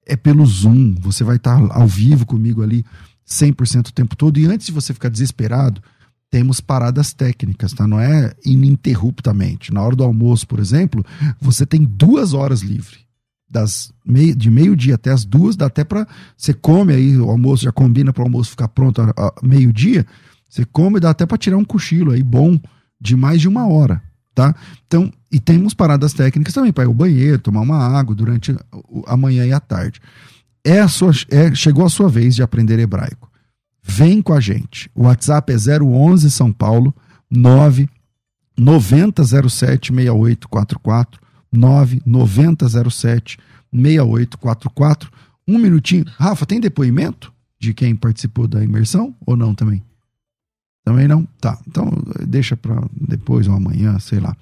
É 0.06 0.16
pelo 0.16 0.46
Zoom, 0.46 0.96
você 1.00 1.24
vai 1.24 1.36
estar 1.36 1.60
ao 1.72 1.88
vivo 1.88 2.26
comigo 2.26 2.64
ali 2.64 2.86
100% 3.28 3.90
o 3.90 3.94
tempo 3.94 4.16
todo. 4.16 4.40
E 4.40 4.46
antes 4.46 4.68
de 4.68 4.72
você 4.72 4.94
ficar 4.94 5.10
desesperado, 5.10 5.82
temos 6.30 6.60
paradas 6.60 7.14
técnicas, 7.14 7.74
tá? 7.74 7.88
Não 7.88 8.00
é 8.00 8.34
ininterruptamente. 8.46 9.74
Na 9.74 9.82
hora 9.82 9.96
do 9.96 10.04
almoço, 10.04 10.48
por 10.48 10.60
exemplo, 10.60 11.06
você 11.40 11.66
tem 11.66 11.84
duas 11.84 12.34
horas 12.34 12.62
livre 12.62 13.08
das 13.50 13.94
meio, 14.06 14.36
de 14.36 14.52
meio-dia 14.52 14.96
até 14.96 15.12
as 15.12 15.24
duas, 15.24 15.56
dá 15.56 15.68
até 15.68 15.84
para 15.84 16.06
você 16.36 16.54
come 16.54 16.94
aí, 16.94 17.18
o 17.18 17.30
almoço 17.30 17.64
já 17.64 17.72
combina 17.72 18.12
para 18.12 18.22
o 18.22 18.26
almoço 18.26 18.52
ficar 18.52 18.68
pronto 18.68 19.02
meio-dia, 19.42 20.06
você 20.50 20.66
come, 20.66 21.00
dá 21.00 21.12
até 21.12 21.26
para 21.26 21.38
tirar 21.38 21.58
um 21.58 21.64
cochilo 21.64 22.12
aí 22.12 22.22
bom 22.22 22.60
de 23.00 23.16
mais 23.16 23.40
de 23.40 23.48
uma 23.48 23.68
hora, 23.68 24.02
tá? 24.36 24.54
Então, 24.86 25.12
e 25.32 25.40
temos 25.40 25.74
paradas 25.74 26.14
técnicas 26.14 26.54
também 26.54 26.74
para 26.74 26.84
ir 26.84 26.88
ao 26.88 26.94
banheiro, 26.94 27.40
tomar 27.40 27.62
uma 27.62 27.78
água 27.78 28.16
durante 28.16 28.56
a 29.06 29.18
manhã 29.18 29.46
e 29.46 29.54
a 29.54 29.60
tarde. 29.60 30.02
É 30.64 30.80
a 30.80 30.88
sua, 30.88 31.12
é, 31.30 31.54
chegou 31.56 31.86
a 31.86 31.90
sua 31.90 32.10
vez 32.10 32.36
de 32.36 32.44
aprender 32.44 32.80
hebraico. 32.80 33.27
Vem 33.88 34.22
com 34.22 34.34
a 34.34 34.40
gente. 34.40 34.92
O 34.94 35.04
WhatsApp 35.04 35.54
é 35.54 35.80
011 35.80 36.30
São 36.30 36.52
Paulo 36.52 36.94
9 37.32 37.90
9007 38.58 39.94
6844 39.94 41.22
99007 41.52 43.38
6844. 43.72 45.10
Um 45.48 45.58
minutinho. 45.58 46.06
Rafa, 46.18 46.46
tem 46.46 46.60
depoimento 46.60 47.34
de 47.60 47.74
quem 47.74 47.96
participou 47.96 48.48
da 48.48 48.64
imersão 48.64 49.16
ou 49.26 49.38
não 49.38 49.56
também? 49.56 49.82
Também 50.84 51.08
não? 51.08 51.26
Tá. 51.40 51.58
Então 51.68 51.90
deixa 52.28 52.58
para 52.58 52.82
depois 52.92 53.48
ou 53.48 53.56
amanhã, 53.56 53.98
sei 54.00 54.20
lá. 54.20 54.36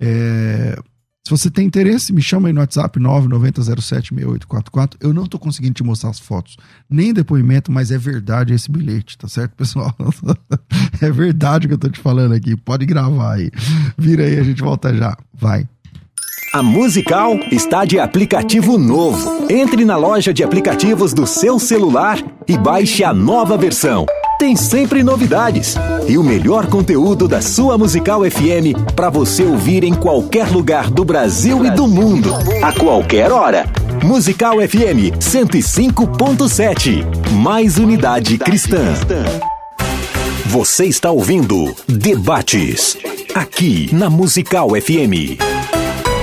É, 0.00 0.78
se 1.26 1.30
você 1.30 1.50
tem 1.50 1.66
interesse, 1.66 2.12
me 2.12 2.22
chama 2.22 2.48
aí 2.48 2.52
no 2.52 2.60
WhatsApp 2.60 3.00
990076844. 3.00 4.92
Eu 5.00 5.12
não 5.12 5.26
tô 5.26 5.40
conseguindo 5.40 5.74
te 5.74 5.82
mostrar 5.82 6.10
as 6.10 6.20
fotos, 6.20 6.56
nem 6.88 7.12
depoimento, 7.12 7.72
mas 7.72 7.90
é 7.90 7.98
verdade 7.98 8.54
esse 8.54 8.70
bilhete, 8.70 9.18
tá 9.18 9.26
certo, 9.26 9.56
pessoal? 9.56 9.92
é 11.02 11.10
verdade 11.10 11.66
o 11.66 11.68
que 11.70 11.74
eu 11.74 11.78
tô 11.78 11.88
te 11.88 11.98
falando 11.98 12.32
aqui. 12.32 12.54
Pode 12.54 12.86
gravar 12.86 13.34
aí. 13.34 13.50
Vira 13.98 14.22
aí, 14.22 14.38
a 14.38 14.44
gente 14.44 14.62
volta 14.62 14.94
já. 14.94 15.16
Vai. 15.34 15.68
A 16.54 16.62
Musical 16.62 17.34
está 17.50 17.84
de 17.84 17.98
aplicativo 17.98 18.78
novo. 18.78 19.48
Entre 19.50 19.84
na 19.84 19.96
loja 19.96 20.32
de 20.32 20.44
aplicativos 20.44 21.12
do 21.12 21.26
seu 21.26 21.58
celular 21.58 22.22
e 22.46 22.56
baixe 22.56 23.02
a 23.02 23.12
nova 23.12 23.58
versão. 23.58 24.06
Tem 24.38 24.54
sempre 24.54 25.02
novidades 25.02 25.76
e 26.06 26.18
o 26.18 26.22
melhor 26.22 26.66
conteúdo 26.66 27.26
da 27.26 27.40
sua 27.40 27.78
Musical 27.78 28.20
FM 28.22 28.76
para 28.94 29.08
você 29.08 29.42
ouvir 29.42 29.82
em 29.82 29.94
qualquer 29.94 30.48
lugar 30.48 30.90
do 30.90 31.06
Brasil 31.06 31.64
e 31.64 31.70
do 31.70 31.88
mundo, 31.88 32.34
a 32.62 32.70
qualquer 32.70 33.32
hora. 33.32 33.64
Musical 34.04 34.56
FM 34.56 35.16
105.7. 35.18 37.02
Mais 37.32 37.78
unidade 37.78 38.36
cristã. 38.36 38.84
Você 40.44 40.84
está 40.84 41.10
ouvindo 41.10 41.74
Debates 41.88 42.98
aqui 43.34 43.88
na 43.90 44.10
Musical 44.10 44.68
FM. 44.70 45.40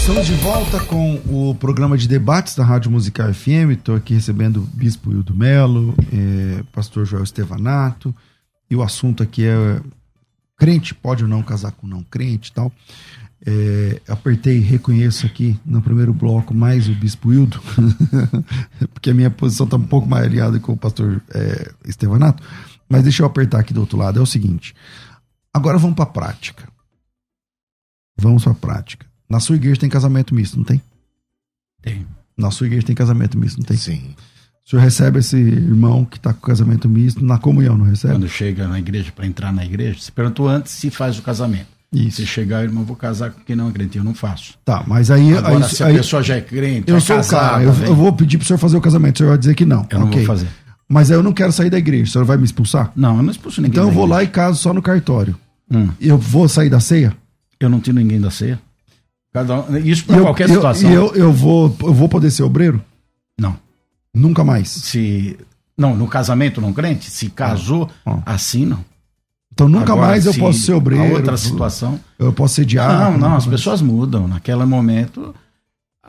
Estamos 0.03 0.27
de 0.27 0.33
volta 0.33 0.83
com 0.83 1.15
o 1.29 1.55
programa 1.55 1.97
de 1.97 2.09
debates 2.09 2.55
da 2.55 2.63
Rádio 2.65 2.91
Musical 2.91 3.33
FM. 3.33 3.71
Estou 3.71 3.95
aqui 3.95 4.13
recebendo 4.13 4.57
o 4.57 4.65
Bispo 4.65 5.13
Hildo 5.13 5.33
Melo, 5.33 5.95
é, 6.11 6.61
Pastor 6.73 7.05
Joel 7.05 7.23
Estevanato, 7.23 8.13
e 8.69 8.75
o 8.75 8.83
assunto 8.83 9.23
aqui 9.23 9.45
é 9.45 9.81
crente 10.57 10.93
pode 10.93 11.23
ou 11.23 11.29
não 11.29 11.41
casar 11.41 11.71
com 11.71 11.87
não 11.87 12.03
crente 12.03 12.49
e 12.49 12.53
tal. 12.53 12.69
É, 13.45 14.01
apertei 14.05 14.59
reconheço 14.59 15.25
aqui 15.25 15.57
no 15.65 15.81
primeiro 15.81 16.13
bloco 16.13 16.53
mais 16.53 16.89
o 16.89 16.93
Bispo 16.93 17.31
Hildo, 17.31 17.63
porque 18.93 19.11
a 19.11 19.13
minha 19.13 19.31
posição 19.31 19.63
está 19.63 19.77
um 19.77 19.87
pouco 19.87 20.05
mais 20.05 20.25
aliada 20.25 20.59
com 20.59 20.73
o 20.73 20.77
pastor 20.77 21.23
é, 21.33 21.71
Estevanato, 21.85 22.43
mas 22.89 23.03
deixa 23.03 23.23
eu 23.23 23.27
apertar 23.27 23.61
aqui 23.61 23.73
do 23.73 23.79
outro 23.79 23.97
lado. 23.97 24.19
É 24.19 24.21
o 24.21 24.25
seguinte: 24.25 24.75
agora 25.53 25.77
vamos 25.77 25.95
para 25.95 26.03
a 26.03 26.07
prática. 26.07 26.67
Vamos 28.19 28.43
para 28.43 28.51
a 28.51 28.55
prática. 28.55 29.12
Na 29.33 29.39
sua 29.39 29.55
igreja 29.55 29.79
tem 29.79 29.89
casamento 29.89 30.35
misto, 30.35 30.57
não 30.57 30.63
tem? 30.63 30.79
Tem. 31.81 32.05
Na 32.37 32.51
sua 32.51 32.67
igreja 32.67 32.85
tem 32.85 32.95
casamento 32.95 33.35
misto, 33.35 33.57
não 33.57 33.65
tem? 33.65 33.75
Sim. 33.75 34.13
O 34.63 34.69
senhor 34.69 34.81
recebe 34.83 35.17
esse 35.17 35.35
irmão 35.35 36.05
que 36.05 36.17
está 36.17 36.31
com 36.35 36.39
casamento 36.45 36.87
misto 36.87 37.25
na 37.25 37.39
comunhão, 37.39 37.75
não 37.75 37.83
recebe? 37.85 38.13
Quando 38.13 38.29
chega 38.29 38.67
na 38.67 38.77
igreja, 38.77 39.11
para 39.11 39.25
entrar 39.25 39.51
na 39.51 39.65
igreja, 39.65 39.99
se 39.99 40.11
perguntou 40.11 40.47
antes 40.47 40.71
se 40.73 40.91
faz 40.91 41.17
o 41.17 41.23
casamento. 41.23 41.65
Isso. 41.91 42.17
Se 42.17 42.27
chegar, 42.27 42.63
irmão, 42.63 42.83
vou 42.83 42.95
casar 42.95 43.31
com 43.31 43.41
quem 43.41 43.55
não 43.55 43.69
é 43.69 43.71
crente, 43.71 43.97
eu 43.97 44.03
não 44.03 44.13
faço. 44.13 44.53
Tá, 44.63 44.83
mas 44.85 45.09
aí. 45.09 45.35
Agora, 45.35 45.65
aí, 45.65 45.71
se 45.71 45.81
a 45.81 45.87
aí- 45.87 45.97
pessoa 45.97 46.21
já 46.21 46.35
é 46.35 46.41
crente, 46.41 46.91
eu 46.91 46.97
é 46.97 46.99
sou 46.99 47.15
o 47.15 47.19
casada, 47.19 47.41
cara, 47.49 47.63
eu, 47.63 47.73
eu 47.87 47.95
vou 47.95 48.13
pedir 48.13 48.37
pro 48.37 48.45
senhor 48.45 48.59
fazer 48.59 48.77
o 48.77 48.81
casamento, 48.81 49.15
o 49.15 49.17
senhor 49.17 49.29
vai 49.29 49.37
dizer 49.39 49.55
que 49.55 49.65
não. 49.65 49.85
Eu 49.89 49.99
não 49.99 50.07
Ok. 50.07 50.17
vou 50.19 50.27
fazer. 50.27 50.47
Mas 50.87 51.09
aí 51.09 51.17
eu 51.17 51.23
não 51.23 51.33
quero 51.33 51.51
sair 51.51 51.71
da 51.71 51.77
igreja, 51.79 52.03
o 52.03 52.11
senhor 52.13 52.25
vai 52.25 52.37
me 52.37 52.43
expulsar? 52.45 52.91
Não, 52.95 53.17
eu 53.17 53.23
não 53.23 53.31
expulso 53.31 53.61
ninguém. 53.61 53.79
Então 53.79 53.89
eu 53.89 53.93
vou 53.93 54.05
lá 54.05 54.17
igreja. 54.17 54.29
e 54.29 54.33
caso 54.33 54.59
só 54.59 54.71
no 54.75 54.81
cartório. 54.81 55.35
Hum, 55.71 55.89
Eu 55.99 56.19
vou 56.19 56.47
sair 56.47 56.69
da 56.69 56.79
ceia? 56.79 57.15
eu 57.59 57.69
não 57.69 57.79
tiro 57.79 57.97
ninguém 57.97 58.19
da 58.21 58.29
ceia. 58.29 58.59
Cada 59.33 59.61
um, 59.61 59.77
isso 59.77 60.05
para 60.05 60.21
qualquer 60.21 60.47
eu- 60.49 60.55
situação. 60.55 60.89
E 60.89 60.93
eu, 60.93 61.13
eu, 61.15 61.33
vou, 61.33 61.75
eu 61.81 61.93
vou 61.93 62.07
poder 62.07 62.29
ser 62.31 62.43
obreiro? 62.43 62.79
Não. 63.39 63.57
Nunca 64.13 64.43
mais. 64.43 64.69
Se. 64.69 65.37
Não, 65.75 65.95
no 65.95 66.07
casamento 66.07 66.61
não 66.61 66.71
crente, 66.71 67.09
se 67.09 67.29
casou, 67.29 67.89
Ah. 68.05 68.19
assim 68.27 68.63
não. 68.65 68.85
Então 69.51 69.67
nunca 69.67 69.93
Agora, 69.93 70.07
mais 70.11 70.25
eu 70.25 70.33
posso 70.35 70.59
ser 70.59 70.73
obreiro. 70.73 71.13
outra 71.15 71.35
situação. 71.37 71.99
Eu 72.17 72.31
posso 72.31 72.55
ser 72.55 72.65
diácono. 72.65 73.17
não, 73.17 73.29
não, 73.29 73.35
as 73.37 73.45
pessoas 73.47 73.81
mudam. 73.81 74.27
Naquele 74.27 74.65
momento, 74.65 75.33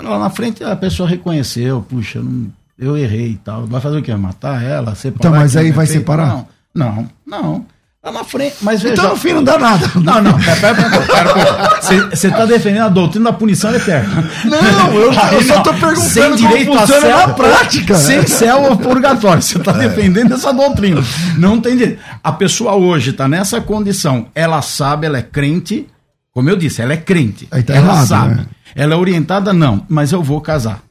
lá 0.03 0.19
na 0.19 0.29
frente 0.31 0.63
a 0.63 0.77
pessoa 0.77 1.09
reconheceu, 1.09 1.81
puxa, 1.83 2.19
eu, 2.19 2.25
não- 2.25 2.53
eu 2.79 2.97
errei 2.97 3.31
e 3.33 3.37
tal. 3.37 3.67
Vai 3.67 3.81
fazer 3.81 3.99
o 3.99 4.03
quê? 4.03 4.15
Matar 4.15 4.63
ela? 4.63 4.95
Separar? 4.95 5.19
Então, 5.19 5.31
mas 5.33 5.57
aí 5.57 5.71
vai 5.73 5.87
separar? 5.87 6.27
Não, 6.27 6.49
não, 6.75 7.09
não. 7.27 7.67
Lá 8.05 8.13
na 8.13 8.23
frente, 8.23 8.57
mas 8.61 8.83
veja. 8.83 8.93
Então 8.93 9.09
no 9.09 9.17
fim 9.17 9.33
não 9.33 9.43
dá 9.43 9.57
nada. 9.59 9.91
Não, 9.95 10.21
não, 10.21 10.37
pera, 10.61 10.75
pera. 10.75 11.81
Você 12.11 12.29
está 12.29 12.45
defendendo 12.45 12.83
a 12.83 12.89
doutrina 12.91 13.31
da 13.31 13.33
punição 13.33 13.75
eterna. 13.75 14.31
Não, 14.45 14.93
eu, 14.93 15.11
eu 15.11 15.43
só 15.43 15.63
tô 15.63 15.73
perguntando 15.73 16.01
Sem 16.01 16.23
como 16.25 16.37
direito 16.37 16.73
a 16.75 16.81
funciona 16.81 17.01
céu, 17.01 17.17
na 17.17 17.29
prática. 17.33 17.95
Sem 17.95 18.19
né? 18.19 18.27
céu 18.27 18.63
ou 18.65 18.77
purgatório. 18.77 19.41
Você 19.41 19.57
está 19.57 19.73
defendendo 19.73 20.35
essa 20.35 20.53
doutrina. 20.53 21.03
Não 21.39 21.59
tem 21.59 21.79
direito. 21.79 21.99
A 22.23 22.31
pessoa 22.31 22.75
hoje 22.75 23.09
está 23.09 23.27
nessa 23.27 23.59
condição. 23.63 24.27
Ela 24.35 24.61
sabe, 24.61 25.07
ela 25.07 25.17
é 25.17 25.23
crente. 25.23 25.87
Como 26.31 26.51
eu 26.51 26.57
disse, 26.57 26.83
ela 26.83 26.93
é 26.93 26.99
crente. 26.99 27.47
Tá 27.47 27.57
ela 27.69 27.93
errado, 27.93 28.07
sabe. 28.07 28.35
né? 28.35 28.47
Ela 28.77 28.95
é 28.95 28.97
orientada, 28.99 29.55
não. 29.55 29.87
Mas 29.89 30.13
eu 30.13 30.23
vou 30.23 30.43
casar. 30.43 30.83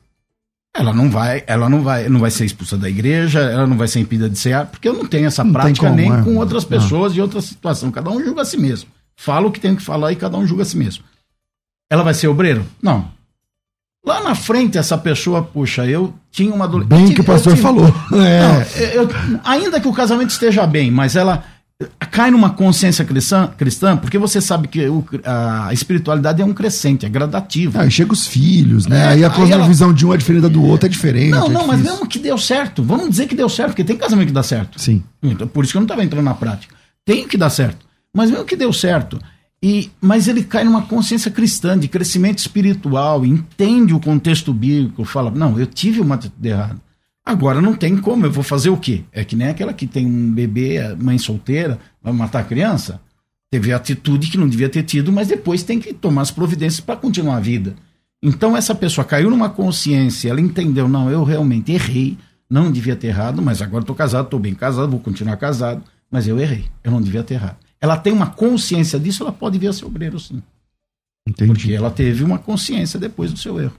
Ela 0.75 0.91
não 0.91 1.09
vai, 1.09 1.43
ela 1.45 1.69
não 1.69 1.83
vai, 1.83 2.09
não 2.09 2.19
vai 2.19 2.31
ser 2.31 2.45
expulsa 2.45 2.75
da 2.77 2.89
igreja, 2.89 3.39
ela 3.41 3.67
não 3.67 3.77
vai 3.77 3.87
ser 3.87 3.99
impedida 3.99 4.27
de 4.29 4.39
cear, 4.39 4.65
porque 4.65 4.87
eu 4.87 4.93
não 4.93 5.05
tenho 5.05 5.27
essa 5.27 5.43
Não 5.43 5.53
prática 5.53 5.85
como, 5.87 5.95
nem 5.95 6.11
é. 6.11 6.21
com 6.23 6.35
outras 6.37 6.63
Ah. 6.63 6.67
pessoas 6.67 7.15
e 7.15 7.21
outras 7.21 7.45
situações. 7.45 7.93
Cada 7.93 8.09
um 8.09 8.23
julga 8.23 8.41
a 8.41 8.45
si 8.45 8.57
mesmo. 8.57 8.89
Fala 9.15 9.45
o 9.47 9.51
que 9.51 9.59
tem 9.59 9.75
que 9.75 9.83
falar 9.83 10.11
e 10.11 10.15
cada 10.15 10.35
um 10.35 10.47
julga 10.47 10.63
a 10.63 10.65
si 10.65 10.75
mesmo. 10.75 11.03
Ela 11.91 12.01
vai 12.03 12.15
ser 12.15 12.27
obreiro? 12.27 12.65
Não. 12.81 13.07
Lá 14.05 14.21
na 14.23 14.33
frente, 14.35 14.77
essa 14.77 14.97
pessoa, 14.97 15.43
puxa, 15.43 15.85
eu 15.85 16.13
tinha 16.31 16.53
uma 16.53 16.65
adolescente. 16.65 16.89
Bem 17.05 17.13
que 17.13 17.21
o 17.21 17.23
pastor 17.23 17.55
falou. 17.55 17.85
Não, 18.11 18.21
É. 18.21 18.67
eu- 18.97 19.07
ainda 19.45 19.79
que 19.79 19.87
o 19.87 19.93
casamento 19.93 20.31
esteja 20.31 20.65
bem, 20.65 20.89
mas 20.89 21.15
ela 21.15 21.43
cai 22.11 22.31
numa 22.31 22.51
consciência 22.51 23.03
cristã, 23.03 23.47
cristã 23.57 23.97
porque 23.97 24.17
você 24.17 24.39
sabe 24.39 24.67
que 24.67 24.87
o- 24.87 25.03
a 25.25 25.73
espiritualidade 25.73 26.41
é 26.41 26.45
um 26.45 26.53
crescente, 26.53 27.05
é 27.05 27.09
gradativo. 27.09 27.79
Aí 27.79 27.89
chega 27.91 28.13
os 28.13 28.25
filhos, 28.27 28.85
né? 28.87 28.99
É, 28.99 29.07
aí 29.07 29.23
a 29.23 29.31
aí 29.35 29.51
ela- 29.51 29.67
visão 29.67 29.91
de 29.93 30.05
um 30.05 30.13
é 30.13 30.17
diferente 30.17 30.43
da 30.43 30.47
do 30.47 30.63
outro, 30.63 30.85
é 30.85 30.89
diferente. 30.89 31.31
Não, 31.31 31.47
é 31.47 31.49
não, 31.49 31.67
mas 31.67 31.77
difícil. 31.77 31.91
mesmo 31.93 32.07
que 32.07 32.19
deu 32.19 32.37
certo, 32.37 32.83
vamos 32.83 33.09
dizer 33.09 33.27
que 33.27 33.35
deu 33.35 33.49
certo, 33.49 33.69
porque 33.69 33.83
tem 33.83 33.97
casamento 33.97 34.27
que 34.27 34.33
dá 34.33 34.43
certo. 34.43 34.79
Sim. 34.79 35.03
Então, 35.21 35.47
por 35.47 35.63
isso 35.63 35.73
que 35.73 35.77
eu 35.77 35.81
não 35.81 35.85
estava 35.85 36.03
entrando 36.03 36.23
na 36.23 36.33
prática. 36.33 36.75
Tem 37.05 37.27
que 37.27 37.35
dar 37.37 37.49
certo. 37.49 37.85
Mas 38.15 38.29
mesmo 38.29 38.45
que 38.45 38.55
deu 38.55 38.71
certo, 38.71 39.19
e, 39.61 39.89
mas 39.99 40.27
ele 40.27 40.43
cai 40.43 40.63
numa 40.63 40.83
consciência 40.83 41.31
cristã, 41.31 41.77
de 41.77 41.87
crescimento 41.87 42.37
espiritual, 42.37 43.25
entende 43.25 43.93
o 43.93 43.99
contexto 43.99 44.53
bíblico, 44.53 45.03
fala, 45.03 45.31
não, 45.31 45.59
eu 45.59 45.65
tive 45.65 45.99
uma 45.99 46.15
atitude 46.15 46.47
errada. 46.49 46.75
Agora 47.25 47.61
não 47.61 47.73
tem 47.73 47.97
como, 47.97 48.25
eu 48.25 48.31
vou 48.31 48.43
fazer 48.43 48.69
o 48.69 48.77
quê? 48.77 49.03
É 49.11 49.23
que 49.23 49.35
nem 49.35 49.47
aquela 49.47 49.73
que 49.73 49.87
tem 49.87 50.05
um 50.05 50.31
bebê, 50.31 50.93
mãe 50.95 51.17
solteira, 51.17 51.79
vai 52.01 52.11
matar 52.11 52.39
a 52.39 52.43
criança. 52.43 52.99
Teve 53.49 53.71
atitude 53.71 54.29
que 54.29 54.37
não 54.37 54.49
devia 54.49 54.67
ter 54.67 54.83
tido, 54.83 55.11
mas 55.11 55.27
depois 55.27 55.63
tem 55.63 55.79
que 55.79 55.93
tomar 55.93 56.23
as 56.23 56.31
providências 56.31 56.81
para 56.81 56.97
continuar 56.97 57.37
a 57.37 57.39
vida. 57.39 57.75
Então 58.21 58.57
essa 58.57 58.73
pessoa 58.73 59.05
caiu 59.05 59.29
numa 59.29 59.49
consciência, 59.49 60.29
ela 60.29 60.41
entendeu, 60.41 60.87
não, 60.87 61.09
eu 61.09 61.23
realmente 61.23 61.71
errei, 61.71 62.17
não 62.49 62.71
devia 62.71 62.95
ter 62.95 63.07
errado, 63.07 63.41
mas 63.41 63.61
agora 63.61 63.83
estou 63.83 63.95
casado, 63.95 64.25
estou 64.25 64.39
bem 64.39 64.55
casado, 64.55 64.91
vou 64.91 64.99
continuar 64.99 65.37
casado, 65.37 65.83
mas 66.09 66.27
eu 66.27 66.39
errei, 66.39 66.65
eu 66.83 66.91
não 66.91 67.01
devia 67.01 67.23
ter 67.23 67.35
errado. 67.35 67.57
Ela 67.81 67.97
tem 67.97 68.13
uma 68.13 68.27
consciência 68.27 68.97
disso, 68.97 69.23
ela 69.23 69.31
pode 69.31 69.57
vir 69.57 69.67
a 69.67 69.73
ser 69.73 69.85
obreiro 69.85 70.19
sim, 70.19 70.41
porque 71.25 71.43
Entendi. 71.43 71.73
ela 71.73 71.91
teve 71.91 72.23
uma 72.23 72.37
consciência 72.37 72.99
depois 72.99 73.31
do 73.31 73.39
seu 73.39 73.59
erro. 73.59 73.75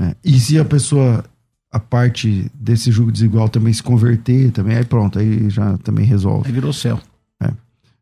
É. 0.00 0.16
E 0.24 0.38
se 0.40 0.58
a 0.58 0.64
pessoa, 0.64 1.24
a 1.72 1.78
parte 1.78 2.50
desse 2.54 2.90
julgo 2.90 3.12
desigual 3.12 3.48
também 3.48 3.72
se 3.72 3.82
converter, 3.82 4.50
também, 4.52 4.76
aí 4.76 4.84
pronto, 4.84 5.18
aí 5.18 5.48
já 5.50 5.78
também 5.78 6.04
resolve. 6.04 6.46
Aí 6.48 6.52
virou 6.52 6.72
céu. 6.72 7.00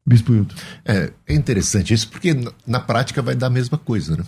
Bispo 0.07 0.33
Hilton. 0.33 0.55
É, 0.87 1.12
é 1.27 1.35
interessante 1.35 1.93
isso, 1.93 2.09
porque 2.09 2.33
na- 2.33 2.51
na 2.66 2.81
prática 2.81 3.21
vai 3.21 3.35
dar 3.35 3.49
a 3.49 3.51
mesma 3.51 3.77
coisa, 3.77 4.16
né? 4.16 4.25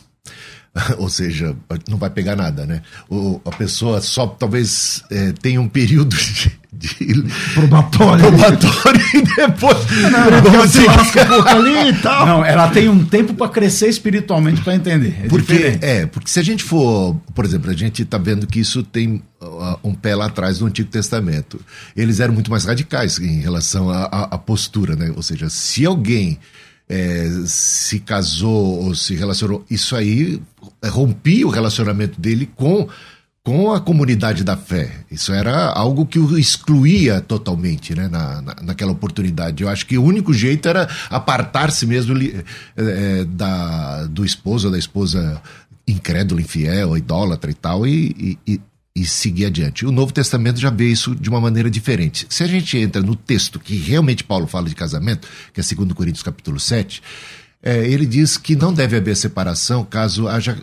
Ou 0.98 1.08
seja, 1.08 1.56
não 1.88 1.96
vai 1.96 2.10
pegar 2.10 2.36
nada, 2.36 2.66
né? 2.66 2.82
O, 3.08 3.40
a 3.46 3.50
pessoa 3.50 4.02
só 4.02 4.26
talvez 4.26 5.02
é, 5.10 5.32
tenha 5.32 5.58
um 5.58 5.68
período 5.70 6.14
de, 6.14 6.59
de 6.72 7.24
Probatório. 7.54 8.24
probatório 8.26 9.00
e 9.14 9.22
depois. 9.22 9.76
Ela 10.54 10.68
se 10.68 10.84
lasca 10.86 11.24
um 11.24 11.26
pouco 11.28 11.48
ali 11.48 11.88
e 11.90 11.92
tal. 12.00 12.26
Não, 12.26 12.44
ela 12.44 12.68
tem 12.68 12.88
um 12.88 13.04
tempo 13.04 13.34
para 13.34 13.48
crescer 13.48 13.88
espiritualmente 13.88 14.60
para 14.60 14.74
entender. 14.74 15.16
É 15.24 15.28
Porque, 15.28 15.52
diferente. 15.52 15.84
é, 15.84 16.06
porque 16.06 16.30
se 16.30 16.38
a 16.38 16.42
gente 16.42 16.62
for, 16.62 17.16
por 17.34 17.44
exemplo, 17.44 17.70
a 17.70 17.74
gente 17.74 18.02
está 18.02 18.18
vendo 18.18 18.46
que 18.46 18.60
isso 18.60 18.82
tem 18.84 19.22
uh, 19.42 19.78
um 19.82 19.94
pé 19.94 20.14
lá 20.14 20.26
atrás 20.26 20.58
do 20.58 20.66
Antigo 20.66 20.88
Testamento. 20.88 21.60
Eles 21.96 22.20
eram 22.20 22.32
muito 22.34 22.50
mais 22.50 22.64
radicais 22.64 23.18
em 23.18 23.40
relação 23.40 23.90
à, 23.90 24.38
postura, 24.38 24.94
né? 24.94 25.12
Ou 25.16 25.22
seja, 25.22 25.48
se 25.50 25.84
alguém 25.84 26.38
é, 26.88 27.28
se 27.46 27.98
casou 27.98 28.84
ou 28.84 28.94
se 28.94 29.14
relacionou, 29.14 29.64
isso 29.68 29.96
aí 29.96 30.40
rompia 30.84 31.46
o 31.46 31.50
relacionamento 31.50 32.20
dele 32.20 32.48
com 32.54 32.88
com 33.42 33.72
a 33.72 33.80
comunidade 33.80 34.44
da 34.44 34.56
fé. 34.56 35.04
Isso 35.10 35.32
era 35.32 35.68
algo 35.72 36.04
que 36.04 36.18
o 36.18 36.38
excluía 36.38 37.20
totalmente 37.20 37.94
né, 37.94 38.06
na, 38.08 38.42
na- 38.42 38.56
naquela 38.62 38.92
oportunidade. 38.92 39.62
Eu 39.62 39.68
acho 39.68 39.86
que 39.86 39.96
o 39.96 40.04
único 40.04 40.32
jeito 40.32 40.68
era 40.68 40.88
apartar-se 41.08 41.86
mesmo 41.86 42.14
eh, 42.76 43.24
da, 43.28 44.04
do 44.06 44.24
esposo 44.24 44.70
da 44.70 44.78
esposa 44.78 45.40
incrédula, 45.88 46.40
infiel, 46.40 46.96
idólatra 46.96 47.50
e 47.50 47.54
tal, 47.54 47.86
e, 47.86 48.38
e, 48.46 48.60
e- 48.94 49.04
seguir 49.06 49.46
adiante. 49.46 49.86
O 49.86 49.90
Novo 49.90 50.12
Testamento 50.12 50.60
já 50.60 50.68
vê 50.68 50.90
isso 50.90 51.14
de 51.14 51.30
uma 51.30 51.40
maneira 51.40 51.70
diferente. 51.70 52.26
Se 52.28 52.42
a 52.44 52.46
gente 52.46 52.76
entra 52.76 53.00
no 53.00 53.16
texto 53.16 53.58
que 53.58 53.74
realmente 53.76 54.22
Paulo 54.22 54.46
fala 54.46 54.68
de 54.68 54.74
casamento, 54.74 55.26
que 55.54 55.60
é 55.60 55.64
2 55.64 55.92
Coríntios 55.94 56.22
capítulo 56.22 56.60
7, 56.60 57.02
eh, 57.62 57.86
ele 57.88 58.04
diz 58.04 58.36
que 58.36 58.54
não 58.54 58.74
deve 58.74 58.98
haver 58.98 59.16
separação 59.16 59.82
caso 59.84 60.28
haja 60.28 60.58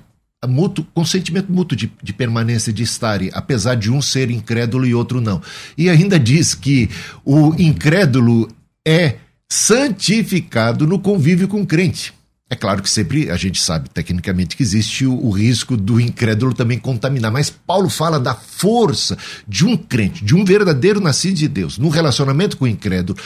mútuo, 0.45 0.85
consentimento 0.93 1.51
mútuo 1.51 1.75
de, 1.75 1.91
de 2.01 2.13
permanência 2.13 2.71
de 2.71 2.83
estarem, 2.83 3.31
apesar 3.33 3.75
de 3.75 3.91
um 3.91 4.01
ser 4.01 4.29
incrédulo 4.29 4.85
e 4.85 4.93
outro 4.93 5.19
não. 5.19 5.41
E 5.77 5.89
ainda 5.89 6.19
diz 6.19 6.53
que 6.53 6.89
o 7.25 7.55
incrédulo 7.57 8.47
é 8.85 9.15
santificado 9.51 10.85
no 10.85 10.99
convívio 10.99 11.47
com 11.47 11.61
o 11.61 11.65
crente. 11.65 12.13
É 12.49 12.55
claro 12.55 12.81
que 12.81 12.89
sempre 12.89 13.29
a 13.29 13.35
gente 13.35 13.61
sabe 13.61 13.89
tecnicamente 13.89 14.55
que 14.55 14.63
existe 14.63 15.05
o, 15.05 15.13
o 15.13 15.31
risco 15.31 15.75
do 15.75 15.99
incrédulo 15.99 16.53
também 16.53 16.79
contaminar, 16.79 17.29
mas 17.29 17.49
Paulo 17.49 17.89
fala 17.89 18.17
da 18.17 18.33
força 18.33 19.17
de 19.45 19.65
um 19.65 19.75
crente, 19.75 20.23
de 20.23 20.33
um 20.33 20.45
verdadeiro 20.45 21.01
nascido 21.01 21.35
de 21.35 21.47
Deus, 21.49 21.77
no 21.77 21.89
relacionamento 21.89 22.55
com 22.55 22.63
o 22.63 22.67
incrédulo. 22.69 23.19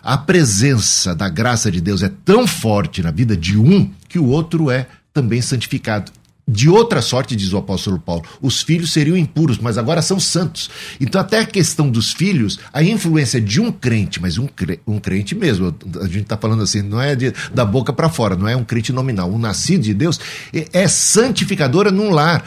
A 0.00 0.16
presença 0.16 1.12
da 1.12 1.28
graça 1.28 1.72
de 1.72 1.80
Deus 1.80 2.04
é 2.04 2.12
tão 2.24 2.46
forte 2.46 3.02
na 3.02 3.10
vida 3.10 3.36
de 3.36 3.58
um 3.58 3.90
que 4.08 4.18
o 4.18 4.26
outro 4.26 4.70
é 4.70 4.86
também 5.12 5.42
santificado. 5.42 6.12
De 6.50 6.66
outra 6.70 7.02
sorte, 7.02 7.36
diz 7.36 7.52
o 7.52 7.58
apóstolo 7.58 7.98
Paulo, 7.98 8.24
os 8.40 8.62
filhos 8.62 8.90
seriam 8.92 9.16
impuros, 9.18 9.58
mas 9.58 9.76
agora 9.76 10.00
são 10.00 10.18
santos. 10.18 10.70
Então, 10.98 11.20
até 11.20 11.40
a 11.40 11.44
questão 11.44 11.90
dos 11.90 12.12
filhos, 12.12 12.58
a 12.72 12.82
influência 12.82 13.38
de 13.38 13.60
um 13.60 13.70
crente, 13.70 14.18
mas 14.18 14.38
um, 14.38 14.46
cre- 14.46 14.80
um 14.86 14.98
crente 14.98 15.34
mesmo, 15.34 15.74
a 16.00 16.06
gente 16.06 16.22
está 16.22 16.38
falando 16.38 16.62
assim, 16.62 16.80
não 16.80 16.98
é 17.00 17.14
de- 17.14 17.34
da 17.52 17.66
boca 17.66 17.92
para 17.92 18.08
fora, 18.08 18.34
não 18.34 18.48
é 18.48 18.56
um 18.56 18.64
crente 18.64 18.94
nominal, 18.94 19.30
um 19.30 19.38
nascido 19.38 19.82
de 19.82 19.92
Deus, 19.92 20.18
é, 20.54 20.66
é 20.72 20.88
santificadora 20.88 21.90
num 21.90 22.08
lar, 22.10 22.42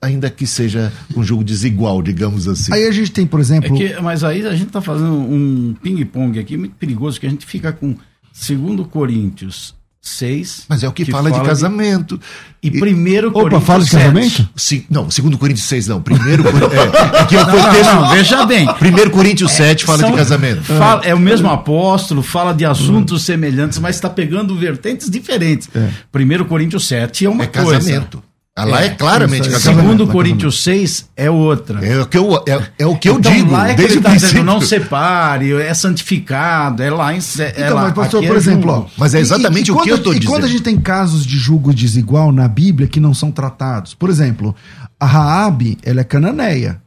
ainda 0.00 0.30
que 0.30 0.46
seja 0.46 0.92
um 1.16 1.24
jogo 1.24 1.42
desigual, 1.42 2.02
digamos 2.02 2.46
assim. 2.46 2.72
Aí 2.72 2.86
a 2.86 2.92
gente 2.92 3.10
tem, 3.10 3.26
por 3.26 3.40
É 3.40 3.42
exemplo. 3.42 3.76
que, 3.76 4.00
mas 4.00 4.22
aí 4.22 4.46
a 4.46 4.52
gente 4.54 4.68
está 4.68 4.80
fazendo 4.80 5.12
um 5.12 5.74
ping-pong 5.82 6.38
aqui 6.38 6.56
muito 6.56 6.76
perigoso, 6.76 7.18
que 7.18 7.26
a 7.26 7.30
gente 7.30 7.44
fica 7.46 7.72
com 7.72 7.96
2 8.32 8.86
Coríntios 8.90 9.74
6. 10.04 10.64
mas 10.68 10.82
é 10.82 10.88
o 10.88 10.92
que, 10.92 11.04
fala, 11.06 11.30
de 11.30 11.40
casamento. 11.40 12.20
E 12.62 12.70
primeiro 12.70 13.28
Opa, 13.28 13.40
Coríntios 13.40 13.64
fala 13.66 13.84
de 13.84 13.90
7. 13.90 14.02
casamento? 14.02 14.48
Se- 14.56 14.86
não, 14.90 15.10
segundo 15.10 15.36
Coríntios 15.38 15.66
6, 15.66 15.88
não. 15.88 16.00
Primeiro 16.02 16.42
Coríntios. 16.44 16.72
É, 16.72 17.20
é 17.20 17.24
que 17.26 17.34
Não, 17.36 17.44
texto- 17.46 17.84
não, 17.94 18.00
não, 18.02 18.10
veja 18.10 18.46
bem. 18.46 18.66
Primeiro 18.74 19.10
Coríntios 19.10 19.52
7 19.52 19.84
fala 19.84 19.98
São- 19.98 20.10
de 20.10 20.16
casamento. 20.16 20.62
Fala- 20.62 21.02
é 21.04 21.14
o 21.14 21.18
mesmo 21.18 21.48
apóstolo, 21.50 22.22
fala 22.22 22.52
de 22.52 22.64
assuntos 22.64 23.24
semelhantes, 23.24 23.78
mas 23.78 23.96
está 23.96 24.08
pegando 24.10 24.54
vertentes 24.56 25.10
diferentes. 25.10 25.68
Primeiro 26.12 26.44
Coríntios 26.44 26.86
7 26.86 27.24
é 27.26 27.28
uma 27.30 27.44
É 27.44 27.46
coisa. 27.46 27.72
casamento. 27.72 28.22
Ah, 28.56 28.64
Lá 28.64 28.84
é, 28.84 28.90
claramente 28.90 29.40
isso 29.48 29.48
aí. 29.48 29.52
casamento. 29.54 29.80
Segundo 29.80 29.90
Casamento. 30.06 30.12
Coríntios 30.12 30.62
6 30.62 31.08
é 31.16 31.28
outra. 31.28 31.84
É 31.84 32.00
o 32.00 32.06
que 32.06 32.16
eu, 32.16 32.36
é, 32.46 32.70
é 32.78 32.86
o 32.86 32.96
que 32.96 33.08
eu 33.08 33.18
Então, 33.18 33.32
digo 33.32 33.50
lá 33.50 33.66
é 33.68 33.70
que 33.70 33.76
desde 33.78 33.94
ele 33.96 34.02
tá 34.04 34.10
princípio. 34.10 34.32
dizendo, 34.34 34.46
não 34.46 34.60
separe, 34.60 35.52
é 35.54 35.74
santificado, 35.74 36.80
é 36.80 36.88
lá 36.88 37.12
em. 37.12 37.18
É 37.18 37.50
Então, 37.64 37.74
lá, 37.74 37.82
mas 37.82 37.94
pastor, 37.94 38.18
aqui 38.18 38.26
é 38.26 38.28
por 38.30 38.36
exemplo, 38.36 38.70
ó. 38.70 38.86
Mas 38.96 39.12
é 39.12 39.18
exatamente 39.18 39.72
o 39.72 39.74
que 39.78 39.80
quando- 39.80 39.88
eu 39.90 40.02
tô 40.04 40.12
E 40.12 40.20
dizendo. 40.20 40.30
quando 40.32 40.44
a 40.44 40.48
gente 40.48 40.62
tem 40.62 40.80
casos 40.80 41.26
de 41.26 41.36
julgo 41.36 41.74
desigual 41.74 42.30
na 42.30 42.46
Bíblia 42.46 42.86
que 42.86 43.00
não 43.00 43.12
são 43.12 43.32
tratados, 43.32 43.92
por 43.92 44.08
exemplo, 44.08 44.54
a 45.00 45.06
Raabe, 45.06 45.76
ela 45.82 46.02
é 46.02 46.04
cananeia. 46.04 46.80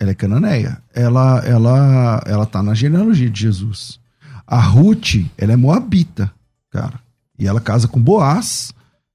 Ela 0.00 0.12
é 0.12 0.14
cananeia. 0.14 0.78
Ela, 0.94 1.42
ela, 1.44 2.22
ela 2.24 2.46
tá 2.46 2.62
na 2.62 2.72
genealogia 2.74 3.28
de 3.28 3.40
Jesus. 3.40 3.98
A 4.46 4.60
Ruth, 4.60 5.16
ela 5.36 5.52
é 5.54 5.56
moabita, 5.56 6.30
cara. 6.70 6.94
E 7.36 7.48
ela 7.48 7.60
casa 7.60 7.88
com 7.88 8.00
Boaz. 8.00 8.72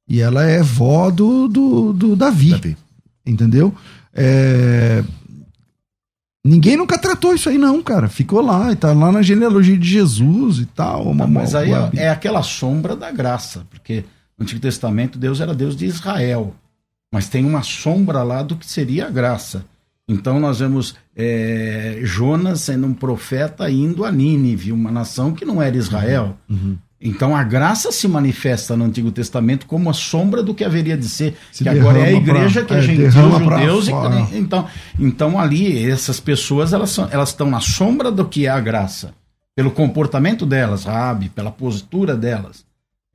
E 0.09 0.19
ela 0.21 0.43
é 0.43 0.61
vó 0.63 1.11
do, 1.11 1.47
do, 1.47 1.93
do 1.93 2.15
Davi, 2.15 2.49
Davi. 2.49 2.77
Entendeu? 3.25 3.73
É, 4.13 5.03
Ninguém 6.43 6.77
nunca 6.77 6.97
tratou 6.97 7.33
isso 7.35 7.49
aí, 7.49 7.57
não, 7.57 7.81
cara. 7.83 8.07
Ficou 8.07 8.41
lá, 8.41 8.71
e 8.71 8.75
tá 8.75 8.93
lá 8.93 9.11
na 9.11 9.21
genealogia 9.21 9.77
de 9.77 9.87
Jesus 9.87 10.59
e 10.59 10.65
tal. 10.65 11.03
Uma, 11.11 11.25
Não, 11.27 11.33
mas 11.33 11.53
aí 11.53 11.69
uma- 11.69 11.91
é, 11.95 12.03
é 12.05 12.09
aquela 12.09 12.41
sombra 12.41 12.95
da 12.95 13.11
graça, 13.11 13.67
porque 13.69 14.05
no 14.37 14.43
Antigo 14.43 14.59
Testamento 14.61 15.19
Deus 15.19 15.41
era 15.41 15.53
Deus 15.53 15.75
de 15.75 15.85
Israel, 15.85 16.55
mas 17.13 17.27
tem 17.27 17.45
uma 17.45 17.61
sombra 17.61 18.23
lá 18.23 18.41
do 18.41 18.55
que 18.55 18.65
seria 18.65 19.07
a 19.07 19.11
graça. 19.11 19.65
Então 20.07 20.39
nós 20.39 20.59
vemos 20.59 20.95
é, 21.15 21.99
Jonas 22.03 22.61
sendo 22.61 22.87
um 22.87 22.93
profeta 22.93 23.69
indo 23.69 24.03
a 24.05 24.11
Nínive, 24.11 24.71
uma 24.71 24.89
nação 24.91 25.33
que 25.33 25.45
não 25.45 25.61
era 25.61 25.75
Israel. 25.77 26.35
Uhum. 26.49 26.77
Então 27.01 27.33
a 27.35 27.43
graça 27.43 27.91
se 27.93 28.07
manifesta 28.09 28.75
no 28.75 28.83
Antigo 28.83 29.09
Testamento 29.11 29.65
como 29.65 29.89
a 29.89 29.93
sombra 29.93 30.43
do 30.43 30.53
que 30.53 30.65
haveria 30.65 30.97
de 30.97 31.07
ser, 31.07 31.37
Se 31.51 31.63
que 31.63 31.69
agora 31.69 31.97
é 31.99 32.01
a 32.01 32.05
derrama 32.07 32.23
pra- 32.25 32.35
igreja 32.35 32.65
que 32.65 32.73
é, 32.73 32.77
é, 32.77 32.81
gentil, 32.81 33.11
pra 33.45 33.57
judeus 33.59 33.87
e 33.87 34.37
então, 34.37 34.67
então 34.99 35.39
ali 35.39 35.89
essas 35.89 36.19
pessoas 36.19 36.73
elas 36.73 36.89
são, 36.89 37.07
elas 37.09 37.29
estão 37.29 37.49
na 37.49 37.61
sombra 37.61 38.11
do 38.11 38.25
que 38.25 38.45
é 38.45 38.49
a 38.49 38.59
graça, 38.59 39.13
pelo 39.55 39.71
comportamento 39.71 40.45
delas, 40.45 40.81
sabe, 40.81 41.29
pela 41.29 41.51
postura 41.51 42.15
delas. 42.17 42.65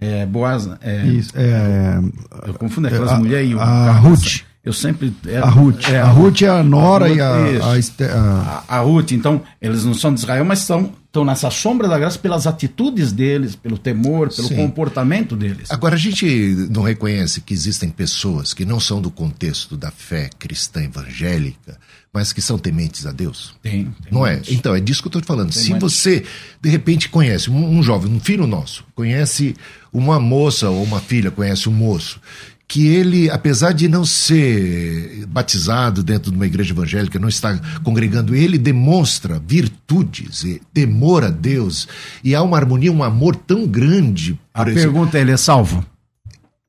É, 0.00 0.24
Boaz, 0.26 0.68
é, 0.80 1.04
Isso, 1.06 1.32
é, 1.36 1.98
eu 2.46 2.54
confundo 2.54 2.88
aquelas 2.88 3.12
a- 3.12 3.18
mulheres 3.18 3.50
e 3.50 3.54
o 3.54 3.60
a 3.60 3.92
Ruth. 3.92 4.40
Eu 4.64 4.72
sempre 4.72 5.12
é, 5.26 5.36
a 5.36 5.44
Ruth. 5.46 5.88
é, 5.90 6.00
a 6.00 6.06
Ruth 6.06 6.40
é 6.42 6.48
a 6.48 6.62
Nora 6.62 7.06
Ruth, 7.08 7.16
e 7.16 7.20
a, 7.20 7.28
a, 7.28 8.14
a- 8.14 8.64
a, 8.68 8.76
a 8.78 8.80
Ruth, 8.80 9.12
então, 9.12 9.42
eles 9.60 9.84
não 9.84 9.92
são 9.92 10.14
de 10.14 10.20
Israel, 10.20 10.42
mas 10.44 10.60
estão, 10.60 10.90
estão 11.04 11.22
nessa 11.22 11.50
sombra 11.50 11.86
da 11.86 11.98
graça 11.98 12.18
pelas 12.18 12.46
atitudes 12.46 13.12
deles, 13.12 13.54
pelo 13.54 13.76
temor, 13.76 14.34
pelo 14.34 14.48
Sim. 14.48 14.56
comportamento 14.56 15.36
deles. 15.36 15.70
Agora, 15.70 15.96
a 15.96 15.98
gente 15.98 16.24
não 16.70 16.82
reconhece 16.82 17.42
que 17.42 17.52
existem 17.52 17.90
pessoas 17.90 18.54
que 18.54 18.64
não 18.64 18.80
são 18.80 19.02
do 19.02 19.10
contexto 19.10 19.76
da 19.76 19.90
fé 19.90 20.30
cristã 20.38 20.82
evangélica, 20.82 21.78
mas 22.12 22.32
que 22.32 22.40
são 22.40 22.56
tementes 22.56 23.04
a 23.06 23.12
Deus? 23.12 23.54
Tem, 23.62 23.84
tem 23.84 23.92
Não 24.12 24.26
é? 24.26 24.34
muitos. 24.34 24.52
Então, 24.52 24.74
é 24.74 24.80
disso 24.80 25.02
que 25.02 25.08
eu 25.08 25.10
estou 25.10 25.20
te 25.20 25.26
falando. 25.26 25.52
Tem 25.52 25.62
Se 25.62 25.70
muitos. 25.70 25.92
você, 25.92 26.24
de 26.62 26.70
repente, 26.70 27.08
conhece 27.10 27.50
um, 27.50 27.68
um 27.78 27.82
jovem, 27.82 28.10
um 28.10 28.20
filho 28.20 28.46
nosso, 28.46 28.84
conhece 28.94 29.54
uma 29.92 30.18
moça 30.18 30.70
ou 30.70 30.82
uma 30.82 31.00
filha, 31.00 31.30
conhece 31.30 31.68
um 31.68 31.72
moço, 31.72 32.20
que 32.66 32.86
ele, 32.86 33.30
apesar 33.30 33.72
de 33.72 33.88
não 33.88 34.04
ser 34.04 35.26
batizado 35.28 36.02
dentro 36.02 36.30
de 36.30 36.36
uma 36.36 36.46
igreja 36.46 36.72
evangélica, 36.72 37.18
não 37.18 37.28
está 37.28 37.58
congregando, 37.82 38.34
ele 38.34 38.56
demonstra 38.58 39.40
virtudes, 39.46 40.44
e 40.44 40.60
temor 40.72 41.24
a 41.24 41.30
Deus, 41.30 41.86
e 42.22 42.34
há 42.34 42.42
uma 42.42 42.56
harmonia, 42.56 42.90
um 42.90 43.02
amor 43.04 43.36
tão 43.36 43.66
grande 43.66 44.38
A 44.52 44.62
esse- 44.62 44.74
pergunta 44.74 45.18
é, 45.18 45.20
ele 45.20 45.32
é 45.32 45.36
salvo? 45.36 45.84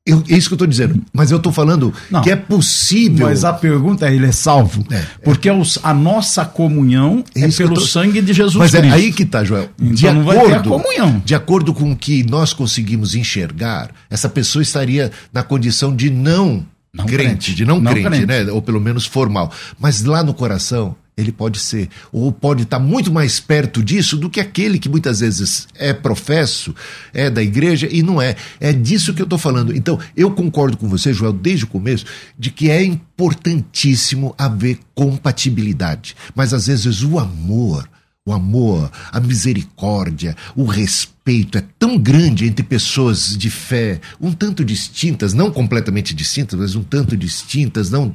Eu- 0.07 0.23
é 0.29 0.37
isso 0.37 0.47
que 0.49 0.53
eu 0.53 0.57
estou 0.57 0.67
dizendo. 0.67 1.01
Mas 1.11 1.31
eu 1.31 1.37
estou 1.37 1.51
falando 1.51 1.91
Não. 2.11 2.21
que 2.21 2.29
é 2.29 2.35
possível. 2.35 3.25
Mas 3.25 3.43
a 3.43 3.51
pergunta 3.51 4.07
é, 4.07 4.13
ele 4.13 4.27
é 4.27 4.31
salvo? 4.31 4.85
É. 4.91 5.03
Porque 5.23 5.49
os- 5.49 5.79
a 5.81 5.93
nossa 5.95 6.45
comunhão 6.45 7.23
É 7.35 7.41
é, 7.45 7.49
pelo 7.51 7.73
tô- 7.73 7.81
sangue 7.81 8.21
de 8.21 8.31
Jesus 8.31 8.55
Mas 8.55 8.75
é 8.75 8.81
Cristo. 8.81 8.95
aí 8.95 9.11
que 9.11 9.25
tá, 9.25 9.43
Joel. 9.43 9.69
Então 9.81 10.13
não 10.13 10.23
vai 10.23 10.37
ter 10.45 10.53
a 10.53 10.59
comunhão. 10.61 11.21
De 11.25 11.33
acordo 11.33 11.73
com 11.73 11.91
o 11.91 11.95
que 11.95 12.23
nós 12.29 12.53
conseguimos 12.53 13.15
enxergar, 13.15 13.89
essa 14.09 14.29
pessoa 14.29 14.61
estaria 14.61 15.11
na 15.33 15.41
condição 15.41 15.95
de 15.95 16.11
não, 16.11 16.63
Não 16.93 17.05
crente, 17.07 17.23
crente. 17.25 17.55
de 17.55 17.65
não, 17.65 17.79
Não 17.81 17.91
crente, 17.91 18.07
crente. 18.07 18.25
né? 18.27 18.51
Ou 18.51 18.61
pelo 18.61 18.79
menos 18.79 19.07
formal. 19.07 19.51
Mas 19.79 20.03
lá 20.03 20.23
no 20.23 20.35
coração, 20.35 20.95
ele 21.17 21.31
pode 21.31 21.59
ser, 21.59 21.89
ou 22.11 22.31
pode 22.31 22.63
estar 22.63 22.79
muito 22.79 23.11
mais 23.11 23.39
perto 23.39 23.81
disso 23.81 24.17
do 24.17 24.29
que 24.29 24.39
aquele 24.39 24.77
que 24.77 24.89
muitas 24.89 25.21
vezes 25.21 25.67
é 25.75 25.93
professo, 25.93 26.75
é 27.13 27.29
da 27.29 27.41
igreja 27.41 27.87
e 27.89 28.03
não 28.03 28.21
é. 28.21 28.35
É 28.59 28.73
disso 28.73 29.13
que 29.13 29.21
eu 29.21 29.25
estou 29.25 29.39
falando. 29.39 29.75
Então, 29.75 29.99
eu 30.15 30.31
concordo 30.31 30.77
com 30.77 30.89
você, 30.89 31.13
Joel, 31.13 31.33
desde 31.33 31.65
o 31.65 31.69
começo, 31.69 32.05
de 32.37 32.51
que 32.51 32.69
é 32.69 32.83
importantíssimo 32.83 34.35
haver 34.37 34.79
compatibilidade. 34.93 36.15
Mas 36.35 36.53
às 36.53 36.67
vezes 36.67 37.01
o 37.03 37.17
amor 37.17 37.87
o 38.27 38.33
amor, 38.33 38.91
a 39.11 39.19
misericórdia, 39.19 40.35
o 40.55 40.65
respeito 40.65 41.59
é 41.59 41.63
tão 41.77 41.95
grande 41.95 42.47
entre 42.47 42.65
pessoas 42.65 43.37
de 43.37 43.51
fé, 43.51 44.01
um 44.19 44.31
tanto 44.31 44.65
distintas, 44.65 45.31
não 45.31 45.51
completamente 45.51 46.11
distintas, 46.11 46.59
mas 46.59 46.75
um 46.75 46.81
tanto 46.81 47.15
distintas, 47.15 47.91
não 47.91 48.11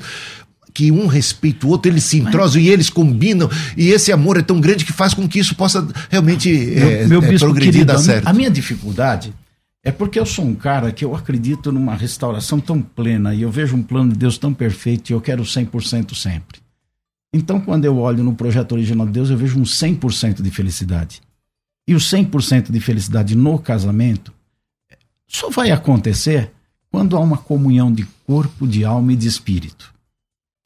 que 0.73 0.91
um 0.91 1.07
respeita 1.07 1.67
o 1.67 1.71
outro, 1.71 1.91
eles 1.91 2.05
se 2.05 2.19
entrosam 2.19 2.61
e 2.61 2.69
eles 2.69 2.89
combinam, 2.91 3.51
e 3.77 3.91
esse 3.91 4.13
amor 4.13 4.39
é 4.39 4.43
tão 4.43 4.61
grande 4.61 4.85
que 4.85 4.93
faz 4.93 5.15
com 5.15 5.29
que 5.29 5.39
isso 5.39 5.55
possa 5.55 5.87
realmente 6.09 6.51
é, 6.75 7.07
meu 7.07 7.23
é, 7.23 7.29
bispo 7.29 7.47
progredir 7.47 7.69
e 7.69 7.73
querido, 7.73 7.93
dar 7.93 7.99
certo. 7.99 8.27
a 8.27 8.33
minha 8.33 8.51
dificuldade 8.51 9.33
é 9.83 9.91
porque 9.91 10.19
eu 10.19 10.27
sou 10.27 10.45
um 10.45 10.55
cara 10.55 10.93
que 10.93 11.05
eu 11.05 11.15
acredito 11.15 11.73
numa 11.73 11.95
restauração 11.95 12.61
tão 12.61 12.83
plena 12.83 13.35
e 13.35 13.43
eu 13.43 13.51
vejo 13.51 13.75
um 13.75 13.83
plano 13.83 14.13
de 14.13 14.19
Deus 14.19 14.37
tão 14.37 14.53
perfeito 14.53 15.11
e 15.11 15.13
eu 15.15 15.21
quero 15.21 15.43
100% 15.43 16.15
sempre. 16.15 16.61
Então, 17.33 17.61
quando 17.61 17.85
eu 17.85 17.97
olho 17.97 18.23
no 18.23 18.35
projeto 18.35 18.73
original 18.73 19.07
de 19.07 19.13
Deus, 19.13 19.31
eu 19.31 19.37
vejo 19.37 19.59
um 19.59 19.63
100% 19.63 20.43
de 20.43 20.51
felicidade. 20.51 21.23
E 21.87 21.95
o 21.95 21.99
100% 21.99 22.71
de 22.71 22.81
felicidade 22.81 23.35
no 23.35 23.59
casamento 23.59 24.33
só 25.27 25.49
vai 25.49 25.71
acontecer 25.71 26.51
quando 26.91 27.17
há 27.17 27.21
uma 27.21 27.39
comunhão 27.39 27.93
de 27.93 28.07
corpo, 28.27 28.67
de 28.67 28.85
alma 28.85 29.13
e 29.13 29.17
de 29.17 29.29
espírito. 29.29 29.95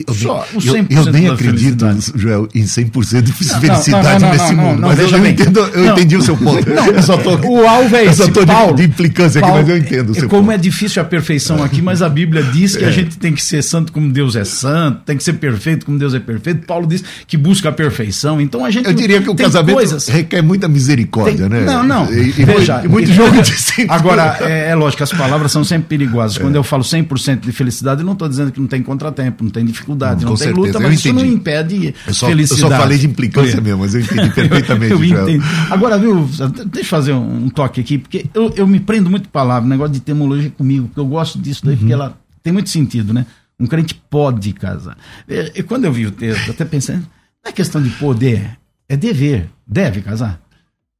Eu, 0.09 0.13
Só 0.13 0.45
eu- 0.53 0.61
100% 0.61 1.07
eu 1.07 1.13
nem 1.13 1.29
acredito. 1.29 1.87
Joel, 2.17 2.49
em 2.53 2.65
100% 2.65 3.23
de 3.23 3.33
felicidade 3.33 3.91
não, 3.93 4.29
não, 4.29 4.31
nesse 4.33 4.53
mundo. 4.53 4.81
mas 4.83 4.99
eu, 4.99 5.25
entendo, 5.25 5.61
eu 5.73 5.87
entendi 5.93 6.17
o 6.17 6.21
seu 6.23 6.37
ponto. 6.37 6.69
eu 6.69 7.01
só 7.01 7.17
tô, 7.17 7.37
O 7.49 7.65
alvo 7.65 7.95
é 7.95 8.09
eu 8.09 8.13
só 8.13 8.25
esse, 8.25 8.33
tô 8.33 8.45
de- 8.45 8.73
de, 8.75 8.83
implicância 8.83 9.39
aqui, 9.39 9.47
Paulo, 9.49 9.63
mas 9.63 9.71
eu 9.71 9.79
entendo 9.79 10.09
o 10.09 10.17
é 10.17 10.19
seu 10.19 10.29
Como 10.29 10.43
ponto. 10.47 10.53
é 10.53 10.59
difícil 10.59 11.01
a 11.01 11.05
perfeição 11.05 11.63
aqui, 11.63 11.81
mas 11.81 12.03
a 12.03 12.09
Bíblia 12.09 12.43
diz 12.43 12.75
que 12.75 12.85
a 12.85 12.91
gente 12.91 13.17
tem 13.19 13.33
que 13.33 13.41
ser 13.43 13.63
santo 13.63 13.93
como 13.93 14.11
Deus 14.11 14.35
é 14.35 14.45
santo, 14.45 15.03
tem 15.07 15.17
que 15.17 15.23
ser 15.23 15.35
perfeito 15.35 15.87
como 15.87 15.97
Deus 15.97 16.13
é 16.13 16.19
perfeito. 16.19 16.67
Paulo 16.67 16.89
diz 16.89 17.05
que 17.29 17.37
busca 17.37 17.69
a 17.69 17.73
perfeição. 17.73 18.41
Então 18.41 18.65
a 18.65 18.73
gente 18.73 18.87
Eu 18.87 18.93
diria 18.93 19.23
que 19.23 19.31
o 19.31 19.35
casamento 19.37 19.75
coisas- 19.77 20.09
requer 20.09 20.43
muita 20.43 20.67
misericórdia, 20.67 21.49
tem- 21.49 21.61
né? 21.61 21.65
Não, 21.65 21.85
não. 21.85 22.13
E, 22.13 22.31
e 22.31 22.45
Veja, 22.45 22.75
muito, 22.79 22.87
e 22.87 22.89
muito 22.89 23.11
e- 23.13 23.15
jogo 23.15 23.41
de 23.41 23.53
cintura. 23.63 23.95
Agora, 23.95 24.39
é, 24.41 24.71
é 24.71 24.75
lógico, 24.75 25.05
as 25.05 25.13
palavras 25.13 25.53
são 25.53 25.63
sempre 25.63 25.87
perigosas. 25.97 26.37
Quando 26.37 26.57
eu 26.57 26.65
falo 26.65 26.83
100% 26.83 27.43
de 27.47 27.53
felicidade, 27.53 28.01
eu 28.01 28.05
não 28.05 28.15
estou 28.15 28.29
dizendo 28.29 28.51
que 28.51 28.59
não 28.61 28.67
tem 28.67 28.83
contratempo, 28.83 29.45
não 29.45 29.51
tem 29.53 29.65
dificuldade, 29.65 29.84
Hum, 29.93 30.29
não 30.31 30.37
tem 30.37 30.37
certeza, 30.37 30.67
luta, 30.67 30.79
eu 30.79 30.83
mas 30.83 30.95
isso 30.95 31.13
não 31.13 31.25
impede 31.25 31.95
eu 32.07 32.15
só, 32.15 32.27
eu 32.27 32.31
felicidade. 32.31 32.61
só 32.73 32.79
falei 32.81 32.99
de 32.99 33.07
implicância 33.07 33.59
É. 33.59 33.61
mesmo, 33.61 33.81
mas 33.81 33.95
eu 33.95 34.01
entendi 34.01 34.31
perfeitamente, 34.35 34.93
eu, 34.93 35.29
eu. 35.29 35.43
Agora, 35.71 35.99
viu, 35.99 36.29
deixa 36.67 36.81
eu 36.81 36.85
fazer 36.85 37.13
um, 37.13 37.45
um 37.45 37.49
toque 37.51 37.81
aqui, 37.81 37.99
porque 37.99 38.27
eu, 38.35 38.53
eu 38.57 38.67
me 38.67 38.81
prendo 38.81 39.11
muito 39.11 39.29
palavra, 39.29 39.69
negócio 39.69 39.93
de 39.93 40.01
termologia 40.01 40.51
comigo, 40.51 40.87
porque 40.89 41.01
eu 41.01 41.07
gosto 41.07 41.39
disso 41.39 41.65
daí, 41.65 41.75
Uhum. 41.75 41.79
porque 41.81 41.93
ela 41.93 42.19
tem 42.43 42.53
muito 42.53 42.71
sentido, 42.71 43.13
né? 43.13 43.27
Um 43.59 43.67
crente 43.67 43.95
pode 44.11 44.53
casar. 44.53 44.97
E, 45.29 45.53
e 45.61 45.63
quando 45.63 45.85
eu 45.85 45.93
vi 45.93 46.07
o 46.07 46.11
texto, 46.11 46.49
eu 46.49 46.53
até 46.55 46.65
pensei, 46.65 46.97
não 46.97 47.05
é 47.47 47.53
questão 47.53 47.81
de 47.83 47.91
poder, 47.91 48.59
é 48.89 48.97
dever. 48.97 49.49
Deve 49.67 50.01
casar? 50.03 50.41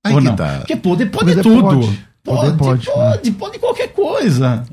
Aí 0.05 0.13
Ou 0.15 0.21
que 0.21 0.25
não? 0.27 0.37
tá. 0.37 0.59
Porque 0.59 0.77
poder 0.77 1.07
pode 1.07 1.31
Poder 1.31 1.43
tudo. 1.43 1.63
pode. 1.81 1.99
Pode, 2.25 2.57
pode, 2.57 2.87
pode, 2.87 3.31
pode, 3.33 3.59
qualquer 3.59 3.89
coisa. 3.93 4.65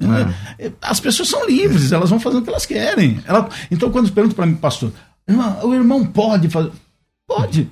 É, 0.58 0.72
As 0.82 1.00
pessoas 1.02 1.28
são 1.28 1.46
livres, 1.46 1.92
elas 1.92 2.10
vão 2.10 2.20
fazer 2.20 2.38
o 2.38 2.42
que 2.42 2.50
elas 2.50 2.66
querem. 2.66 3.22
Ela- 3.28 3.50
então, 3.70 3.92
quando 3.92 4.10
perguntam 4.12 4.36
para 4.38 4.46
mim, 4.46 4.56
pastor, 4.56 4.92
"Irmão, 5.28 5.60
o 5.64 5.74
irmão 5.76 6.06
pode 6.06 6.50
fazer. 6.50 6.72
Pode. 7.28 7.70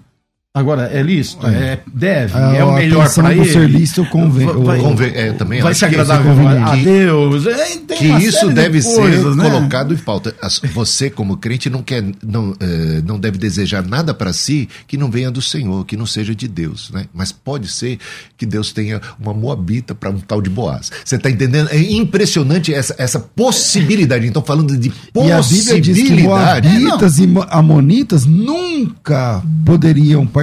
Agora, 0.55 0.89
é 0.91 1.03
lícito? 1.03 1.45
É, 1.45 1.77
deve? 1.93 2.33
A- 2.35 2.55
é 2.55 2.63
o 2.63 2.73
melhor 2.73 3.07
para 3.13 3.35
ele? 3.35 3.45
ser 3.45 3.69
lícito 3.69 4.03
convém- 4.07 4.47
Vai, 4.47 4.55
vai- 4.63 4.79
Convém- 4.79 5.11
é, 5.13 5.31
também 5.33 5.61
vai 5.61 5.75
se 5.75 5.85
agradar 5.85 6.25
é 6.25 6.57
a 6.63 6.75
Deus. 6.75 7.45
É, 7.45 7.77
que 7.95 8.07
isso 8.07 8.31
série 8.39 8.47
de 8.49 8.53
deve 8.55 8.81
coisas, 8.81 9.35
ser 9.35 9.35
né? 9.35 9.47
colocado 9.47 9.93
em 9.93 9.97
pauta. 9.97 10.33
Você, 10.73 11.07
como 11.11 11.37
crente, 11.37 11.69
não 11.69 11.83
quer, 11.83 12.03
não, 12.25 12.55
eh, 12.59 12.99
não 13.05 13.19
deve 13.19 13.37
desejar 13.37 13.85
nada 13.85 14.11
para 14.11 14.33
si 14.33 14.67
que 14.87 14.97
não 14.97 15.11
venha 15.11 15.29
do 15.29 15.39
Senhor, 15.39 15.85
que 15.85 15.95
não 15.95 16.07
seja 16.07 16.33
de 16.33 16.47
Deus, 16.47 16.89
né? 16.91 17.05
Mas 17.13 17.31
pode 17.31 17.67
ser 17.67 17.99
que 18.35 18.43
Deus 18.43 18.73
tenha 18.73 18.99
uma 19.19 19.35
moabita 19.35 19.93
para 19.93 20.09
um 20.09 20.19
tal 20.19 20.41
de 20.41 20.49
Boaz. 20.49 20.91
Você 21.05 21.15
está 21.17 21.29
entendendo? 21.29 21.69
É 21.69 21.77
impressionante 21.79 22.73
essa, 22.73 22.95
essa 22.97 23.19
possibilidade. 23.19 24.25
Então, 24.25 24.41
falando 24.43 24.75
de 24.75 24.89
E 25.15 25.31
a 25.31 25.41
Bíblia 25.43 25.79
diz 25.79 25.95
que 25.95 26.03
possibilidade. 26.09 26.67
Moabitas 26.69 27.19
e 27.19 27.27
Mo- 27.27 27.45
Amonitas 27.51 28.25
nunca 28.25 29.43
poderiam 29.63 30.25
participar 30.25 30.38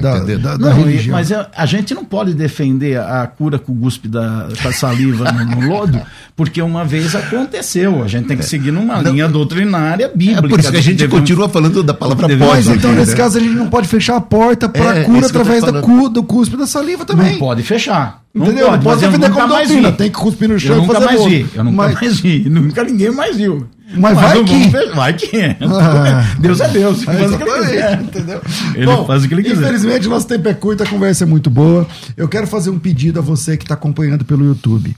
da, 0.00 0.16
entendendo? 0.18 0.42
da, 0.42 0.56
da 0.56 0.70
Não, 0.70 0.80
e- 0.80 0.84
religião. 0.84 1.16
mas 1.16 1.30
é- 1.30 1.46
a 1.56 1.66
gente 1.66 1.94
não 1.94 2.04
pode 2.04 2.34
defender 2.34 2.98
a 2.98 3.26
cura 3.26 3.58
com 3.58 3.72
o 3.72 3.74
guspe 3.74 4.08
da, 4.08 4.48
com 4.62 4.68
a 4.68 4.72
saliva 4.72 5.30
no, 5.32 5.44
no 5.44 5.68
lodo, 5.68 6.00
porque 6.34 6.60
uma 6.62 6.84
vez 6.84 7.14
aconteceu. 7.14 8.02
A 8.02 8.08
gente 8.08 8.26
tem 8.26 8.36
que 8.36 8.44
seguir 8.44 8.70
numa 8.72 8.98
linha 9.00 9.28
doutrinária 9.28 10.04
É 10.06 10.08
bíblica. 10.16 10.48
por 10.48 10.60
isso 10.60 10.70
que 10.70 10.76
a 10.76 10.82
gente 10.82 10.96
Devemos- 10.98 11.20
continua 11.20 11.48
falando 11.48 11.82
da 11.82 11.94
palavra 11.94 12.28
devemos-. 12.28 12.66
Mas 12.66 12.68
então, 12.68 12.92
nesse 12.92 13.12
né? 13.12 13.16
caso, 13.16 13.38
a 13.38 13.40
gente 13.40 13.54
não 13.54 13.68
pode 13.68 13.88
fechar 13.88 14.16
a 14.16 14.20
porta 14.20 14.68
para 14.68 14.98
É, 15.00 15.04
cura 15.04 15.26
através 15.26 15.62
da 15.62 15.80
cu, 15.80 16.08
do 16.08 16.22
cuspe 16.22 16.56
da 16.56 16.66
saliva 16.66 17.04
também. 17.04 17.32
Não 17.32 17.38
pode 17.38 17.62
fechar. 17.62 18.22
Entendeu? 18.34 18.70
Não 18.70 18.78
pode 18.80 19.00
defender 19.00 19.30
como 19.30 19.48
doutrina. 19.48 19.92
Tem 19.92 20.10
que 20.10 20.16
cuspir 20.18 20.48
no 20.48 20.58
chão 20.60 20.76
Eu 20.76 20.82
e 20.82 20.86
nunca 20.86 21.00
fazer 21.00 21.06
mais 21.06 21.24
vi. 21.24 21.46
Eu 21.54 21.64
nunca 21.64 21.76
Mas- 21.76 21.94
mais 21.94 22.20
vi. 22.20 22.48
Nunca 22.50 22.84
ninguém 22.84 23.10
mais 23.10 23.36
viu. 23.36 23.66
Mas 23.94 24.14
vai 24.14 24.34
não 24.38 24.44
que-. 24.44 24.94
Vai 24.94 25.14
que. 25.14 25.36
Ah. 25.62 26.36
Deus 26.40 26.60
é 26.60 26.68
Deus. 26.68 27.04
Faz 27.04 27.32
o 27.32 27.38
que 27.38 27.44
ele 27.44 27.60
quiser. 27.60 28.02
entendeu? 28.02 28.42
Ele 28.74 28.86
Bom, 28.86 29.06
faz 29.06 29.24
o 29.24 29.28
que 29.28 29.34
ele 29.34 29.42
quiser. 29.42 29.56
Infelizmente, 29.56 30.08
nosso 30.08 30.26
tempo 30.26 30.48
é 30.48 30.54
curto, 30.54 30.82
a 30.82 30.86
conversa 30.86 31.24
é 31.24 31.26
muito 31.26 31.48
boa. 31.50 31.86
Eu 32.16 32.28
quero 32.28 32.46
fazer 32.46 32.70
um 32.70 32.78
pedido 32.78 33.18
a 33.18 33.22
você 33.22 33.56
que 33.56 33.64
está 33.64 33.74
acompanhando 33.74 34.24
pelo 34.24 34.44
YouTube. 34.44 34.96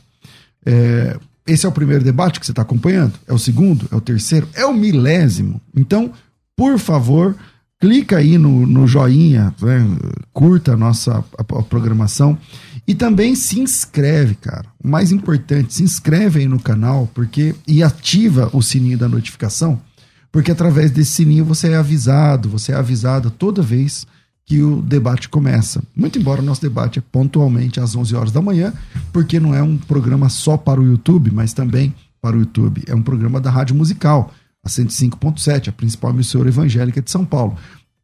É, 0.65 1.17
esse 1.47 1.67
é 1.67 1.69
o 1.69 1.73
primeiro 1.73 2.05
debate 2.05 2.39
que 2.41 2.47
você 2.47 2.53
está 2.53 2.63
acompanhando? 2.63 3.15
É 3.27 3.33
o 3.33 3.39
segundo? 3.39 3.87
É 3.91 3.97
o 3.97 4.01
terceiro? 4.01 4.49
É 4.55 4.65
o 4.65 4.73
milésimo? 4.73 5.61
Então, 5.77 6.13
por 6.57 6.79
favor, 6.79 7.35
clica 7.81 8.19
aí 8.19 8.37
no, 8.39 8.67
no 8.67 8.87
joinha, 8.87 9.55
né? 9.61 9.87
curta 10.33 10.73
a 10.73 10.77
nossa 10.77 11.25
a, 11.39 11.41
a 11.41 11.63
programação 11.63 12.37
e 12.89 12.95
também 12.95 13.35
se 13.35 13.61
inscreve, 13.61 14.35
cara. 14.35 14.65
O 14.83 14.89
mais 14.89 15.13
importante, 15.13 15.75
se 15.75 15.83
inscreve 15.83 16.41
aí 16.41 16.49
no 16.49 16.59
canal 16.59 17.07
porque 17.13 17.55
e 17.67 17.83
ativa 17.83 18.49
o 18.55 18.63
sininho 18.63 18.97
da 18.97 19.07
notificação, 19.07 19.79
porque 20.33 20.51
através 20.51 20.91
desse 20.91 21.11
sininho 21.11 21.45
você 21.45 21.69
é 21.69 21.77
avisado, 21.77 22.49
você 22.49 22.73
é 22.73 22.77
avisado 22.77 23.31
toda 23.31 23.61
vez 23.61 24.07
que 24.47 24.63
o 24.63 24.81
debate 24.81 25.29
começa. 25.29 25.83
Muito 25.95 26.19
embora 26.19 26.41
o 26.41 26.45
nosso 26.45 26.63
debate 26.63 26.99
é 26.99 27.03
pontualmente 27.13 27.79
às 27.79 27.95
11 27.95 28.17
horas 28.17 28.33
da 28.33 28.41
manhã, 28.41 28.73
porque 29.13 29.39
não 29.39 29.55
é 29.55 29.63
um 29.63 29.77
programa 29.77 30.31
só 30.31 30.57
para 30.57 30.81
o 30.81 30.87
YouTube, 30.87 31.31
mas 31.31 31.53
também 31.53 31.95
para 32.23 32.39
o 32.39 32.41
YouTube. 32.41 32.83
É 32.87 32.95
um 32.95 33.03
programa 33.03 33.39
da 33.39 33.51
Rádio 33.51 33.77
Musical, 33.77 34.33
a 34.65 34.69
105.7, 34.71 35.69
a 35.69 35.73
principal 35.73 36.11
emissora 36.13 36.49
evangélica 36.49 37.03
de 37.03 37.11
São 37.11 37.27
Paulo. 37.27 37.55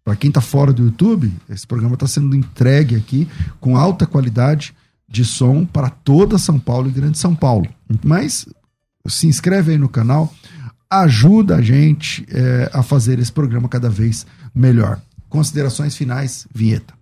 Para 0.04 0.16
quem 0.16 0.28
está 0.28 0.42
fora 0.42 0.70
do 0.70 0.84
YouTube, 0.84 1.32
esse 1.48 1.66
programa 1.66 1.94
está 1.94 2.06
sendo 2.06 2.36
entregue 2.36 2.94
aqui 2.94 3.26
com 3.58 3.74
alta 3.74 4.06
qualidade 4.06 4.74
de 5.08 5.24
som 5.24 5.64
para 5.64 5.88
toda 5.88 6.36
São 6.36 6.58
Paulo 6.58 6.88
e 6.88 6.92
Grande 6.92 7.18
São 7.18 7.34
Paulo. 7.34 7.66
Mas 8.04 8.46
se 9.08 9.26
inscreve 9.26 9.72
aí 9.72 9.78
no 9.78 9.88
canal, 9.88 10.30
ajuda 10.90 11.56
a 11.56 11.62
gente 11.62 12.26
é, 12.30 12.70
a 12.70 12.82
fazer 12.82 13.18
esse 13.18 13.32
programa 13.32 13.66
cada 13.66 13.88
vez 13.88 14.26
melhor. 14.54 15.00
Considerações 15.30 15.96
finais, 15.96 16.46
vinheta. 16.54 16.92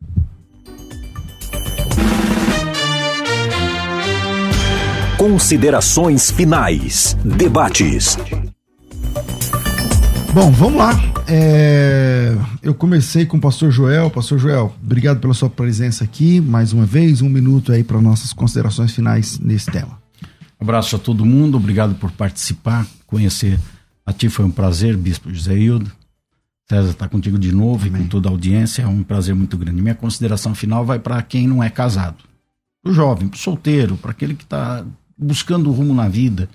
Considerações 5.18 6.30
finais. 6.30 7.16
Debates. 7.24 8.16
Bom, 10.32 10.50
vamos 10.52 10.78
lá. 10.78 11.11
É, 11.28 12.36
eu 12.62 12.74
comecei 12.74 13.24
com 13.24 13.36
o 13.36 13.40
pastor 13.40 13.70
Joel. 13.70 14.10
Pastor 14.10 14.38
Joel, 14.38 14.74
obrigado 14.82 15.20
pela 15.20 15.34
sua 15.34 15.48
presença 15.48 16.04
aqui. 16.04 16.40
Mais 16.40 16.72
uma 16.72 16.84
vez, 16.84 17.22
um 17.22 17.28
minuto 17.28 17.72
aí 17.72 17.84
para 17.84 18.00
nossas 18.00 18.32
considerações 18.32 18.92
finais 18.92 19.38
nesse 19.38 19.70
tema. 19.70 20.00
Abraço 20.60 20.96
a 20.96 20.98
todo 20.98 21.24
mundo, 21.24 21.56
obrigado 21.56 21.94
por 21.96 22.12
participar, 22.12 22.86
conhecer 23.06 23.58
a 24.04 24.12
ti 24.12 24.28
foi 24.28 24.44
um 24.44 24.50
prazer, 24.50 24.96
Bispo 24.96 25.32
José 25.32 25.56
Hildo. 25.56 25.90
César 26.68 26.90
está 26.90 27.08
contigo 27.08 27.38
de 27.38 27.52
novo 27.52 27.86
Amém. 27.86 28.00
e 28.00 28.04
com 28.04 28.08
toda 28.08 28.28
a 28.28 28.32
audiência. 28.32 28.82
É 28.82 28.86
um 28.86 29.02
prazer 29.02 29.34
muito 29.34 29.56
grande. 29.56 29.80
Minha 29.80 29.94
consideração 29.94 30.54
final 30.54 30.84
vai 30.84 30.98
para 30.98 31.22
quem 31.22 31.46
não 31.46 31.62
é 31.62 31.70
casado. 31.70 32.24
O 32.84 32.92
jovem, 32.92 33.30
o 33.32 33.36
solteiro, 33.36 33.96
para 33.96 34.10
aquele 34.10 34.34
que 34.34 34.44
está 34.44 34.84
buscando 35.16 35.70
o 35.70 35.72
rumo 35.72 35.94
na 35.94 36.08
vida. 36.08 36.48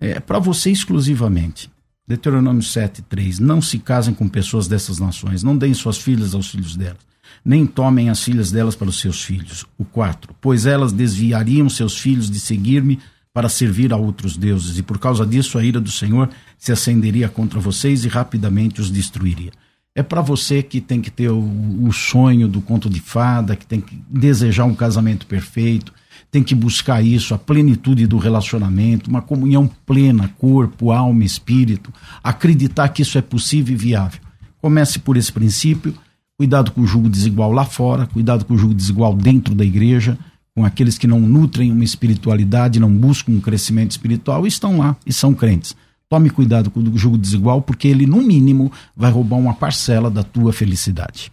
É 0.00 0.18
para 0.20 0.38
você 0.38 0.70
exclusivamente. 0.70 1.70
Deuteronômio 2.08 2.62
7,3. 2.62 3.38
Não 3.38 3.60
se 3.60 3.78
casem 3.78 4.14
com 4.14 4.26
pessoas 4.26 4.66
dessas 4.66 4.98
nações. 4.98 5.42
Não 5.42 5.56
deem 5.56 5.74
suas 5.74 5.98
filhas 5.98 6.34
aos 6.34 6.50
filhos 6.50 6.74
delas. 6.74 7.06
Nem 7.44 7.66
tomem 7.66 8.08
as 8.08 8.24
filhas 8.24 8.50
delas 8.50 8.74
para 8.74 8.88
os 8.88 8.98
seus 8.98 9.22
filhos. 9.22 9.66
O 9.76 9.84
4. 9.84 10.34
Pois 10.40 10.64
elas 10.64 10.90
desviariam 10.90 11.68
seus 11.68 11.98
filhos 11.98 12.30
de 12.30 12.40
seguir-me 12.40 12.98
para 13.32 13.48
servir 13.48 13.92
a 13.92 13.96
outros 13.96 14.36
deuses, 14.36 14.78
e 14.78 14.82
por 14.82 14.98
causa 14.98 15.24
disso 15.24 15.58
a 15.58 15.64
ira 15.64 15.80
do 15.80 15.92
Senhor 15.92 16.28
se 16.56 16.72
acenderia 16.72 17.28
contra 17.28 17.60
vocês 17.60 18.04
e 18.04 18.08
rapidamente 18.08 18.80
os 18.80 18.90
destruiria. 18.90 19.52
É 19.94 20.02
para 20.02 20.20
você 20.20 20.60
que 20.60 20.80
tem 20.80 21.00
que 21.00 21.10
ter 21.10 21.30
o, 21.30 21.38
o, 21.38 21.92
sonho 21.92 22.48
do 22.48 22.60
conto 22.60 22.90
de 22.90 23.00
fada, 23.00 23.54
que 23.54 23.66
tem 23.66 23.80
que 23.80 23.96
desejar 24.08 24.64
um 24.64 24.74
casamento 24.74 25.24
perfeito, 25.26 25.92
tem 26.30 26.42
que 26.42 26.54
buscar 26.54 27.02
isso, 27.02 27.34
a 27.34 27.38
plenitude 27.38 28.06
do 28.06 28.18
relacionamento, 28.18 29.10
uma 29.10 29.22
comunhão 29.22 29.70
plena, 29.86 30.28
corpo, 30.38 30.90
alma, 30.90 31.24
espírito, 31.24 31.92
acreditar 32.22 32.88
que 32.88 33.02
isso 33.02 33.18
é 33.18 33.22
possível 33.22 33.74
e 33.74 33.78
viável. 33.78 34.20
Comece 34.60 34.98
por 34.98 35.16
esse 35.16 35.32
princípio, 35.32 35.94
cuidado 36.36 36.72
com 36.72 36.80
o 36.80 36.86
julgo 36.86 37.08
desigual 37.08 37.52
lá 37.52 37.64
fora, 37.64 38.06
cuidado 38.06 38.44
com 38.44 38.54
o 38.54 38.58
julgo 38.58 38.74
desigual 38.74 39.14
dentro 39.14 39.54
da 39.54 39.64
igreja, 39.64 40.18
com 40.54 40.64
aqueles 40.64 40.98
que 40.98 41.06
não 41.06 41.20
nutrem 41.20 41.70
uma 41.70 41.84
espiritualidade, 41.84 42.80
não 42.80 42.92
buscam 42.92 43.32
um 43.32 43.40
crescimento 43.40 43.92
espiritual 43.92 44.44
e 44.44 44.48
estão 44.48 44.78
lá 44.78 44.96
e 45.06 45.12
são 45.12 45.32
crentes. 45.32 45.76
Tome 46.08 46.30
cuidado 46.30 46.70
com 46.70 46.80
o 46.80 46.98
jogo 46.98 47.18
desigual, 47.18 47.60
porque 47.60 47.86
ele, 47.86 48.06
no 48.06 48.22
mínimo, 48.22 48.72
vai 48.96 49.10
roubar 49.10 49.36
uma 49.36 49.54
parcela 49.54 50.10
da 50.10 50.22
tua 50.22 50.52
felicidade. 50.52 51.30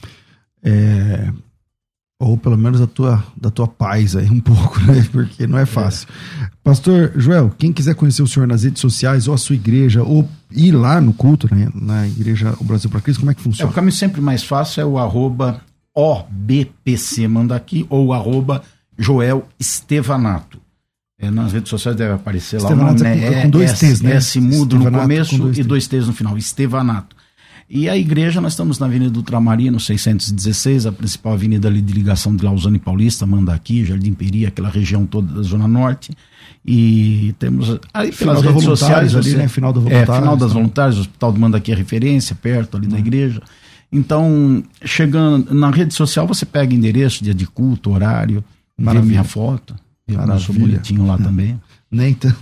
É, 0.61 1.31
ou 2.19 2.37
pelo 2.37 2.57
menos 2.57 2.79
da 2.79 2.87
tua, 2.87 3.23
da 3.35 3.49
tua 3.49 3.67
paz 3.67 4.15
aí 4.15 4.29
um 4.29 4.39
pouco, 4.41 4.79
né? 4.81 5.05
Porque 5.11 5.45
não 5.45 5.57
é 5.57 5.65
fácil. 5.65 6.07
É. 6.41 6.49
Pastor 6.63 7.11
Joel, 7.15 7.51
quem 7.57 7.73
quiser 7.73 7.95
conhecer 7.95 8.23
o 8.23 8.27
senhor 8.27 8.47
nas 8.47 8.63
redes 8.63 8.81
sociais, 8.81 9.27
ou 9.27 9.33
a 9.33 9.37
sua 9.37 9.55
igreja, 9.55 10.03
ou 10.03 10.27
ir 10.51 10.71
lá 10.71 11.01
no 11.01 11.13
culto, 11.13 11.53
né? 11.53 11.69
na 11.75 12.07
igreja 12.07 12.55
O 12.59 12.63
Brasil 12.63 12.89
para 12.89 13.01
Cristo, 13.01 13.19
como 13.19 13.31
é 13.31 13.33
que 13.33 13.41
funciona? 13.41 13.69
É, 13.69 13.71
o 13.71 13.73
caminho 13.73 13.91
sempre 13.91 14.21
mais 14.21 14.43
fácil 14.43 14.81
é 14.81 14.85
o 14.85 14.97
arroba 14.97 15.61
OBPC, 15.93 17.27
manda 17.27 17.55
aqui, 17.55 17.85
ou 17.89 18.13
arroba 18.13 18.63
Joel 18.97 19.47
Estevanato. 19.59 20.59
É, 21.17 21.31
nas 21.31 21.53
redes 21.53 21.69
sociais 21.69 21.97
deve 21.97 22.13
aparecer 22.13 22.61
lá 22.61 22.69
o 22.69 22.75
nome, 22.75 22.99
né? 22.99 23.25
É, 23.25 23.41
com 23.43 23.49
dois 23.49 23.79
T's, 23.79 24.01
né? 24.01 24.15
S 24.15 24.39
mudo 24.39 24.77
no 24.77 24.91
começo 24.91 25.51
e 25.53 25.63
dois 25.63 25.87
T's 25.87 26.07
no 26.07 26.13
final, 26.13 26.37
Estevanato. 26.37 27.14
E 27.67 27.89
a 27.89 27.97
igreja, 27.97 28.39
nós 28.39 28.53
estamos 28.53 28.77
na 28.77 28.85
Avenida 28.85 29.17
Ultramarino, 29.17 29.79
616, 29.79 30.85
a 30.85 30.91
principal 30.91 31.33
avenida 31.33 31.67
ali 31.67 31.81
de 31.81 31.93
ligação 31.93 32.35
de 32.35 32.45
Lausanne 32.45 32.77
Paulista, 32.77 33.25
Mandaqui, 33.25 33.83
Jardim 33.83 34.13
Peri, 34.13 34.45
aquela 34.45 34.69
região 34.69 35.05
toda 35.05 35.33
da 35.33 35.41
Zona 35.41 35.67
Norte. 35.67 36.15
E 36.63 37.33
temos 37.39 37.79
aí 37.93 38.11
pelas 38.11 38.39
final 38.39 38.53
redes 38.53 38.63
sociais 38.63 39.15
ali, 39.15 39.31
você, 39.31 39.37
né? 39.37 39.47
Final, 39.47 39.73
do 39.73 39.91
é, 39.91 40.05
final 40.05 40.37
das 40.37 40.53
voluntárias, 40.53 40.97
o 40.97 41.01
Hospital 41.01 41.31
do 41.31 41.39
Mandaqui 41.39 41.71
é 41.71 41.75
referência, 41.75 42.35
perto 42.35 42.77
ali 42.77 42.85
hum. 42.85 42.91
da 42.91 42.99
igreja. 42.99 43.41
Então, 43.91 44.63
chegando 44.83 45.53
na 45.53 45.71
rede 45.71 45.93
social, 45.93 46.27
você 46.27 46.45
pega 46.45 46.73
endereço, 46.73 47.23
dia 47.23 47.33
de 47.33 47.47
culto, 47.47 47.91
horário, 47.91 48.43
Maravilha. 48.77 49.03
Ver 49.03 49.09
minha 49.09 49.23
foto. 49.23 49.75
Eu 50.07 50.39
sou 50.39 50.53
bonitinho 50.53 51.05
lá 51.07 51.17
também. 51.17 51.59
Nem 51.95 52.13
tanto. 52.13 52.37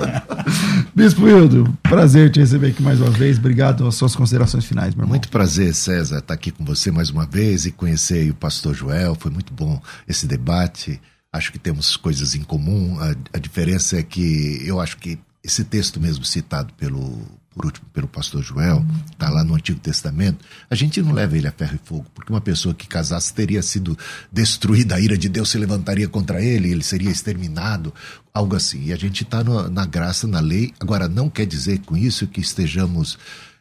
Bispo 0.94 1.26
Hildo, 1.26 1.74
prazer 1.82 2.30
te 2.30 2.40
receber 2.40 2.68
aqui 2.68 2.82
mais 2.82 3.00
uma 3.00 3.10
vez. 3.10 3.38
Obrigado 3.38 3.78
pelas 3.78 3.94
suas 3.94 4.14
considerações 4.14 4.66
finais, 4.66 4.94
meu 4.94 5.04
irmão. 5.04 5.14
Muito 5.14 5.30
prazer, 5.30 5.74
César, 5.74 6.18
estar 6.18 6.34
aqui 6.34 6.50
com 6.50 6.62
você 6.62 6.90
mais 6.90 7.08
uma 7.08 7.24
vez 7.24 7.64
e 7.64 7.72
conhecer 7.72 8.30
o 8.30 8.34
pastor 8.34 8.74
Joel. 8.74 9.14
Foi 9.14 9.30
muito 9.30 9.54
bom 9.54 9.80
esse 10.06 10.26
debate. 10.26 11.00
Acho 11.32 11.50
que 11.50 11.58
temos 11.58 11.96
coisas 11.96 12.34
em 12.34 12.42
comum. 12.42 12.98
A, 13.00 13.38
a 13.38 13.40
diferença 13.40 13.98
é 13.98 14.02
que 14.02 14.60
eu 14.62 14.78
acho 14.78 14.98
que 14.98 15.18
esse 15.42 15.64
texto 15.64 15.98
mesmo 15.98 16.22
citado 16.22 16.74
pelo 16.74 17.18
por 17.54 17.66
último, 17.66 17.86
pelo 17.92 18.06
pastor 18.06 18.42
Joel, 18.42 18.84
está 19.10 19.28
lá 19.28 19.42
no 19.42 19.54
Antigo 19.54 19.80
Testamento, 19.80 20.44
a 20.70 20.74
gente 20.74 21.02
não 21.02 21.12
leva 21.12 21.36
ele 21.36 21.48
a 21.48 21.52
ferro 21.52 21.74
e 21.74 21.86
fogo, 21.86 22.06
porque 22.14 22.32
uma 22.32 22.40
pessoa 22.40 22.74
que 22.74 22.86
casasse 22.86 23.34
teria 23.34 23.60
sido 23.60 23.98
destruída, 24.30 24.94
a 24.94 25.00
ira 25.00 25.18
de 25.18 25.28
Deus 25.28 25.50
se 25.50 25.58
levantaria 25.58 26.08
contra 26.08 26.40
ele, 26.40 26.70
ele 26.70 26.84
seria 26.84 27.10
exterminado, 27.10 27.92
algo 28.32 28.54
assim. 28.54 28.84
E 28.86 28.92
a 28.92 28.96
gente 28.96 29.24
está 29.24 29.42
na 29.42 29.84
graça, 29.84 30.26
na 30.28 30.38
lei. 30.38 30.72
Agora, 30.78 31.08
não 31.08 31.28
quer 31.28 31.44
dizer 31.44 31.80
com 31.80 31.96
isso 31.96 32.26
que 32.26 32.40
estejamos. 32.40 33.18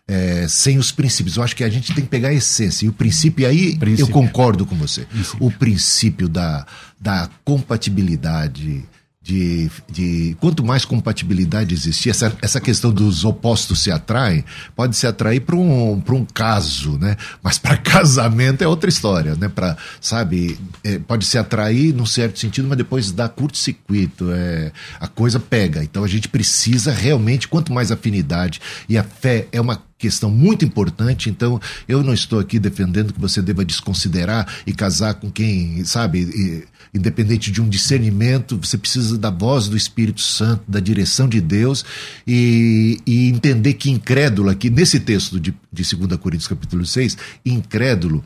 É, 0.07 0.47
sem 0.47 0.79
os 0.79 0.91
princípios. 0.91 1.37
Eu 1.37 1.43
acho 1.43 1.55
que 1.55 1.63
a 1.63 1.69
gente 1.69 1.93
tem 1.93 2.03
que 2.03 2.09
pegar 2.09 2.29
a 2.29 2.33
essência. 2.33 2.87
E 2.87 2.89
o 2.89 2.93
princípio, 2.93 3.47
aí 3.47 3.77
princípio. 3.77 4.09
eu 4.09 4.11
concordo 4.11 4.65
com 4.65 4.75
você. 4.75 5.05
Princípio. 5.05 5.45
O 5.45 5.51
princípio 5.51 6.27
da, 6.27 6.65
da 6.99 7.29
compatibilidade, 7.45 8.83
de, 9.29 9.69
de 9.87 10.35
quanto 10.39 10.63
mais 10.63 10.83
compatibilidade 10.83 11.75
existir, 11.75 12.09
essa, 12.09 12.35
essa 12.41 12.59
questão 12.59 12.91
dos 12.91 13.23
opostos 13.23 13.83
se 13.83 13.91
atraem, 13.91 14.43
pode 14.75 14.95
se 14.95 15.05
atrair 15.05 15.41
para 15.41 15.55
um, 15.55 16.01
um 16.09 16.25
caso, 16.25 16.97
né? 16.97 17.15
Mas 17.43 17.59
para 17.59 17.77
casamento 17.77 18.63
é 18.63 18.67
outra 18.67 18.89
história, 18.89 19.35
né? 19.35 19.47
Para, 19.47 19.77
sabe, 20.01 20.57
é, 20.83 20.97
pode 20.97 21.27
se 21.27 21.37
atrair 21.37 21.93
num 21.93 22.07
certo 22.07 22.39
sentido, 22.39 22.67
mas 22.67 22.77
depois 22.79 23.11
dá 23.11 23.29
curto-circuito, 23.29 24.31
é, 24.31 24.71
a 24.99 25.07
coisa 25.07 25.39
pega. 25.39 25.83
Então 25.83 26.03
a 26.03 26.07
gente 26.07 26.27
precisa 26.27 26.91
realmente, 26.91 27.47
quanto 27.47 27.71
mais 27.71 27.91
afinidade, 27.91 28.59
e 28.87 28.97
a 28.97 29.03
fé 29.03 29.47
é 29.51 29.61
uma 29.61 29.79
questão 29.99 30.31
muito 30.31 30.65
importante. 30.65 31.29
Então, 31.29 31.59
eu 31.87 32.01
não 32.01 32.13
estou 32.13 32.39
aqui 32.39 32.57
defendendo 32.57 33.13
que 33.13 33.19
você 33.19 33.41
deva 33.41 33.65
desconsiderar 33.65 34.47
e 34.65 34.73
casar 34.73 35.15
com 35.15 35.29
quem, 35.29 35.83
sabe, 35.83 36.21
e, 36.21 36.63
independente 36.93 37.51
de 37.51 37.61
um 37.61 37.69
discernimento, 37.69 38.57
você 38.61 38.77
precisa 38.77 39.17
da 39.17 39.29
voz 39.29 39.67
do 39.67 39.77
Espírito 39.77 40.21
Santo, 40.21 40.63
da 40.67 40.79
direção 40.79 41.27
de 41.27 41.39
Deus 41.39 41.85
e, 42.25 42.99
e 43.05 43.29
entender 43.29 43.73
que 43.73 43.89
incrédulo, 43.89 44.49
aqui 44.49 44.69
nesse 44.69 44.99
texto 44.99 45.39
de, 45.39 45.53
de 45.71 45.95
2 45.95 46.19
Coríntios 46.19 46.47
capítulo 46.47 46.85
6, 46.85 47.17
incrédulo 47.45 48.23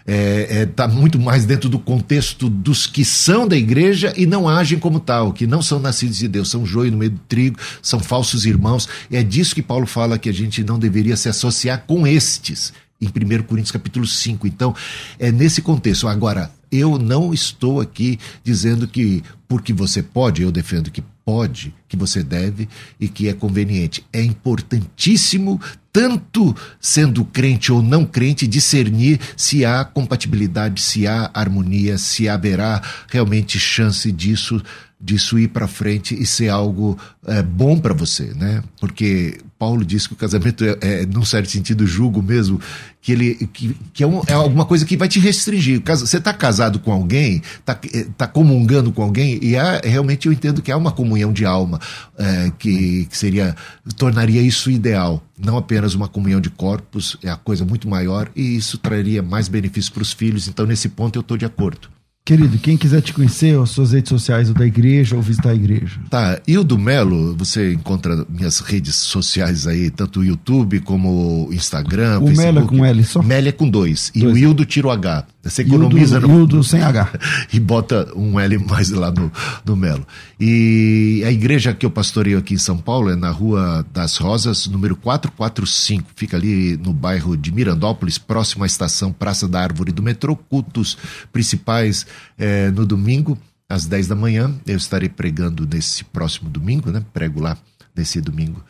está 0.00 0.06
é, 0.06 0.62
é, 0.62 0.66
tá 0.66 0.88
muito 0.88 1.18
mais 1.18 1.44
dentro 1.44 1.68
do 1.68 1.78
contexto 1.78 2.48
dos 2.48 2.86
que 2.86 3.04
são 3.04 3.46
da 3.46 3.56
igreja 3.56 4.12
e 4.16 4.26
não 4.26 4.48
agem 4.48 4.78
como 4.78 4.98
tal, 4.98 5.32
que 5.32 5.46
não 5.46 5.62
são 5.62 5.78
nascidos 5.78 6.18
de 6.18 6.28
Deus, 6.28 6.50
são 6.50 6.66
joio 6.66 6.90
no 6.90 6.98
meio 6.98 7.12
do 7.12 7.20
trigo, 7.28 7.58
são 7.82 8.00
falsos 8.00 8.44
irmãos. 8.44 8.88
É 9.10 9.22
disso 9.22 9.54
que 9.54 9.62
Paulo 9.62 9.86
fala 9.86 10.18
que 10.18 10.28
a 10.28 10.32
gente 10.32 10.64
não 10.64 10.78
deveria 10.78 11.16
se 11.16 11.28
associar 11.28 11.84
com 11.86 12.06
estes, 12.06 12.72
em 13.00 13.06
1 13.06 13.42
Coríntios 13.44 13.72
capítulo 13.72 14.06
5. 14.06 14.46
Então, 14.46 14.74
é 15.18 15.30
nesse 15.30 15.62
contexto. 15.62 16.08
Agora, 16.08 16.50
eu 16.70 16.98
não 16.98 17.34
estou 17.34 17.80
aqui 17.80 18.18
dizendo 18.44 18.86
que 18.86 19.22
porque 19.48 19.72
você 19.72 20.02
pode, 20.02 20.42
eu 20.42 20.52
defendo 20.52 20.90
que 20.90 21.02
pode, 21.24 21.74
que 21.88 21.96
você 21.96 22.22
deve 22.22 22.68
e 22.98 23.08
que 23.08 23.28
é 23.28 23.32
conveniente. 23.32 24.04
É 24.12 24.22
importantíssimo, 24.22 25.60
tanto 25.92 26.54
sendo 26.80 27.24
crente 27.24 27.72
ou 27.72 27.82
não 27.82 28.04
crente, 28.04 28.46
discernir 28.46 29.20
se 29.36 29.64
há 29.64 29.84
compatibilidade, 29.84 30.80
se 30.80 31.06
há 31.06 31.30
harmonia, 31.34 31.98
se 31.98 32.28
haverá 32.28 32.80
realmente 33.08 33.58
chance 33.58 34.10
disso 34.12 34.62
disso 35.00 35.38
ir 35.38 35.48
para 35.48 35.66
frente 35.66 36.14
e 36.14 36.26
ser 36.26 36.50
algo 36.50 36.98
é, 37.26 37.42
bom 37.42 37.78
para 37.78 37.94
você, 37.94 38.34
né? 38.34 38.62
Porque 38.78 39.38
Paulo 39.58 39.84
diz 39.84 40.06
que 40.06 40.12
o 40.12 40.16
casamento 40.16 40.64
é, 40.64 40.76
é, 40.80 41.06
num 41.06 41.24
certo 41.24 41.50
sentido, 41.50 41.86
julgo 41.86 42.22
mesmo, 42.22 42.60
que 43.00 43.12
ele 43.12 43.34
que, 43.52 43.76
que 43.92 44.02
é, 44.02 44.06
um, 44.06 44.22
é, 44.26 44.32
alguma 44.32 44.64
coisa 44.64 44.84
que 44.84 44.96
vai 44.96 45.08
te 45.08 45.18
restringir. 45.18 45.82
Você 45.84 46.18
está 46.18 46.32
casado 46.32 46.78
com 46.78 46.92
alguém, 46.92 47.42
está 47.58 47.78
é, 47.92 48.06
tá 48.16 48.26
comungando 48.26 48.92
com 48.92 49.02
alguém, 49.02 49.38
e 49.42 49.56
há, 49.56 49.80
realmente 49.82 50.26
eu 50.26 50.32
entendo 50.32 50.60
que 50.60 50.70
há 50.72 50.76
uma 50.76 50.92
comunhão 50.92 51.32
de 51.32 51.44
alma 51.44 51.80
é, 52.18 52.52
que, 52.58 53.06
que 53.06 53.16
seria 53.16 53.56
tornaria 53.96 54.42
isso 54.42 54.70
ideal. 54.70 55.22
Não 55.38 55.56
apenas 55.56 55.94
uma 55.94 56.08
comunhão 56.08 56.40
de 56.40 56.50
corpos, 56.50 57.16
é 57.22 57.30
a 57.30 57.36
coisa 57.36 57.64
muito 57.64 57.88
maior, 57.88 58.30
e 58.36 58.56
isso 58.56 58.76
traria 58.76 59.22
mais 59.22 59.48
benefícios 59.48 59.88
para 59.88 60.02
os 60.02 60.12
filhos. 60.12 60.48
Então, 60.48 60.66
nesse 60.66 60.88
ponto, 60.90 61.18
eu 61.18 61.20
estou 61.20 61.36
de 61.36 61.46
acordo. 61.46 61.88
Querido, 62.22 62.58
quem 62.58 62.76
quiser 62.76 63.00
te 63.00 63.12
conhecer, 63.12 63.58
as 63.58 63.70
suas 63.70 63.92
redes 63.92 64.10
sociais 64.10 64.48
ou 64.48 64.54
da 64.54 64.64
igreja, 64.64 65.16
ou 65.16 65.22
visitar 65.22 65.50
a 65.50 65.54
igreja. 65.54 65.98
Tá, 66.08 66.40
e 66.46 66.56
o 66.56 66.62
do 66.62 66.78
Melo, 66.78 67.34
você 67.36 67.72
encontra 67.72 68.24
minhas 68.28 68.60
redes 68.60 68.94
sociais 68.94 69.66
aí, 69.66 69.90
tanto 69.90 70.20
o 70.20 70.24
YouTube 70.24 70.80
como 70.80 71.48
o 71.48 71.52
Instagram, 71.52 72.20
o 72.20 72.26
Facebook. 72.26 72.54
Melo 72.54 72.58
é 72.60 72.68
com 72.68 72.84
L 72.84 73.04
só? 73.04 73.22
Melo 73.22 73.48
é 73.48 73.52
com 73.52 73.68
dois. 73.68 74.12
E 74.14 74.20
dois. 74.20 74.34
o 74.34 74.38
Ildo 74.38 74.64
tira 74.64 74.86
o 74.86 74.90
H. 74.90 75.26
Você 75.42 75.62
economiza 75.62 76.16
Ildo, 76.16 76.28
no. 76.28 76.40
Ildo 76.40 76.62
sem 76.62 76.82
H. 76.82 77.10
e 77.52 77.58
bota 77.58 78.12
um 78.14 78.38
L 78.38 78.58
mais 78.58 78.90
lá 78.90 79.10
no, 79.10 79.32
no 79.64 79.74
Melo. 79.74 80.06
E 80.38 81.22
a 81.26 81.32
igreja 81.32 81.72
que 81.72 81.86
eu 81.86 81.90
pastoreio 81.90 82.38
aqui 82.38 82.54
em 82.54 82.58
São 82.58 82.76
Paulo 82.76 83.10
é 83.10 83.16
na 83.16 83.30
Rua 83.30 83.84
das 83.92 84.18
Rosas, 84.18 84.66
número 84.66 84.94
445. 84.94 86.10
Fica 86.14 86.36
ali 86.36 86.76
no 86.76 86.92
bairro 86.92 87.36
de 87.36 87.50
Mirandópolis, 87.50 88.18
próximo 88.18 88.64
à 88.64 88.66
estação 88.66 89.12
Praça 89.12 89.48
da 89.48 89.60
Árvore 89.60 89.90
do 89.90 90.02
Metrô. 90.02 90.36
Cultos 90.36 90.98
principais 91.32 92.06
é, 92.38 92.70
no 92.70 92.86
domingo, 92.86 93.38
às 93.68 93.86
10 93.86 94.08
da 94.08 94.14
manhã. 94.14 94.54
Eu 94.66 94.76
estarei 94.76 95.08
pregando 95.08 95.66
nesse 95.66 96.04
próximo 96.04 96.48
domingo, 96.48 96.90
né? 96.90 97.02
Prego 97.12 97.40
lá 97.40 97.56
nesse 97.94 98.20
domingo 98.20 98.62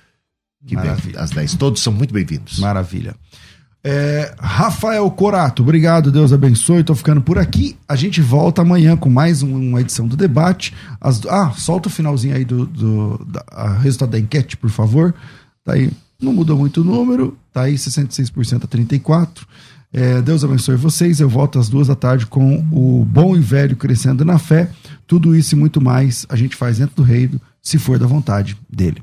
que 0.66 0.74
Maravilha. 0.74 1.12
vem 1.14 1.22
às 1.22 1.30
10. 1.30 1.54
Todos 1.54 1.82
são 1.82 1.92
muito 1.92 2.12
bem-vindos. 2.12 2.58
Maravilha. 2.58 3.14
É, 3.82 4.34
Rafael 4.38 5.10
Corato, 5.10 5.62
obrigado, 5.62 6.12
Deus 6.12 6.32
abençoe. 6.32 6.84
Tô 6.84 6.94
ficando 6.94 7.22
por 7.22 7.38
aqui. 7.38 7.76
A 7.88 7.96
gente 7.96 8.20
volta 8.20 8.60
amanhã 8.60 8.96
com 8.96 9.08
mais 9.08 9.42
uma 9.42 9.80
edição 9.80 10.06
do 10.06 10.16
debate. 10.16 10.74
As, 11.00 11.24
ah, 11.26 11.52
solta 11.52 11.88
o 11.88 11.90
finalzinho 11.90 12.36
aí 12.36 12.44
do, 12.44 12.66
do 12.66 13.24
da, 13.24 13.78
resultado 13.78 14.10
da 14.10 14.18
enquete, 14.18 14.56
por 14.56 14.68
favor. 14.68 15.14
Tá 15.64 15.72
aí, 15.72 15.90
não 16.20 16.32
mudou 16.32 16.58
muito 16.58 16.82
o 16.82 16.84
número, 16.84 17.38
tá 17.52 17.62
aí 17.62 17.74
66% 17.74 18.64
a 18.64 18.68
34%. 18.68 19.28
É, 19.92 20.22
Deus 20.22 20.44
abençoe 20.44 20.76
vocês. 20.76 21.20
Eu 21.20 21.28
volto 21.28 21.58
às 21.58 21.68
duas 21.68 21.88
da 21.88 21.96
tarde 21.96 22.26
com 22.26 22.64
o 22.70 23.04
Bom 23.04 23.36
e 23.36 23.40
Velho 23.40 23.76
Crescendo 23.76 24.24
na 24.24 24.38
Fé. 24.38 24.70
Tudo 25.06 25.34
isso 25.34 25.54
e 25.54 25.58
muito 25.58 25.80
mais 25.80 26.24
a 26.28 26.36
gente 26.36 26.54
faz 26.54 26.78
dentro 26.78 26.96
do 26.96 27.02
reino, 27.02 27.40
se 27.60 27.78
for 27.78 27.98
da 27.98 28.06
vontade 28.06 28.56
dele. 28.68 29.02